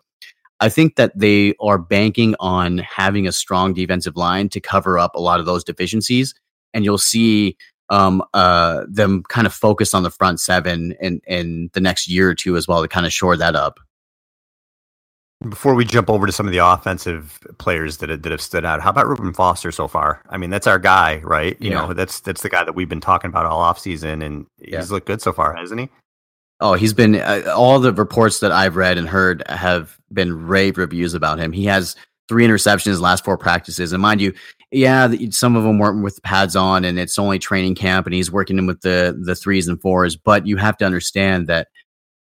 I 0.59 0.69
think 0.69 0.95
that 0.95 1.17
they 1.17 1.53
are 1.59 1.77
banking 1.77 2.35
on 2.39 2.79
having 2.79 3.27
a 3.27 3.31
strong 3.31 3.73
defensive 3.73 4.17
line 4.17 4.49
to 4.49 4.59
cover 4.59 4.97
up 4.97 5.15
a 5.15 5.21
lot 5.21 5.39
of 5.39 5.45
those 5.45 5.63
deficiencies, 5.63 6.33
and 6.73 6.83
you'll 6.83 6.97
see 6.97 7.57
um, 7.89 8.23
uh, 8.33 8.83
them 8.89 9.23
kind 9.29 9.47
of 9.47 9.53
focus 9.53 9.93
on 9.93 10.03
the 10.03 10.11
front 10.11 10.39
seven 10.39 10.95
in 10.99 11.21
in 11.27 11.69
the 11.73 11.81
next 11.81 12.07
year 12.07 12.29
or 12.29 12.35
two 12.35 12.57
as 12.57 12.67
well 12.67 12.81
to 12.81 12.87
kind 12.87 13.05
of 13.05 13.13
shore 13.13 13.37
that 13.37 13.55
up. 13.55 13.79
Before 15.47 15.75
we 15.75 15.85
jump 15.85 16.09
over 16.09 16.25
to 16.25 16.31
some 16.31 16.47
of 16.47 16.51
the 16.51 16.65
offensive 16.65 17.39
players 17.59 17.97
that 17.97 18.09
have, 18.09 18.23
that 18.23 18.31
have 18.31 18.41
stood 18.41 18.65
out, 18.65 18.81
how 18.81 18.89
about 18.89 19.07
Reuben 19.07 19.33
Foster 19.33 19.71
so 19.71 19.87
far? 19.87 20.23
I 20.29 20.37
mean, 20.37 20.49
that's 20.49 20.65
our 20.65 20.79
guy, 20.79 21.21
right? 21.23 21.55
You 21.59 21.69
yeah. 21.69 21.75
know, 21.75 21.93
that's 21.93 22.21
that's 22.21 22.41
the 22.41 22.49
guy 22.49 22.63
that 22.63 22.73
we've 22.73 22.89
been 22.89 23.01
talking 23.01 23.29
about 23.29 23.45
all 23.45 23.61
offseason, 23.61 24.25
and 24.25 24.47
yeah. 24.57 24.79
he's 24.79 24.91
looked 24.91 25.05
good 25.05 25.21
so 25.21 25.31
far, 25.31 25.53
hasn't 25.53 25.79
he? 25.79 25.89
Oh, 26.59 26.73
he's 26.73 26.93
been 26.93 27.15
uh, 27.15 27.43
all 27.55 27.79
the 27.79 27.93
reports 27.93 28.39
that 28.39 28.51
I've 28.51 28.75
read 28.75 28.97
and 28.97 29.07
heard 29.07 29.43
have 29.47 29.99
been 30.11 30.47
rave 30.47 30.79
reviews 30.79 31.13
about 31.13 31.37
him. 31.37 31.51
He 31.51 31.65
has 31.65 31.95
three 32.27 32.45
interceptions 32.45 32.99
last 32.99 33.23
four 33.23 33.37
practices, 33.37 33.93
and 33.93 34.01
mind 34.01 34.21
you, 34.21 34.33
yeah, 34.71 35.13
some 35.29 35.55
of 35.55 35.63
them 35.63 35.77
weren't 35.77 36.03
with 36.03 36.21
pads 36.23 36.55
on, 36.55 36.83
and 36.83 36.97
it's 36.97 37.19
only 37.19 37.37
training 37.37 37.75
camp, 37.75 38.07
and 38.07 38.15
he's 38.15 38.31
working 38.31 38.57
in 38.57 38.65
with 38.65 38.81
the 38.81 39.15
the 39.23 39.35
threes 39.35 39.67
and 39.67 39.79
fours. 39.81 40.15
But 40.15 40.47
you 40.47 40.57
have 40.57 40.77
to 40.77 40.85
understand 40.85 41.45
that 41.45 41.67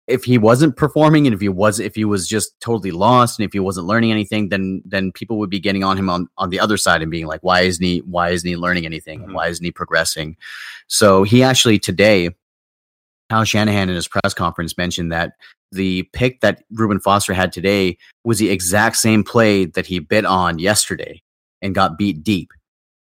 if 0.08 0.24
he 0.24 0.38
wasn't 0.38 0.78
performing 0.78 1.28
and 1.28 1.34
if 1.34 1.41
he 1.41 1.49
was 1.49 1.80
if 1.80 1.95
he 1.95 2.05
was 2.05 2.28
just 2.28 2.60
totally 2.60 2.91
lost 2.91 3.38
and 3.38 3.45
if 3.45 3.53
he 3.53 3.60
wasn't 3.60 3.86
learning 3.86 4.12
anything 4.12 4.49
then 4.49 4.82
then 4.86 5.12
people 5.12 5.38
would 5.38 5.49
be 5.49 5.60
getting 5.60 5.84
on 5.84 5.97
him 5.97 6.10
on 6.10 6.28
on 6.38 6.49
the 6.49 6.60
other 6.60 6.78
side 6.78 7.01
and 7.01 7.12
being 7.12 7.28
like 7.28 7.41
why 7.41 7.62
isn't 7.62 7.84
he 7.84 7.99
why 7.99 8.30
isn't 8.30 8.47
he 8.47 8.55
learning 8.55 8.86
anything 8.86 9.22
mm-hmm. 9.22 9.34
why 9.34 9.47
isn't 9.47 9.66
he 9.66 9.72
progressing 9.72 10.36
so 10.88 11.24
he 11.24 11.43
actually 11.43 11.78
today 11.78 12.30
Kyle 13.30 13.43
Shanahan 13.43 13.89
in 13.89 13.95
his 13.95 14.08
press 14.08 14.34
conference 14.34 14.78
mentioned 14.78 15.12
that 15.12 15.34
the 15.72 16.03
pick 16.14 16.39
that 16.41 16.64
Reuben 16.72 16.99
Foster 16.99 17.34
had 17.34 17.51
today 17.51 17.97
was 18.24 18.39
the 18.39 18.49
exact 18.49 18.95
same 18.95 19.24
play 19.24 19.66
that 19.66 19.86
he 19.86 19.99
bit 19.99 20.26
on 20.26 20.60
yesterday 20.60 21.22
and 21.62 21.76
got 21.76 21.97
beat 21.97 22.24
deep. 22.24 22.51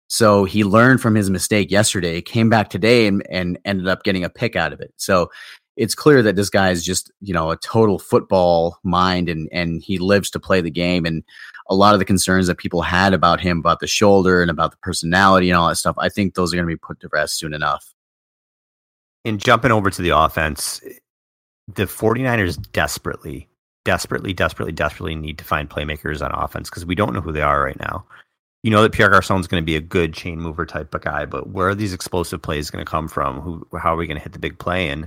So 0.09 0.44
he 0.44 0.64
learned 0.64 1.00
from 1.00 1.14
his 1.14 1.28
mistake 1.28 1.70
yesterday, 1.70 2.22
came 2.22 2.48
back 2.48 2.70
today 2.70 3.07
and, 3.07 3.26
and 3.30 3.59
ended 3.64 3.88
up 3.88 4.02
getting 4.02 4.24
a 4.24 4.30
pick 4.30 4.57
out 4.57 4.72
of 4.72 4.80
it. 4.80 4.92
So 4.96 5.30
it's 5.77 5.95
clear 5.95 6.22
that 6.22 6.37
this 6.37 6.51
guy 6.51 6.70
is 6.70 6.85
just 6.85 7.11
you 7.20 7.35
know 7.35 7.51
a 7.51 7.57
total 7.57 7.99
football 7.99 8.79
mind 8.83 9.29
and 9.29 9.49
and 9.53 9.83
he 9.83 9.99
lives 9.99 10.31
to 10.31 10.41
play 10.41 10.61
the 10.61 10.70
game 10.70 11.05
and 11.05 11.22
a 11.68 11.75
lot 11.75 11.95
of 11.95 11.99
the 11.99 12.05
concerns 12.05 12.47
that 12.47 12.59
people 12.59 12.83
had 12.83 13.14
about 13.14 13.41
him 13.41 13.59
about 13.59 13.81
the 13.81 13.87
shoulder 13.87 14.43
and 14.43 14.51
about 14.51 14.70
the 14.70 14.77
personality 14.79 15.51
and 15.51 15.59
all 15.59 15.68
that 15.68 15.77
stuff 15.77 15.97
i 15.99 16.09
think 16.09 16.35
those 16.35 16.53
are 16.53 16.57
going 16.57 16.66
to 16.66 16.72
be 16.72 16.77
put 16.77 17.01
to 17.01 17.09
rest 17.12 17.39
soon 17.39 17.55
enough 17.55 17.95
and 19.25 19.41
jumping 19.41 19.72
over 19.72 19.91
to 19.91 20.03
the 20.03 20.11
offense 20.11 20.81
the 21.75 21.85
49ers 21.85 22.61
desperately 22.72 23.49
desperately 23.85 24.33
desperately 24.33 24.72
desperately 24.72 25.14
need 25.14 25.39
to 25.39 25.45
find 25.45 25.70
playmakers 25.70 26.25
on 26.25 26.31
offense 26.33 26.70
because 26.70 26.87
we 26.87 26.95
don't 26.95 27.12
know 27.12 27.20
who 27.20 27.33
they 27.33 27.43
are 27.43 27.62
right 27.62 27.81
now 27.81 28.05
you 28.62 28.70
know 28.70 28.81
that 28.81 28.93
Pierre 28.93 29.11
Garcon 29.11 29.41
is 29.41 29.47
going 29.47 29.62
to 29.62 29.66
be 29.66 29.77
a 29.77 29.81
good 29.81 30.14
chain 30.14 30.41
mover 30.41 30.64
type 30.64 30.95
of 30.95 31.03
guy, 31.03 31.27
but 31.27 31.51
where 31.51 31.68
are 31.68 31.75
these 31.75 31.93
explosive 31.93 32.41
plays 32.41 32.70
going 32.70 32.83
to 32.83 32.91
come 32.91 33.09
from? 33.09 33.43
Who, 33.43 33.68
how 33.79 33.93
are 33.93 33.97
we 33.99 34.07
going 34.07 34.16
to 34.16 34.22
hit 34.22 34.33
the 34.33 34.39
big 34.39 34.59
play? 34.59 34.89
And 34.89 35.07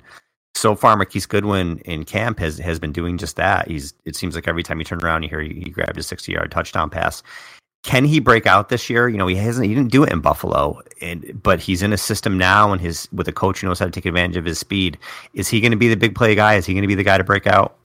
so 0.55 0.75
far, 0.75 0.95
Marquise 0.95 1.25
Goodwin 1.25 1.79
in 1.79 2.03
camp 2.03 2.39
has 2.39 2.57
has 2.57 2.79
been 2.79 2.91
doing 2.91 3.17
just 3.17 3.35
that. 3.35 3.67
He's 3.67 3.93
it 4.05 4.15
seems 4.15 4.35
like 4.35 4.47
every 4.47 4.63
time 4.63 4.79
you 4.79 4.85
turn 4.85 5.03
around, 5.03 5.23
you 5.23 5.29
hear 5.29 5.41
he, 5.41 5.61
he 5.65 5.69
grabbed 5.69 5.97
a 5.97 6.03
sixty 6.03 6.31
yard 6.31 6.51
touchdown 6.51 6.89
pass. 6.89 7.21
Can 7.83 8.03
he 8.03 8.19
break 8.19 8.45
out 8.45 8.69
this 8.69 8.89
year? 8.89 9.07
You 9.07 9.17
know, 9.17 9.27
he 9.27 9.35
hasn't. 9.35 9.67
He 9.67 9.75
didn't 9.75 9.91
do 9.91 10.03
it 10.03 10.11
in 10.11 10.19
Buffalo, 10.19 10.81
and, 11.01 11.39
but 11.41 11.59
he's 11.59 11.81
in 11.81 11.93
a 11.93 11.97
system 11.97 12.37
now, 12.37 12.71
and 12.71 12.81
his 12.81 13.07
with 13.13 13.27
a 13.27 13.31
coach 13.31 13.61
who 13.61 13.67
knows 13.67 13.79
how 13.79 13.85
to 13.85 13.91
take 13.91 14.05
advantage 14.05 14.35
of 14.35 14.45
his 14.45 14.59
speed. 14.59 14.97
Is 15.33 15.47
he 15.47 15.61
going 15.61 15.71
to 15.71 15.77
be 15.77 15.87
the 15.87 15.95
big 15.95 16.15
play 16.15 16.35
guy? 16.35 16.55
Is 16.55 16.65
he 16.65 16.73
going 16.73 16.81
to 16.81 16.87
be 16.87 16.95
the 16.95 17.03
guy 17.03 17.17
to 17.17 17.23
break 17.23 17.47
out? 17.47 17.77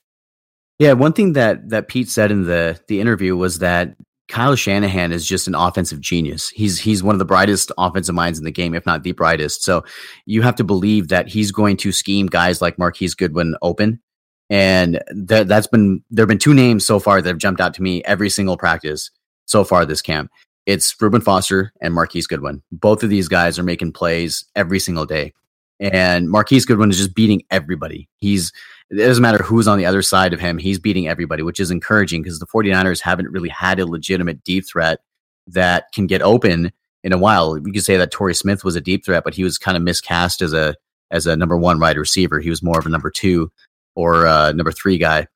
Yeah, 0.78 0.94
one 0.94 1.12
thing 1.12 1.34
that 1.34 1.68
that 1.68 1.88
Pete 1.88 2.08
said 2.08 2.32
in 2.32 2.44
the 2.44 2.80
the 2.88 3.00
interview 3.00 3.36
was 3.36 3.58
that 3.58 3.94
Kyle 4.28 4.56
Shanahan 4.56 5.12
is 5.12 5.26
just 5.26 5.46
an 5.46 5.54
offensive 5.54 6.00
genius. 6.00 6.48
He's 6.50 6.78
he's 6.78 7.02
one 7.02 7.14
of 7.14 7.18
the 7.18 7.24
brightest 7.24 7.70
offensive 7.76 8.14
minds 8.14 8.38
in 8.38 8.44
the 8.44 8.50
game, 8.50 8.74
if 8.74 8.86
not 8.86 9.02
the 9.02 9.12
brightest. 9.12 9.62
So 9.62 9.84
you 10.26 10.42
have 10.42 10.56
to 10.56 10.64
believe 10.64 11.08
that 11.08 11.28
he's 11.28 11.52
going 11.52 11.76
to 11.78 11.92
scheme 11.92 12.26
guys 12.26 12.62
like 12.62 12.78
Marquise 12.78 13.14
Goodwin 13.14 13.56
open. 13.62 14.00
And 14.48 15.02
that 15.08 15.48
that's 15.48 15.66
been 15.66 16.02
there 16.10 16.22
have 16.22 16.28
been 16.28 16.38
two 16.38 16.54
names 16.54 16.86
so 16.86 16.98
far 16.98 17.20
that 17.20 17.28
have 17.28 17.38
jumped 17.38 17.60
out 17.60 17.74
to 17.74 17.82
me 17.82 18.02
every 18.04 18.30
single 18.30 18.56
practice 18.56 19.10
so 19.46 19.64
far 19.64 19.84
this 19.84 20.02
camp. 20.02 20.30
It's 20.66 20.94
Reuben 21.00 21.20
Foster 21.20 21.72
and 21.80 21.92
Marquise 21.92 22.26
Goodwin. 22.26 22.62
Both 22.70 23.02
of 23.02 23.10
these 23.10 23.28
guys 23.28 23.58
are 23.58 23.64
making 23.64 23.92
plays 23.92 24.44
every 24.54 24.78
single 24.78 25.06
day. 25.06 25.32
And 25.80 26.30
Marquise 26.30 26.64
Goodwin 26.64 26.90
is 26.90 26.98
just 26.98 27.14
beating 27.14 27.42
everybody. 27.50 28.08
He's 28.18 28.52
it 28.93 29.07
doesn't 29.07 29.22
matter 29.22 29.43
who's 29.43 29.66
on 29.66 29.78
the 29.78 29.86
other 29.86 30.03
side 30.03 30.34
of 30.34 30.40
him, 30.40 30.59
he's 30.59 30.78
beating 30.78 31.09
everybody, 31.09 31.43
which 31.43 31.61
is 31.61 31.70
encouraging 31.70 32.22
because 32.22 32.38
the 32.38 32.47
49ers 32.47 33.01
haven't 33.01 33.30
really 33.30 33.49
had 33.49 33.80
a 33.80 33.86
legitimate 33.86 34.45
deep 34.45 34.66
threat 34.66 35.01
that 35.47 35.86
can 35.93 36.07
get 36.07 36.20
open 36.20 36.72
in 37.03 37.12
a 37.12 37.18
while. 37.18 37.57
You 37.57 37.72
could 37.72 37.84
say 37.84 37.97
that 37.97 38.11
Torrey 38.11 38.34
Smith 38.34 38.64
was 38.64 38.76
a 38.76 38.80
deep 38.80 39.05
threat, 39.05 39.24
but 39.24 39.34
he 39.34 39.45
was 39.45 39.59
kind 39.59 39.76
of 39.76 39.82
miscast 39.82 40.43
as 40.43 40.53
a 40.53 40.76
as 41.11 41.26
a 41.26 41.36
number 41.36 41.57
one 41.57 41.80
wide 41.80 41.97
receiver. 41.97 42.38
He 42.38 42.51
was 42.51 42.62
more 42.62 42.78
of 42.78 42.86
a 42.86 42.90
number 42.90 43.11
two 43.11 43.51
or 43.95 44.26
uh, 44.26 44.53
number 44.53 44.72
three 44.72 44.99
guy. 44.99 45.26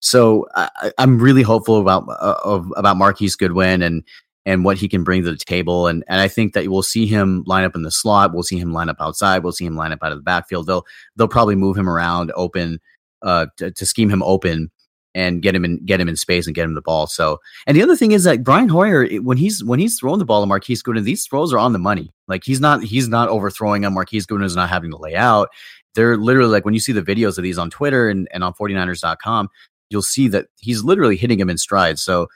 So 0.00 0.46
I, 0.54 0.92
am 0.98 1.18
really 1.18 1.42
hopeful 1.42 1.80
about 1.80 2.08
uh, 2.08 2.36
of, 2.44 2.72
about 2.76 2.96
Marquise 2.96 3.36
Goodwin 3.36 3.82
and 3.82 4.04
and 4.46 4.64
what 4.64 4.78
he 4.78 4.88
can 4.88 5.02
bring 5.02 5.22
to 5.24 5.30
the 5.30 5.36
table. 5.36 5.86
And 5.86 6.04
and 6.08 6.20
I 6.20 6.28
think 6.28 6.52
that 6.52 6.68
we'll 6.68 6.82
see 6.82 7.06
him 7.06 7.42
line 7.46 7.64
up 7.64 7.74
in 7.74 7.82
the 7.82 7.90
slot. 7.90 8.32
We'll 8.32 8.42
see 8.42 8.58
him 8.58 8.72
line 8.72 8.88
up 8.88 8.98
outside. 9.00 9.42
We'll 9.42 9.52
see 9.52 9.66
him 9.66 9.76
line 9.76 9.92
up 9.92 9.98
out 10.02 10.12
of 10.12 10.18
the 10.18 10.22
backfield. 10.22 10.66
They'll 10.66 10.86
they'll 11.16 11.28
probably 11.28 11.56
move 11.56 11.76
him 11.76 11.88
around 11.88 12.32
open 12.36 12.80
uh, 13.22 13.46
to, 13.56 13.70
to 13.70 13.86
scheme 13.86 14.10
him 14.10 14.22
open 14.22 14.70
and 15.14 15.42
get 15.42 15.54
him 15.54 15.64
in 15.64 15.84
get 15.84 16.00
him 16.00 16.08
in 16.08 16.16
space 16.16 16.46
and 16.46 16.54
get 16.54 16.64
him 16.64 16.74
the 16.74 16.82
ball. 16.82 17.06
So 17.06 17.38
and 17.66 17.76
the 17.76 17.82
other 17.82 17.96
thing 17.96 18.12
is 18.12 18.24
that 18.24 18.44
Brian 18.44 18.68
Hoyer 18.68 19.08
when 19.20 19.36
he's 19.36 19.64
when 19.64 19.80
he's 19.80 19.98
throwing 19.98 20.18
the 20.18 20.24
ball 20.24 20.42
to 20.42 20.46
Marquise 20.46 20.82
Goodwin, 20.82 21.04
these 21.04 21.26
throws 21.26 21.52
are 21.52 21.58
on 21.58 21.72
the 21.72 21.78
money. 21.78 22.12
Like 22.28 22.44
he's 22.44 22.60
not 22.60 22.82
he's 22.82 23.08
not 23.08 23.28
overthrowing 23.28 23.84
him. 23.84 23.94
Marquise 23.94 24.26
Goodwin 24.26 24.46
is 24.46 24.56
not 24.56 24.68
having 24.68 24.90
to 24.90 24.98
lay 24.98 25.14
out. 25.14 25.48
They're 25.94 26.16
literally 26.16 26.50
like 26.50 26.64
when 26.64 26.74
you 26.74 26.80
see 26.80 26.92
the 26.92 27.02
videos 27.02 27.38
of 27.38 27.42
these 27.42 27.58
on 27.58 27.70
Twitter 27.70 28.08
and, 28.08 28.28
and 28.32 28.44
on 28.44 28.52
49ers.com, 28.54 29.48
you'll 29.90 30.02
see 30.02 30.28
that 30.28 30.46
he's 30.58 30.84
literally 30.84 31.16
hitting 31.16 31.40
him 31.40 31.50
in 31.50 31.58
stride. 31.58 31.98
So 31.98 32.28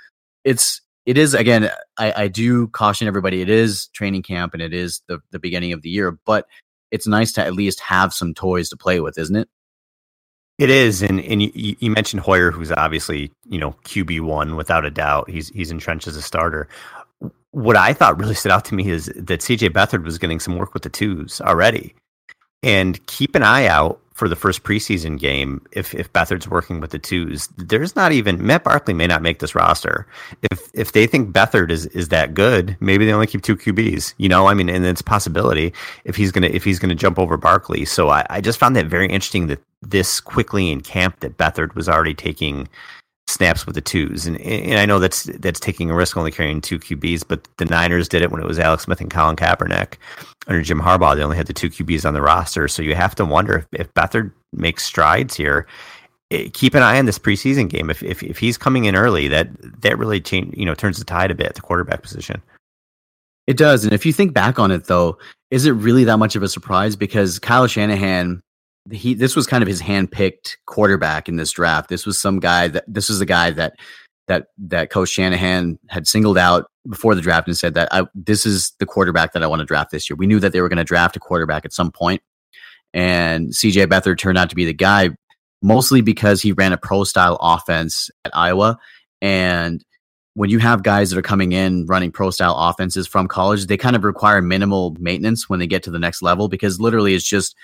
it's 0.44 0.80
it 1.06 1.18
is 1.18 1.34
again 1.34 1.70
I, 1.98 2.12
I 2.24 2.28
do 2.28 2.68
caution 2.68 3.08
everybody 3.08 3.42
it 3.42 3.50
is 3.50 3.88
training 3.88 4.22
camp 4.22 4.54
and 4.54 4.62
it 4.62 4.72
is 4.72 5.02
the, 5.08 5.20
the 5.30 5.38
beginning 5.38 5.72
of 5.72 5.82
the 5.82 5.88
year 5.88 6.18
but 6.24 6.46
it's 6.90 7.06
nice 7.06 7.32
to 7.32 7.44
at 7.44 7.54
least 7.54 7.80
have 7.80 8.12
some 8.12 8.34
toys 8.34 8.68
to 8.68 8.76
play 8.76 9.00
with 9.00 9.18
isn't 9.18 9.36
it 9.36 9.48
it 10.62 10.70
is 10.70 11.02
and, 11.02 11.20
and 11.20 11.42
you, 11.42 11.76
you 11.80 11.90
mentioned 11.90 12.20
hoyer 12.20 12.50
who's 12.50 12.70
obviously 12.70 13.32
you 13.48 13.58
know 13.58 13.72
qb1 13.84 14.56
without 14.56 14.84
a 14.84 14.90
doubt. 14.90 15.28
He's 15.28 15.48
he's 15.48 15.70
entrenched 15.70 16.06
as 16.06 16.16
a 16.16 16.22
starter. 16.22 16.68
What 17.50 17.76
i 17.76 17.92
thought 17.92 18.18
really 18.18 18.34
stood 18.34 18.52
out 18.52 18.64
to 18.66 18.74
me 18.74 18.88
is 18.88 19.06
that 19.16 19.40
cj 19.40 19.68
beathard 19.70 20.04
was 20.04 20.18
getting 20.18 20.40
some 20.40 20.56
work 20.56 20.72
with 20.72 20.84
the 20.84 20.88
twos 20.88 21.40
already 21.40 21.94
and 22.62 23.04
keep 23.06 23.34
an 23.34 23.42
eye 23.42 23.66
out 23.66 23.98
for 24.14 24.28
the 24.28 24.36
first 24.36 24.62
preseason 24.62 25.18
game 25.18 25.60
if 25.72 25.94
if 25.94 26.12
Beathard's 26.12 26.48
working 26.48 26.80
with 26.80 26.90
the 26.90 26.98
twos. 26.98 27.48
There's 27.56 27.96
not 27.96 28.12
even 28.12 28.44
Matt 28.46 28.62
Barkley 28.62 28.94
may 28.94 29.06
not 29.06 29.22
make 29.22 29.40
this 29.40 29.54
roster. 29.54 30.06
If 30.50 30.68
if 30.74 30.92
they 30.92 31.06
think 31.06 31.32
Beathard 31.32 31.70
is 31.70 31.86
is 31.86 32.08
that 32.08 32.34
good, 32.34 32.76
maybe 32.78 33.04
they 33.04 33.12
only 33.12 33.26
keep 33.26 33.42
two 33.42 33.56
QBs. 33.56 34.14
You 34.18 34.28
know, 34.28 34.46
I 34.46 34.54
mean, 34.54 34.68
and 34.68 34.84
it's 34.84 35.00
a 35.00 35.04
possibility 35.04 35.72
if 36.04 36.14
he's 36.14 36.30
gonna 36.30 36.48
if 36.48 36.62
he's 36.62 36.78
gonna 36.78 36.94
jump 36.94 37.18
over 37.18 37.36
Barkley. 37.36 37.84
So 37.84 38.10
I, 38.10 38.24
I 38.30 38.40
just 38.40 38.58
found 38.58 38.76
that 38.76 38.86
very 38.86 39.06
interesting 39.06 39.48
that 39.48 39.60
this 39.80 40.20
quickly 40.20 40.70
in 40.70 40.82
camp 40.82 41.20
that 41.20 41.36
Beathard 41.38 41.74
was 41.74 41.88
already 41.88 42.14
taking 42.14 42.68
snaps 43.32 43.66
with 43.66 43.74
the 43.74 43.80
twos, 43.80 44.26
and 44.26 44.40
and 44.40 44.78
I 44.78 44.86
know 44.86 44.98
that's 44.98 45.24
that's 45.38 45.60
taking 45.60 45.90
a 45.90 45.94
risk 45.94 46.16
only 46.16 46.30
carrying 46.30 46.60
two 46.60 46.78
QBs, 46.78 47.24
but 47.26 47.46
the 47.56 47.64
Niners 47.64 48.08
did 48.08 48.22
it 48.22 48.30
when 48.30 48.40
it 48.40 48.46
was 48.46 48.58
Alex 48.58 48.84
Smith 48.84 49.00
and 49.00 49.10
Colin 49.10 49.36
Kaepernick 49.36 49.94
under 50.46 50.62
Jim 50.62 50.80
Harbaugh. 50.80 51.16
They 51.16 51.22
only 51.22 51.36
had 51.36 51.46
the 51.46 51.52
two 51.52 51.70
QBs 51.70 52.06
on 52.06 52.14
the 52.14 52.22
roster, 52.22 52.68
so 52.68 52.82
you 52.82 52.94
have 52.94 53.14
to 53.16 53.24
wonder 53.24 53.58
if, 53.58 53.80
if 53.80 53.94
Beathard 53.94 54.32
makes 54.52 54.84
strides 54.84 55.34
here. 55.34 55.66
Eh, 56.30 56.48
keep 56.52 56.74
an 56.74 56.82
eye 56.82 56.98
on 56.98 57.06
this 57.06 57.18
preseason 57.18 57.68
game. 57.68 57.90
If, 57.90 58.02
if 58.02 58.22
if 58.22 58.38
he's 58.38 58.58
coming 58.58 58.84
in 58.84 58.96
early, 58.96 59.28
that 59.28 59.48
that 59.82 59.98
really 59.98 60.20
change 60.20 60.56
you 60.56 60.64
know 60.64 60.74
turns 60.74 60.98
the 60.98 61.04
tide 61.04 61.30
a 61.30 61.34
bit 61.34 61.48
at 61.48 61.54
the 61.54 61.62
quarterback 61.62 62.02
position. 62.02 62.42
It 63.46 63.56
does, 63.56 63.84
and 63.84 63.92
if 63.92 64.06
you 64.06 64.12
think 64.12 64.32
back 64.32 64.58
on 64.58 64.70
it, 64.70 64.84
though, 64.84 65.18
is 65.50 65.66
it 65.66 65.72
really 65.72 66.04
that 66.04 66.18
much 66.18 66.36
of 66.36 66.42
a 66.42 66.48
surprise? 66.48 66.94
Because 66.94 67.38
Kyle 67.38 67.66
Shanahan 67.66 68.40
he 68.90 69.14
this 69.14 69.36
was 69.36 69.46
kind 69.46 69.62
of 69.62 69.68
his 69.68 69.80
hand-picked 69.80 70.58
quarterback 70.66 71.28
in 71.28 71.36
this 71.36 71.52
draft. 71.52 71.88
This 71.88 72.04
was 72.04 72.18
some 72.18 72.40
guy 72.40 72.68
that 72.68 72.84
this 72.88 73.08
was 73.08 73.20
a 73.20 73.26
guy 73.26 73.50
that 73.50 73.74
that 74.28 74.46
that 74.58 74.90
coach 74.90 75.10
Shanahan 75.10 75.78
had 75.88 76.06
singled 76.06 76.38
out 76.38 76.66
before 76.88 77.14
the 77.14 77.20
draft 77.20 77.46
and 77.46 77.56
said 77.56 77.74
that 77.74 77.88
I, 77.92 78.06
this 78.14 78.44
is 78.44 78.72
the 78.78 78.86
quarterback 78.86 79.32
that 79.32 79.42
I 79.42 79.46
want 79.46 79.60
to 79.60 79.66
draft 79.66 79.90
this 79.90 80.10
year. 80.10 80.16
We 80.16 80.26
knew 80.26 80.40
that 80.40 80.52
they 80.52 80.60
were 80.60 80.68
going 80.68 80.78
to 80.78 80.84
draft 80.84 81.16
a 81.16 81.20
quarterback 81.20 81.64
at 81.64 81.72
some 81.72 81.92
point, 81.92 82.22
and 82.92 83.50
CJ 83.50 83.86
Beathard 83.86 84.18
turned 84.18 84.38
out 84.38 84.50
to 84.50 84.56
be 84.56 84.64
the 84.64 84.72
guy, 84.72 85.10
mostly 85.62 86.00
because 86.00 86.42
he 86.42 86.52
ran 86.52 86.72
a 86.72 86.78
pro 86.78 87.04
style 87.04 87.38
offense 87.40 88.10
at 88.24 88.36
Iowa, 88.36 88.78
and 89.20 89.84
when 90.34 90.50
you 90.50 90.58
have 90.58 90.82
guys 90.82 91.10
that 91.10 91.18
are 91.18 91.22
coming 91.22 91.52
in 91.52 91.86
running 91.86 92.10
pro 92.10 92.30
style 92.30 92.56
offenses 92.56 93.06
from 93.06 93.28
college, 93.28 93.66
they 93.66 93.76
kind 93.76 93.94
of 93.94 94.02
require 94.02 94.40
minimal 94.40 94.96
maintenance 94.98 95.48
when 95.48 95.60
they 95.60 95.66
get 95.66 95.82
to 95.82 95.90
the 95.90 95.98
next 95.98 96.22
level 96.22 96.48
because 96.48 96.80
literally 96.80 97.14
it's 97.14 97.28
just 97.28 97.54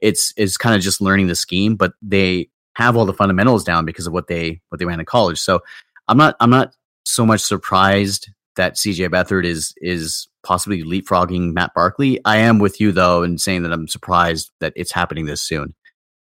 it's 0.00 0.32
it's 0.36 0.56
kind 0.56 0.74
of 0.74 0.82
just 0.82 1.00
learning 1.00 1.26
the 1.26 1.34
scheme, 1.34 1.76
but 1.76 1.92
they 2.02 2.48
have 2.74 2.96
all 2.96 3.06
the 3.06 3.14
fundamentals 3.14 3.64
down 3.64 3.84
because 3.84 4.06
of 4.06 4.12
what 4.12 4.26
they 4.26 4.60
what 4.68 4.78
they 4.78 4.84
ran 4.84 5.00
in 5.00 5.06
college. 5.06 5.38
So 5.38 5.60
I'm 6.08 6.16
not 6.16 6.36
I'm 6.40 6.50
not 6.50 6.74
so 7.04 7.24
much 7.24 7.40
surprised 7.40 8.28
that 8.56 8.74
CJ 8.74 9.08
Beathard 9.08 9.44
is 9.44 9.74
is 9.78 10.28
possibly 10.42 10.82
leapfrogging 10.82 11.52
Matt 11.52 11.72
Barkley. 11.74 12.20
I 12.24 12.36
am 12.36 12.58
with 12.58 12.80
you 12.80 12.92
though 12.92 13.22
in 13.22 13.38
saying 13.38 13.62
that 13.62 13.72
I'm 13.72 13.88
surprised 13.88 14.50
that 14.60 14.72
it's 14.76 14.92
happening 14.92 15.26
this 15.26 15.42
soon. 15.42 15.74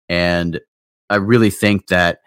And 0.08 0.60
I 1.08 1.16
really 1.16 1.50
think 1.50 1.86
that 1.88 2.18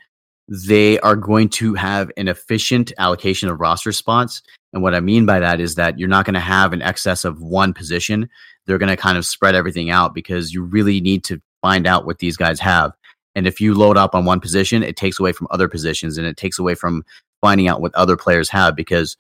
they 0.48 1.00
are 1.00 1.16
going 1.16 1.50
to 1.50 1.74
have 1.74 2.12
an 2.18 2.28
efficient 2.28 2.92
allocation 2.98 3.50
of 3.50 3.60
roster 3.60 3.92
spots. 3.92 4.42
And 4.74 4.82
what 4.82 4.96
I 4.96 5.00
mean 5.00 5.26
by 5.26 5.40
that 5.40 5.60
is 5.60 5.76
that 5.76 6.00
you're 6.00 6.10
not 6.10 6.26
going 6.26 6.34
to 6.34 6.40
have 6.40 6.74
an 6.74 6.82
excess 6.82 7.24
of 7.24 7.42
one 7.42 7.74
position 7.74 8.30
they're 8.66 8.78
going 8.78 8.90
to 8.90 8.98
kind 8.98 9.18
of 9.18 9.26
spread 9.26 9.56
everything 9.56 9.90
out 9.90 10.14
because 10.14 10.54
you 10.54 10.64
really 10.64 11.02
need 11.02 11.24
to 11.26 11.42
find 11.62 11.88
out 11.88 12.06
what 12.06 12.20
these 12.20 12.38
guys 12.38 12.60
have. 12.60 12.94
And 13.36 13.48
if 13.48 13.60
you 13.60 13.74
load 13.74 13.98
up 13.98 14.14
on 14.14 14.26
one 14.26 14.40
position, 14.40 14.84
it 14.84 14.96
takes 14.96 15.20
away 15.20 15.32
from 15.32 15.48
other 15.50 15.68
positions 15.68 16.18
and 16.18 16.28
it 16.28 16.38
takes 16.38 16.60
away 16.60 16.76
from 16.76 17.04
finding 17.42 17.68
out 17.68 17.82
what 17.82 17.94
other 17.96 18.16
players 18.16 18.50
have 18.50 18.76
because 18.76 19.18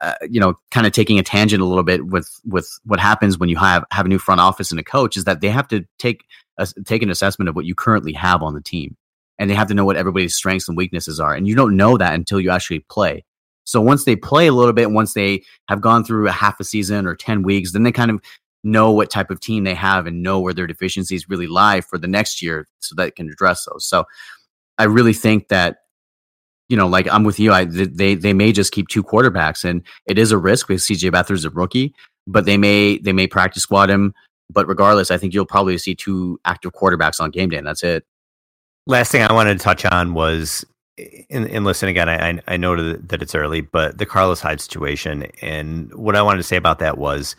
uh, 0.00 0.14
you 0.28 0.40
know, 0.40 0.54
kind 0.70 0.86
of 0.86 0.92
taking 0.92 1.18
a 1.18 1.22
tangent 1.22 1.62
a 1.62 1.64
little 1.64 1.82
bit 1.82 2.06
with 2.06 2.28
with 2.44 2.68
what 2.84 3.00
happens 3.00 3.38
when 3.38 3.48
you 3.48 3.56
have 3.56 3.84
have 3.90 4.06
a 4.06 4.08
new 4.08 4.18
front 4.18 4.40
office 4.40 4.70
and 4.70 4.80
a 4.80 4.84
coach 4.84 5.16
is 5.16 5.24
that 5.24 5.40
they 5.40 5.48
have 5.48 5.68
to 5.68 5.84
take 5.98 6.24
a, 6.58 6.66
take 6.84 7.02
an 7.02 7.10
assessment 7.10 7.48
of 7.48 7.56
what 7.56 7.64
you 7.64 7.74
currently 7.74 8.12
have 8.12 8.42
on 8.42 8.54
the 8.54 8.60
team, 8.60 8.96
and 9.38 9.48
they 9.48 9.54
have 9.54 9.68
to 9.68 9.74
know 9.74 9.84
what 9.84 9.96
everybody's 9.96 10.34
strengths 10.34 10.68
and 10.68 10.76
weaknesses 10.76 11.20
are, 11.20 11.34
and 11.34 11.48
you 11.48 11.54
don't 11.54 11.76
know 11.76 11.96
that 11.96 12.14
until 12.14 12.40
you 12.40 12.50
actually 12.50 12.80
play. 12.90 13.24
So 13.64 13.80
once 13.80 14.04
they 14.04 14.14
play 14.14 14.46
a 14.46 14.52
little 14.52 14.74
bit, 14.74 14.90
once 14.90 15.14
they 15.14 15.42
have 15.68 15.80
gone 15.80 16.04
through 16.04 16.28
a 16.28 16.32
half 16.32 16.60
a 16.60 16.64
season 16.64 17.06
or 17.06 17.14
ten 17.14 17.42
weeks, 17.42 17.72
then 17.72 17.82
they 17.82 17.92
kind 17.92 18.10
of 18.10 18.20
know 18.64 18.90
what 18.90 19.10
type 19.10 19.30
of 19.30 19.40
team 19.40 19.64
they 19.64 19.74
have 19.74 20.06
and 20.06 20.22
know 20.22 20.40
where 20.40 20.54
their 20.54 20.66
deficiencies 20.66 21.28
really 21.28 21.46
lie 21.46 21.80
for 21.80 21.98
the 21.98 22.08
next 22.08 22.42
year 22.42 22.66
so 22.80 22.94
that 22.94 23.08
it 23.08 23.16
can 23.16 23.28
address 23.28 23.66
those. 23.70 23.86
So 23.86 24.04
I 24.78 24.84
really 24.84 25.12
think 25.12 25.48
that 25.48 25.78
you 26.68 26.76
know, 26.76 26.88
like 26.88 27.06
I'm 27.10 27.24
with 27.24 27.38
you. 27.38 27.52
I 27.52 27.64
they 27.64 28.14
they 28.14 28.32
may 28.32 28.52
just 28.52 28.72
keep 28.72 28.88
two 28.88 29.02
quarterbacks, 29.02 29.64
and 29.64 29.82
it 30.06 30.18
is 30.18 30.32
a 30.32 30.38
risk 30.38 30.68
because 30.68 30.84
CJ 30.84 31.12
Beathard's 31.12 31.44
a 31.44 31.50
rookie, 31.50 31.94
but 32.26 32.46
they 32.46 32.56
may 32.56 32.98
they 32.98 33.12
may 33.12 33.26
practice 33.26 33.62
squad 33.62 33.90
him. 33.90 34.14
But 34.50 34.66
regardless, 34.68 35.10
I 35.10 35.18
think 35.18 35.34
you'll 35.34 35.46
probably 35.46 35.76
see 35.78 35.94
two 35.94 36.38
active 36.44 36.72
quarterbacks 36.72 37.20
on 37.20 37.30
game 37.30 37.50
day, 37.50 37.56
and 37.56 37.66
that's 37.66 37.82
it. 37.82 38.04
Last 38.86 39.12
thing 39.12 39.22
I 39.22 39.32
wanted 39.32 39.58
to 39.58 39.64
touch 39.64 39.84
on 39.86 40.14
was, 40.14 40.64
and, 41.30 41.48
and 41.48 41.64
listen 41.64 41.88
again, 41.88 42.08
I 42.08 42.40
I 42.46 42.56
know 42.56 42.94
that 42.94 43.22
it's 43.22 43.34
early, 43.34 43.60
but 43.60 43.98
the 43.98 44.06
Carlos 44.06 44.40
Hyde 44.40 44.60
situation, 44.60 45.26
and 45.42 45.94
what 45.94 46.16
I 46.16 46.22
wanted 46.22 46.38
to 46.38 46.44
say 46.44 46.56
about 46.56 46.78
that 46.78 46.98
was, 46.98 47.36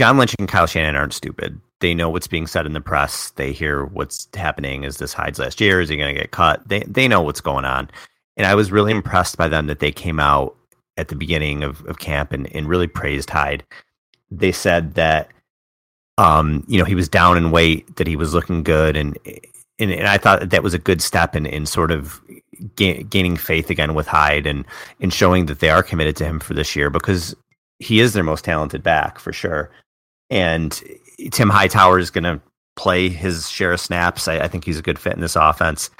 John 0.00 0.16
Lynch 0.16 0.34
and 0.38 0.48
Kyle 0.48 0.66
Shanahan 0.66 0.96
aren't 0.96 1.12
stupid. 1.12 1.60
They 1.80 1.92
know 1.92 2.08
what's 2.08 2.26
being 2.26 2.46
said 2.46 2.64
in 2.64 2.72
the 2.72 2.80
press. 2.80 3.32
They 3.32 3.52
hear 3.52 3.84
what's 3.84 4.28
happening. 4.32 4.82
Is 4.82 4.96
this 4.96 5.12
Hyde's 5.12 5.38
last 5.38 5.60
year? 5.60 5.78
Is 5.78 5.90
he 5.90 5.98
going 5.98 6.14
to 6.14 6.18
get 6.18 6.30
cut? 6.30 6.66
They 6.66 6.80
they 6.86 7.06
know 7.06 7.20
what's 7.20 7.42
going 7.42 7.66
on. 7.66 7.90
And 8.38 8.46
I 8.46 8.54
was 8.54 8.72
really 8.72 8.92
impressed 8.92 9.36
by 9.36 9.46
them 9.46 9.66
that 9.66 9.80
they 9.80 9.92
came 9.92 10.18
out 10.18 10.56
at 10.96 11.08
the 11.08 11.16
beginning 11.16 11.62
of, 11.62 11.84
of 11.84 11.98
camp 11.98 12.32
and, 12.32 12.50
and 12.56 12.66
really 12.66 12.86
praised 12.86 13.28
Hyde. 13.28 13.62
They 14.30 14.52
said 14.52 14.94
that 14.94 15.28
um, 16.16 16.64
you 16.66 16.78
know, 16.78 16.86
he 16.86 16.94
was 16.94 17.10
down 17.10 17.36
in 17.36 17.50
weight, 17.50 17.96
that 17.96 18.06
he 18.06 18.16
was 18.16 18.32
looking 18.32 18.62
good 18.62 18.96
and 18.96 19.18
and, 19.78 19.92
and 19.92 20.08
I 20.08 20.16
thought 20.16 20.40
that 20.40 20.48
that 20.48 20.62
was 20.62 20.72
a 20.72 20.78
good 20.78 21.02
step 21.02 21.36
in, 21.36 21.44
in 21.44 21.66
sort 21.66 21.90
of 21.90 22.22
ga- 22.76 23.02
gaining 23.02 23.36
faith 23.36 23.68
again 23.68 23.92
with 23.92 24.06
Hyde 24.06 24.46
and 24.46 24.64
in 24.98 25.10
showing 25.10 25.44
that 25.44 25.60
they 25.60 25.68
are 25.68 25.82
committed 25.82 26.16
to 26.16 26.24
him 26.24 26.40
for 26.40 26.54
this 26.54 26.74
year 26.74 26.88
because 26.88 27.36
he 27.80 28.00
is 28.00 28.14
their 28.14 28.24
most 28.24 28.46
talented 28.46 28.82
back 28.82 29.18
for 29.18 29.34
sure. 29.34 29.70
And 30.30 30.80
Tim 31.32 31.50
Hightower 31.50 31.98
is 31.98 32.10
going 32.10 32.24
to 32.24 32.40
play 32.76 33.08
his 33.08 33.50
share 33.50 33.72
of 33.72 33.80
snaps. 33.80 34.28
I, 34.28 34.40
I, 34.40 34.48
think 34.48 34.64
he's 34.64 34.78
a 34.78 34.82
good 34.82 34.98
fit 34.98 35.12
in 35.12 35.20
this 35.20 35.36
offense. 35.36 35.90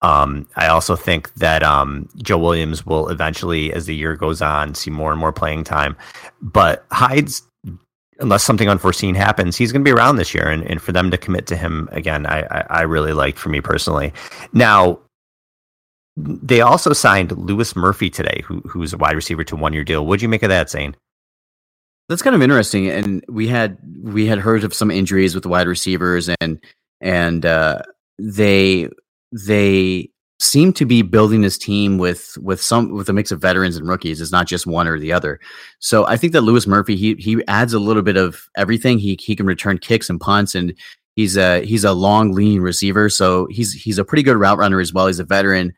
Um, 0.00 0.48
I 0.56 0.68
also 0.68 0.96
think 0.96 1.32
that 1.34 1.62
um, 1.62 2.08
Joe 2.22 2.38
Williams 2.38 2.86
will 2.86 3.08
eventually, 3.08 3.72
as 3.72 3.86
the 3.86 3.94
year 3.94 4.16
goes 4.16 4.40
on, 4.40 4.74
see 4.74 4.90
more 4.90 5.10
and 5.10 5.20
more 5.20 5.32
playing 5.32 5.64
time. 5.64 5.96
But 6.40 6.84
Hyde's, 6.90 7.42
unless 8.18 8.42
something 8.42 8.68
unforeseen 8.68 9.14
happens, 9.14 9.56
he's 9.56 9.72
going 9.72 9.82
to 9.82 9.88
be 9.88 9.94
around 9.94 10.16
this 10.16 10.34
year. 10.34 10.48
And, 10.48 10.64
and 10.68 10.80
for 10.80 10.92
them 10.92 11.10
to 11.10 11.18
commit 11.18 11.46
to 11.48 11.56
him 11.56 11.88
again, 11.92 12.26
I, 12.26 12.42
I, 12.50 12.66
I 12.70 12.80
really 12.82 13.12
liked 13.12 13.38
for 13.38 13.48
me 13.48 13.60
personally. 13.60 14.12
Now, 14.52 14.98
they 16.16 16.60
also 16.60 16.92
signed 16.92 17.32
Louis 17.32 17.74
Murphy 17.76 18.10
today, 18.10 18.42
who, 18.44 18.60
who's 18.60 18.92
a 18.92 18.98
wide 18.98 19.16
receiver 19.16 19.44
to 19.44 19.56
one 19.56 19.72
year 19.72 19.84
deal. 19.84 20.06
What'd 20.06 20.22
you 20.22 20.28
make 20.28 20.42
of 20.42 20.50
that, 20.50 20.70
Zain? 20.70 20.96
That's 22.12 22.20
kind 22.20 22.36
of 22.36 22.42
interesting. 22.42 22.90
And 22.90 23.24
we 23.26 23.48
had 23.48 23.78
we 24.02 24.26
had 24.26 24.38
heard 24.38 24.64
of 24.64 24.74
some 24.74 24.90
injuries 24.90 25.34
with 25.34 25.46
wide 25.46 25.66
receivers, 25.66 26.28
and 26.42 26.62
and 27.00 27.46
uh, 27.46 27.80
they 28.18 28.90
they 29.32 30.10
seem 30.38 30.74
to 30.74 30.84
be 30.84 31.00
building 31.00 31.40
this 31.40 31.56
team 31.56 31.96
with 31.96 32.36
with 32.42 32.60
some 32.60 32.92
with 32.92 33.08
a 33.08 33.14
mix 33.14 33.32
of 33.32 33.40
veterans 33.40 33.78
and 33.78 33.88
rookies. 33.88 34.20
It's 34.20 34.30
not 34.30 34.46
just 34.46 34.66
one 34.66 34.86
or 34.86 34.98
the 34.98 35.10
other. 35.10 35.40
So 35.78 36.06
I 36.06 36.18
think 36.18 36.34
that 36.34 36.42
Louis 36.42 36.66
Murphy 36.66 36.96
he 36.96 37.14
he 37.14 37.42
adds 37.48 37.72
a 37.72 37.78
little 37.78 38.02
bit 38.02 38.18
of 38.18 38.46
everything. 38.58 38.98
He 38.98 39.18
he 39.18 39.34
can 39.34 39.46
return 39.46 39.78
kicks 39.78 40.10
and 40.10 40.20
punts, 40.20 40.54
and 40.54 40.74
he's 41.16 41.38
a 41.38 41.64
he's 41.64 41.82
a 41.82 41.94
long, 41.94 42.32
lean 42.32 42.60
receiver. 42.60 43.08
So 43.08 43.46
he's 43.50 43.72
he's 43.72 43.96
a 43.96 44.04
pretty 44.04 44.22
good 44.22 44.36
route 44.36 44.58
runner 44.58 44.80
as 44.80 44.92
well. 44.92 45.06
He's 45.06 45.18
a 45.18 45.24
veteran. 45.24 45.72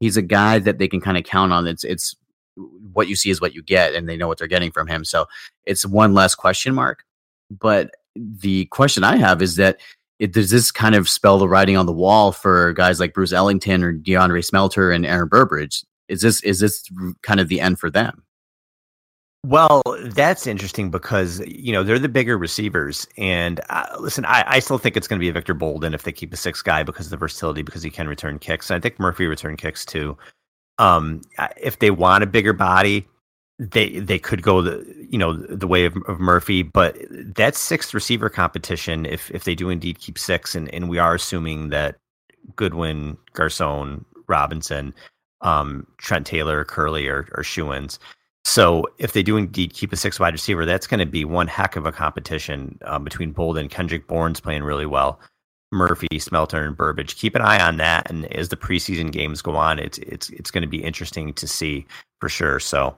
He's 0.00 0.18
a 0.18 0.22
guy 0.22 0.58
that 0.58 0.76
they 0.76 0.86
can 0.86 1.00
kind 1.00 1.16
of 1.16 1.24
count 1.24 1.54
on. 1.54 1.66
It's 1.66 1.82
it's 1.82 2.14
what 2.98 3.08
you 3.08 3.14
see 3.14 3.30
is 3.30 3.40
what 3.40 3.54
you 3.54 3.62
get, 3.62 3.94
and 3.94 4.08
they 4.08 4.16
know 4.16 4.26
what 4.26 4.38
they're 4.38 4.48
getting 4.48 4.72
from 4.72 4.88
him. 4.88 5.04
So 5.04 5.26
it's 5.64 5.86
one 5.86 6.14
less 6.14 6.34
question 6.34 6.74
mark. 6.74 7.04
But 7.48 7.92
the 8.16 8.66
question 8.66 9.04
I 9.04 9.16
have 9.16 9.40
is 9.40 9.54
that 9.54 9.78
it, 10.18 10.32
does 10.32 10.50
this 10.50 10.72
kind 10.72 10.96
of 10.96 11.08
spell 11.08 11.38
the 11.38 11.48
writing 11.48 11.76
on 11.76 11.86
the 11.86 11.92
wall 11.92 12.32
for 12.32 12.72
guys 12.72 12.98
like 12.98 13.14
Bruce 13.14 13.32
Ellington 13.32 13.84
or 13.84 13.94
DeAndre 13.94 14.44
Smelter 14.44 14.90
and 14.90 15.06
Aaron 15.06 15.28
Burbridge? 15.28 15.84
Is 16.08 16.20
this 16.20 16.42
is 16.42 16.58
this 16.58 16.82
kind 17.22 17.38
of 17.38 17.48
the 17.48 17.60
end 17.60 17.78
for 17.78 17.88
them? 17.88 18.24
Well, 19.46 19.82
that's 20.02 20.48
interesting 20.48 20.90
because 20.90 21.40
you 21.46 21.72
know 21.72 21.84
they're 21.84 22.00
the 22.00 22.08
bigger 22.08 22.36
receivers, 22.36 23.06
and 23.16 23.60
uh, 23.70 23.86
listen, 24.00 24.24
I, 24.24 24.42
I, 24.44 24.58
still 24.58 24.78
think 24.78 24.96
it's 24.96 25.06
going 25.06 25.20
to 25.20 25.24
be 25.24 25.30
Victor 25.30 25.54
Bolden 25.54 25.94
if 25.94 26.02
they 26.02 26.10
keep 26.10 26.32
a 26.32 26.36
sixth 26.36 26.64
guy 26.64 26.82
because 26.82 27.06
of 27.06 27.10
the 27.10 27.16
versatility, 27.18 27.62
because 27.62 27.84
he 27.84 27.90
can 27.90 28.08
return 28.08 28.40
kicks. 28.40 28.68
And 28.68 28.76
I 28.76 28.80
think 28.80 28.98
Murphy 28.98 29.26
return 29.26 29.56
kicks 29.56 29.84
too. 29.84 30.18
Um, 30.78 31.22
if 31.56 31.78
they 31.78 31.90
want 31.90 32.24
a 32.24 32.26
bigger 32.26 32.52
body, 32.52 33.06
they 33.58 33.98
they 33.98 34.18
could 34.18 34.42
go 34.42 34.62
the 34.62 34.84
you 35.10 35.18
know 35.18 35.34
the 35.34 35.66
way 35.66 35.84
of, 35.84 35.96
of 36.06 36.20
Murphy, 36.20 36.62
but 36.62 36.96
that 37.10 37.56
sixth 37.56 37.92
receiver 37.92 38.28
competition, 38.28 39.04
if 39.04 39.30
if 39.32 39.44
they 39.44 39.54
do 39.54 39.68
indeed 39.68 39.98
keep 39.98 40.18
six, 40.18 40.54
and 40.54 40.72
and 40.72 40.88
we 40.88 40.98
are 40.98 41.14
assuming 41.14 41.70
that 41.70 41.96
Goodwin, 42.54 43.16
Garcon, 43.32 44.04
Robinson, 44.28 44.94
um, 45.40 45.86
Trent 45.98 46.26
Taylor, 46.26 46.64
Kerley 46.64 47.10
or 47.10 47.28
are 47.34 47.42
shoe-ins. 47.42 47.98
So 48.44 48.86
if 48.98 49.12
they 49.12 49.22
do 49.22 49.36
indeed 49.36 49.74
keep 49.74 49.92
a 49.92 49.96
six 49.96 50.18
wide 50.18 50.32
receiver, 50.32 50.64
that's 50.64 50.86
going 50.86 51.00
to 51.00 51.06
be 51.06 51.24
one 51.24 51.48
heck 51.48 51.76
of 51.76 51.84
a 51.84 51.92
competition 51.92 52.78
um, 52.84 53.04
between 53.04 53.32
Bolden. 53.32 53.68
Kendrick 53.68 54.06
Bourne's 54.06 54.40
playing 54.40 54.62
really 54.62 54.86
well. 54.86 55.20
Murphy, 55.72 56.18
Smelter, 56.18 56.64
and 56.64 56.76
Burbridge. 56.76 57.16
Keep 57.16 57.34
an 57.34 57.42
eye 57.42 57.60
on 57.60 57.76
that, 57.76 58.10
and 58.10 58.24
as 58.34 58.48
the 58.48 58.56
preseason 58.56 59.12
games 59.12 59.42
go 59.42 59.56
on, 59.56 59.78
it's 59.78 59.98
it's 59.98 60.30
it's 60.30 60.50
going 60.50 60.62
to 60.62 60.68
be 60.68 60.82
interesting 60.82 61.34
to 61.34 61.46
see 61.46 61.86
for 62.20 62.28
sure. 62.28 62.58
So 62.58 62.96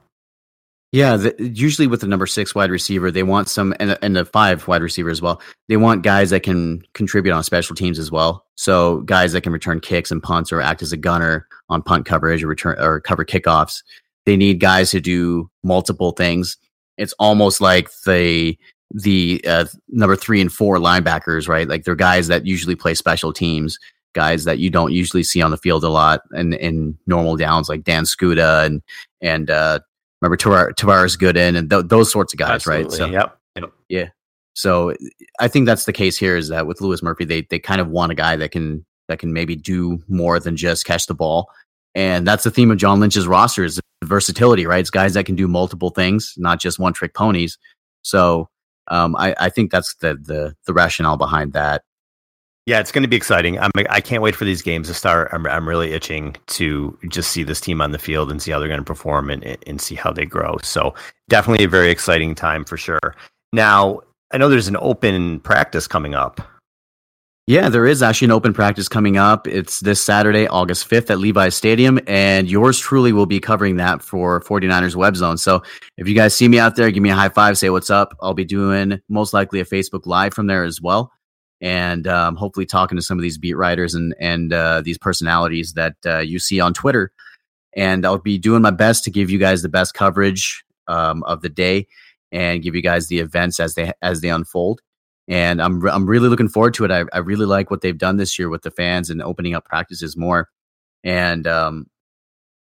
Yeah, 0.93 1.17
the, 1.17 1.35
usually 1.55 1.87
with 1.87 2.01
the 2.01 2.09
number 2.09 2.27
six 2.27 2.53
wide 2.53 2.71
receiver, 2.71 3.13
they 3.13 3.23
want 3.23 3.49
some, 3.49 3.75
and, 3.79 3.97
and 4.03 4.17
the 4.17 4.25
five 4.25 4.67
wide 4.67 4.83
receiver 4.83 5.09
as 5.09 5.23
well. 5.23 5.41
They 5.69 5.77
want 5.77 6.03
guys 6.03 6.31
that 6.31 6.41
can 6.41 6.83
contribute 6.95 7.33
on 7.33 7.45
special 7.45 7.77
teams 7.77 7.99
as 7.99 8.11
well. 8.11 8.45
So 8.57 9.03
guys 9.03 9.33
that 9.33 9.43
can 9.43 9.53
return 9.53 9.79
kicks 9.81 10.11
and 10.11 10.21
punts, 10.21 10.51
or 10.53 10.61
act 10.61 10.83
as 10.83 10.93
a 10.93 10.97
gunner 10.97 11.47
on 11.69 11.83
punt 11.83 12.07
coverage 12.07 12.43
or 12.43 12.49
return 12.49 12.77
or 12.81 13.01
cover 13.01 13.25
kickoffs. 13.25 13.83
They 14.27 14.37
need 14.37 14.59
guys 14.61 14.91
to 14.91 15.01
do 15.01 15.49
multiple 15.63 16.11
things. 16.11 16.57
It's 16.99 17.15
almost 17.21 17.61
like 17.61 17.89
the 18.05 18.59
the 18.93 19.43
uh, 19.47 19.67
number 19.89 20.17
three 20.17 20.41
and 20.41 20.53
four 20.53 20.79
linebackers, 20.79 21.49
right? 21.49 21.69
Like 21.69 21.85
they're 21.85 21.95
guys 21.95 22.29
that 22.29 22.47
usually 22.47 22.75
play 22.75 22.95
special 22.95 23.33
teams, 23.33 23.79
guys 24.15 24.45
that 24.45 24.59
you 24.59 24.71
don't 24.71 24.93
usually 24.93 25.23
see 25.23 25.43
on 25.43 25.51
the 25.51 25.57
field 25.57 25.85
a 25.85 25.89
lot 25.89 26.23
in, 26.35 26.55
in 26.55 26.99
normal 27.07 27.37
downs, 27.37 27.69
like 27.69 27.85
Dan 27.85 28.05
Skuta 28.05 28.67
and 28.67 28.83
and 29.21 29.51
uh, 29.51 29.79
remember 30.21 30.37
Tavar- 30.37 30.75
Tavares 30.75 31.19
Gooden 31.19 31.57
and 31.57 31.71
th- 31.71 31.87
those 31.87 32.11
sorts 32.11 32.33
of 32.33 32.39
guys, 32.39 32.51
Absolutely. 32.67 32.85
right? 32.85 32.93
So 32.93 33.07
yep. 33.07 33.39
yep. 33.57 33.73
yeah. 33.89 34.09
So 34.55 34.95
I 35.39 35.49
think 35.49 35.67
that's 35.67 35.85
the 35.85 35.93
case 35.93 36.19
here. 36.19 36.37
Is 36.37 36.49
that 36.49 36.67
with 36.67 36.81
Louis 36.81 37.03
Murphy, 37.03 37.25
they 37.25 37.43
they 37.43 37.59
kind 37.59 37.81
of 37.81 37.89
want 37.89 38.13
a 38.13 38.17
guy 38.17 38.37
that 38.37 38.51
can 38.51 38.85
that 39.09 39.19
can 39.19 39.33
maybe 39.33 39.57
do 39.57 40.03
more 40.09 40.41
than 40.41 40.57
just 40.57 40.85
catch 40.85 41.07
the 41.07 41.15
ball, 41.15 41.49
and 41.95 42.27
that's 42.27 42.45
the 42.45 42.51
theme 42.51 42.71
of 42.71 42.79
John 42.79 43.01
Lynch's 43.01 43.27
roster 43.29 43.65
is 43.65 43.81
versatility, 44.05 44.67
right? 44.67 44.81
It's 44.81 44.91
guys 44.91 45.15
that 45.15 45.27
can 45.27 45.37
do 45.37 45.47
multiple 45.47 45.91
things, 45.91 46.35
not 46.37 46.61
just 46.61 46.79
one 46.79 46.93
trick 46.93 47.15
ponies. 47.15 47.59
So 48.03 48.49
um, 48.91 49.17
I, 49.17 49.35
I 49.39 49.49
think 49.49 49.71
that's 49.71 49.95
the 49.97 50.15
the 50.15 50.55
the 50.67 50.73
rationale 50.73 51.17
behind 51.17 51.53
that. 51.55 51.83
Yeah, 52.67 52.79
it's 52.79 52.93
going 52.93 53.03
to 53.03 53.09
be 53.09 53.17
exciting. 53.17 53.59
I'm 53.59 53.71
I 53.89 54.01
can't 54.01 54.23
wait 54.23 54.37
for 54.37 54.45
these 54.45 54.63
games 54.63 54.89
to 54.89 54.95
start. 54.95 55.31
I'm 55.33 55.47
I'm 55.47 55.69
really 55.69 55.93
itching 55.93 56.37
to 56.49 56.97
just 57.09 57.31
see 57.31 57.43
this 57.43 57.61
team 57.61 57.81
on 57.81 57.93
the 57.93 57.99
field 57.99 58.31
and 58.31 58.43
see 58.43 58.51
how 58.51 58.59
they're 58.59 58.69
going 58.69 58.81
to 58.81 58.85
perform 58.85 59.31
and 59.31 59.57
and 59.67 59.81
see 59.81 59.95
how 59.95 60.13
they 60.13 60.27
grow. 60.27 60.59
So 60.63 60.95
definitely 61.29 61.65
a 61.65 61.69
very 61.69 61.91
exciting 61.91 62.35
time 62.35 62.65
for 62.65 62.77
sure. 62.77 63.15
Now 63.53 64.01
I 64.33 64.39
know 64.39 64.49
there's 64.49 64.69
an 64.69 64.77
open 64.81 65.41
practice 65.41 65.87
coming 65.87 66.15
up. 66.15 66.41
Yeah, 67.51 67.69
there 67.69 67.85
is 67.85 68.01
actually 68.01 68.27
an 68.27 68.31
open 68.31 68.53
practice 68.53 68.87
coming 68.87 69.17
up. 69.17 69.49
It's 69.49 69.81
this 69.81 70.01
Saturday, 70.01 70.47
August 70.47 70.89
5th 70.89 71.11
at 71.11 71.19
Levi's 71.19 71.57
Stadium, 71.57 71.99
and 72.07 72.49
yours 72.49 72.79
truly 72.79 73.13
will 73.13 73.27
be 73.27 73.41
covering 73.41 73.75
that 73.79 74.03
for 74.03 74.41
49ers 74.43 74.95
Web 74.95 75.17
Zone. 75.17 75.37
So 75.37 75.65
if 75.97 76.07
you 76.07 76.15
guys 76.15 76.33
see 76.33 76.47
me 76.47 76.61
out 76.61 76.77
there, 76.77 76.93
give 76.93 77.03
me 77.03 77.11
a 77.11 77.17
high 77.17 77.29
five, 77.29 77.59
say 77.59 77.69
what's 77.69 77.91
up. 77.91 78.17
I'll 78.23 78.35
be 78.35 78.45
doing 78.45 79.01
most 79.09 79.35
likely 79.35 79.59
a 79.59 79.65
Facebook 79.65 80.07
Live 80.07 80.33
from 80.33 80.47
there 80.47 80.63
as 80.63 80.81
well. 80.81 81.11
And 81.61 82.07
um, 82.07 82.37
hopefully 82.37 82.67
talking 82.67 82.95
to 82.95 83.03
some 83.03 83.19
of 83.19 83.23
these 83.23 83.37
beat 83.37 83.57
writers 83.57 83.95
and, 83.95 84.15
and 84.21 84.53
uh, 84.53 84.83
these 84.83 84.99
personalities 84.99 85.73
that 85.73 85.97
uh, 86.07 86.19
you 86.19 86.39
see 86.39 86.61
on 86.61 86.73
Twitter. 86.73 87.11
And 87.75 88.07
I'll 88.07 88.19
be 88.19 88.39
doing 88.39 88.63
my 88.63 88.71
best 88.71 89.03
to 89.05 89.11
give 89.11 89.29
you 89.29 89.41
guys 89.41 89.63
the 89.63 89.69
best 89.69 89.95
coverage 89.95 90.63
um, 90.87 91.25
of 91.25 91.43
the 91.43 91.49
day 91.49 91.89
and 92.31 92.63
give 92.63 92.77
you 92.77 92.83
guys 92.83 93.09
the 93.09 93.19
events 93.19 93.59
as 93.59 93.75
they 93.75 93.93
as 94.03 94.21
they 94.21 94.29
unfold 94.29 94.83
and 95.31 95.63
I'm 95.63 95.87
I'm 95.87 96.07
really 96.07 96.29
looking 96.29 96.49
forward 96.49 96.75
to 96.75 96.85
it. 96.85 96.91
I, 96.91 97.05
I 97.13 97.19
really 97.19 97.47
like 97.47 97.71
what 97.71 97.81
they've 97.81 97.97
done 97.97 98.17
this 98.17 98.39
year 98.39 98.51
with 98.51 98.63
the 98.63 98.71
fans 98.71 99.09
and 99.09 99.23
opening 99.23 99.55
up 99.55 99.65
practices 99.65 100.17
more. 100.17 100.49
And 101.05 101.47
um, 101.47 101.87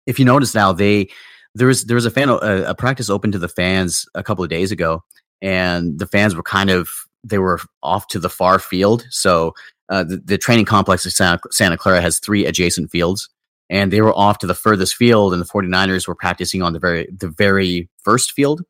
if 0.07 0.19
you 0.19 0.27
notice 0.27 0.55
now, 0.55 0.73
they 0.73 1.09
there 1.55 1.67
was 1.67 1.87
there 1.87 1.95
was 1.95 2.05
a 2.05 2.11
fan 2.11 2.29
a, 2.29 2.35
a, 2.35 2.75
practice 2.75 3.09
open 3.09 3.33
to 3.33 3.39
the 3.39 3.49
fans 3.49 4.07
a 4.15 4.23
couple 4.23 4.45
of 4.45 4.51
days 4.51 4.71
ago, 4.71 5.03
and 5.41 5.99
the 5.99 6.07
fans 6.07 6.37
were 6.37 6.43
kind 6.43 6.69
of 6.69 6.91
they 7.25 7.39
were 7.39 7.59
off 7.83 8.07
to 8.09 8.19
the 8.19 8.29
far 8.29 8.59
field. 8.59 9.07
So 9.11 9.55
uh, 9.89 10.05
the, 10.05 10.19
the 10.19 10.39
training 10.39 10.67
complex 10.67 11.07
of 11.07 11.13
Santa, 11.13 11.41
Santa 11.51 11.79
Clara 11.79 12.03
has 12.03 12.19
three 12.19 12.45
adjacent 12.45 12.91
fields, 12.91 13.31
and 13.71 13.91
they 13.91 14.03
were 14.03 14.17
off 14.17 14.39
to 14.39 14.47
the 14.47 14.55
furthest 14.55 14.95
field, 14.95 15.33
and 15.33 15.41
the 15.41 15.47
49ers 15.47 16.07
were 16.07 16.15
practicing 16.15 16.63
on 16.63 16.75
the 16.75 16.79
very 16.79 17.09
the 17.17 17.29
very 17.29 17.89
first 18.03 18.33
field. 18.33 18.63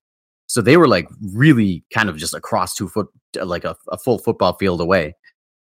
So 0.49 0.63
they 0.63 0.77
were 0.77 0.89
like 0.89 1.09
really 1.33 1.85
kind 1.93 2.09
of 2.09 2.17
just 2.17 2.35
across 2.35 2.75
two 2.75 2.89
foot, 2.89 3.09
uh, 3.39 3.45
like 3.45 3.65
a, 3.65 3.77
a 3.89 3.99
full 3.99 4.19
football 4.19 4.55
field 4.55 4.81
away. 4.81 5.15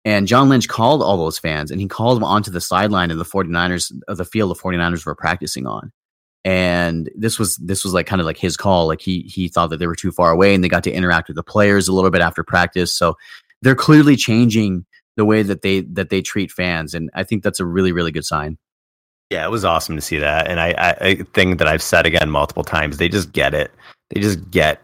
And 0.04 0.26
John 0.26 0.48
Lynch 0.48 0.68
called 0.68 1.02
all 1.02 1.16
those 1.16 1.38
fans 1.38 1.70
and 1.70 1.80
he 1.80 1.86
called 1.86 2.16
them 2.16 2.24
onto 2.24 2.50
the 2.50 2.60
sideline 2.60 3.10
of 3.10 3.18
the 3.18 3.24
49ers, 3.24 3.92
of 3.92 3.98
uh, 4.08 4.14
the 4.14 4.24
field 4.24 4.50
the 4.50 4.60
49ers 4.60 5.06
were 5.06 5.14
practicing 5.14 5.66
on. 5.66 5.92
And 6.44 7.08
this 7.14 7.38
was, 7.38 7.56
this 7.58 7.84
was 7.84 7.94
like 7.94 8.06
kind 8.06 8.20
of 8.20 8.26
like 8.26 8.38
his 8.38 8.56
call. 8.56 8.88
Like 8.88 9.00
he, 9.00 9.20
he 9.22 9.46
thought 9.46 9.68
that 9.70 9.76
they 9.76 9.86
were 9.86 9.94
too 9.94 10.10
far 10.10 10.32
away 10.32 10.54
and 10.54 10.64
they 10.64 10.68
got 10.68 10.82
to 10.84 10.92
interact 10.92 11.28
with 11.28 11.36
the 11.36 11.44
players 11.44 11.86
a 11.86 11.92
little 11.92 12.10
bit 12.10 12.20
after 12.20 12.42
practice. 12.42 12.92
So 12.92 13.16
they're 13.60 13.76
clearly 13.76 14.16
changing 14.16 14.84
the 15.16 15.24
way 15.24 15.42
that 15.42 15.62
they, 15.62 15.82
that 15.82 16.08
they 16.08 16.22
treat 16.22 16.50
fans. 16.50 16.94
And 16.94 17.10
I 17.14 17.22
think 17.22 17.44
that's 17.44 17.60
a 17.60 17.66
really, 17.66 17.92
really 17.92 18.10
good 18.10 18.24
sign. 18.24 18.58
Yeah, 19.30 19.44
it 19.44 19.50
was 19.50 19.64
awesome 19.64 19.94
to 19.94 20.02
see 20.02 20.18
that. 20.18 20.48
And 20.48 20.58
I, 20.58 20.74
I, 20.76 20.96
I 21.00 21.14
think 21.32 21.58
that 21.58 21.68
I've 21.68 21.82
said 21.82 22.06
again 22.06 22.28
multiple 22.28 22.64
times, 22.64 22.96
they 22.96 23.08
just 23.08 23.32
get 23.32 23.54
it 23.54 23.70
they 24.12 24.20
just 24.20 24.50
get 24.50 24.80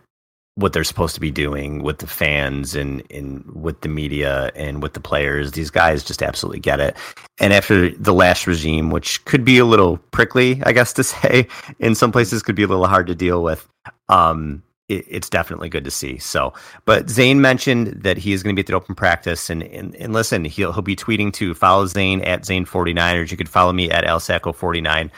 what 0.58 0.72
they're 0.72 0.82
supposed 0.82 1.14
to 1.14 1.20
be 1.20 1.30
doing 1.30 1.84
with 1.84 1.98
the 1.98 2.06
fans 2.06 2.74
and, 2.74 3.00
and 3.12 3.44
with 3.54 3.80
the 3.82 3.88
media 3.88 4.50
and 4.56 4.82
with 4.82 4.92
the 4.92 5.00
players. 5.00 5.52
These 5.52 5.70
guys 5.70 6.02
just 6.02 6.20
absolutely 6.20 6.58
get 6.58 6.80
it. 6.80 6.96
And 7.38 7.52
after 7.52 7.90
the 7.90 8.12
last 8.12 8.44
regime, 8.44 8.90
which 8.90 9.24
could 9.24 9.44
be 9.44 9.58
a 9.58 9.64
little 9.64 9.98
prickly, 10.10 10.60
I 10.64 10.72
guess 10.72 10.92
to 10.94 11.04
say, 11.04 11.46
in 11.78 11.94
some 11.94 12.10
places 12.10 12.42
could 12.42 12.56
be 12.56 12.64
a 12.64 12.66
little 12.66 12.88
hard 12.88 13.06
to 13.06 13.14
deal 13.14 13.42
with. 13.44 13.68
Um, 14.08 14.64
it, 14.88 15.04
it's 15.08 15.30
definitely 15.30 15.68
good 15.68 15.84
to 15.84 15.92
see. 15.92 16.18
So, 16.18 16.52
but 16.84 17.08
Zain 17.08 17.40
mentioned 17.40 18.02
that 18.02 18.16
he 18.16 18.32
is 18.32 18.42
going 18.42 18.56
to 18.56 18.60
be 18.60 18.64
at 18.64 18.66
the 18.66 18.74
open 18.74 18.94
practice, 18.94 19.50
and, 19.50 19.62
and 19.62 19.94
and 19.96 20.12
listen, 20.12 20.44
he'll 20.44 20.72
he'll 20.72 20.82
be 20.82 20.96
tweeting 20.96 21.32
to 21.34 21.54
follow 21.54 21.86
Zain 21.86 22.22
at 22.22 22.42
Zane49ers. 22.42 23.30
You 23.30 23.36
could 23.36 23.48
follow 23.48 23.72
me 23.72 23.90
at 23.90 24.04
Alsaco49. 24.04 25.10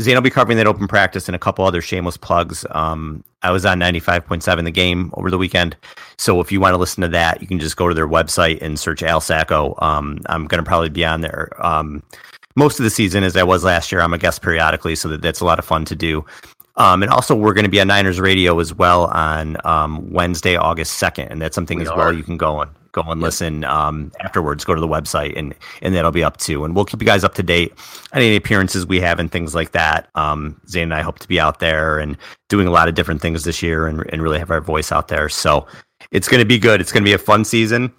Zain 0.00 0.14
will 0.14 0.22
be 0.22 0.30
covering 0.30 0.58
that 0.58 0.66
open 0.66 0.88
practice 0.88 1.28
and 1.28 1.36
a 1.36 1.38
couple 1.38 1.64
other 1.64 1.80
shameless 1.80 2.16
plugs. 2.16 2.66
Um, 2.70 3.22
I 3.42 3.50
was 3.50 3.64
on 3.64 3.78
95.7 3.78 4.64
the 4.64 4.70
game 4.70 5.12
over 5.14 5.30
the 5.30 5.38
weekend. 5.38 5.76
So 6.18 6.40
if 6.40 6.50
you 6.50 6.60
want 6.60 6.74
to 6.74 6.78
listen 6.78 7.02
to 7.02 7.08
that, 7.08 7.40
you 7.40 7.46
can 7.46 7.60
just 7.60 7.76
go 7.76 7.88
to 7.88 7.94
their 7.94 8.08
website 8.08 8.60
and 8.60 8.78
search 8.78 9.02
Al 9.02 9.20
Sacco. 9.20 9.76
Um, 9.78 10.20
I'm 10.26 10.46
going 10.46 10.62
to 10.62 10.66
probably 10.66 10.88
be 10.88 11.04
on 11.04 11.20
there 11.20 11.50
um, 11.64 12.02
most 12.56 12.80
of 12.80 12.84
the 12.84 12.90
season 12.90 13.22
as 13.22 13.36
I 13.36 13.44
was 13.44 13.62
last 13.62 13.92
year. 13.92 14.00
I'm 14.00 14.14
a 14.14 14.18
guest 14.18 14.42
periodically, 14.42 14.96
so 14.96 15.08
that, 15.08 15.22
that's 15.22 15.40
a 15.40 15.44
lot 15.44 15.58
of 15.58 15.64
fun 15.64 15.84
to 15.86 15.94
do. 15.94 16.24
Um, 16.76 17.04
and 17.04 17.12
also, 17.12 17.36
we're 17.36 17.54
going 17.54 17.64
to 17.64 17.70
be 17.70 17.80
on 17.80 17.86
Niners 17.86 18.18
Radio 18.18 18.58
as 18.58 18.74
well 18.74 19.04
on 19.06 19.56
um, 19.64 20.10
Wednesday, 20.10 20.56
August 20.56 21.00
2nd. 21.00 21.30
And 21.30 21.40
that's 21.40 21.54
something 21.54 21.78
we 21.78 21.84
as 21.84 21.90
are. 21.90 21.98
well 21.98 22.12
you 22.12 22.24
can 22.24 22.36
go 22.36 22.56
on 22.56 22.74
go 22.94 23.02
and 23.02 23.20
listen 23.20 23.64
um, 23.64 24.10
afterwards. 24.20 24.64
Go 24.64 24.74
to 24.74 24.80
the 24.80 24.88
website 24.88 25.36
and 25.36 25.54
and 25.82 25.94
that'll 25.94 26.12
be 26.12 26.24
up 26.24 26.38
too. 26.38 26.64
And 26.64 26.74
we'll 26.74 26.86
keep 26.86 27.02
you 27.02 27.06
guys 27.06 27.24
up 27.24 27.34
to 27.34 27.42
date 27.42 27.72
on 28.12 28.22
any 28.22 28.36
appearances 28.36 28.86
we 28.86 29.00
have 29.00 29.18
and 29.18 29.30
things 29.30 29.54
like 29.54 29.72
that. 29.72 30.08
Um, 30.14 30.58
Zain 30.68 30.84
and 30.84 30.94
I 30.94 31.02
hope 31.02 31.18
to 31.18 31.28
be 31.28 31.38
out 31.38 31.58
there 31.58 31.98
and 31.98 32.16
doing 32.48 32.66
a 32.66 32.70
lot 32.70 32.88
of 32.88 32.94
different 32.94 33.20
things 33.20 33.44
this 33.44 33.62
year 33.62 33.86
and 33.86 34.02
and 34.10 34.22
really 34.22 34.38
have 34.38 34.50
our 34.50 34.62
voice 34.62 34.92
out 34.92 35.08
there. 35.08 35.28
So 35.28 35.66
it's 36.10 36.28
going 36.28 36.40
to 36.40 36.46
be 36.46 36.58
good. 36.58 36.80
It's 36.80 36.92
going 36.92 37.02
to 37.02 37.08
be 37.08 37.14
a 37.14 37.18
fun 37.18 37.44
season. 37.44 37.92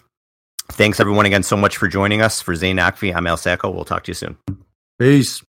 Thanks 0.70 1.00
everyone 1.00 1.28
again 1.28 1.43
so 1.43 1.56
much 1.56 1.78
for 1.78 1.88
joining 1.88 2.22
us. 2.22 2.41
For 2.41 2.56
Zain 2.56 2.78
Naqvi, 2.78 3.14
I'm 3.14 3.28
Al 3.28 3.38
Sacco. 3.38 3.70
We'll 3.70 3.86
talk 3.86 4.04
to 4.06 4.10
you 4.10 4.16
soon. 4.16 4.38
Peace. 4.98 5.45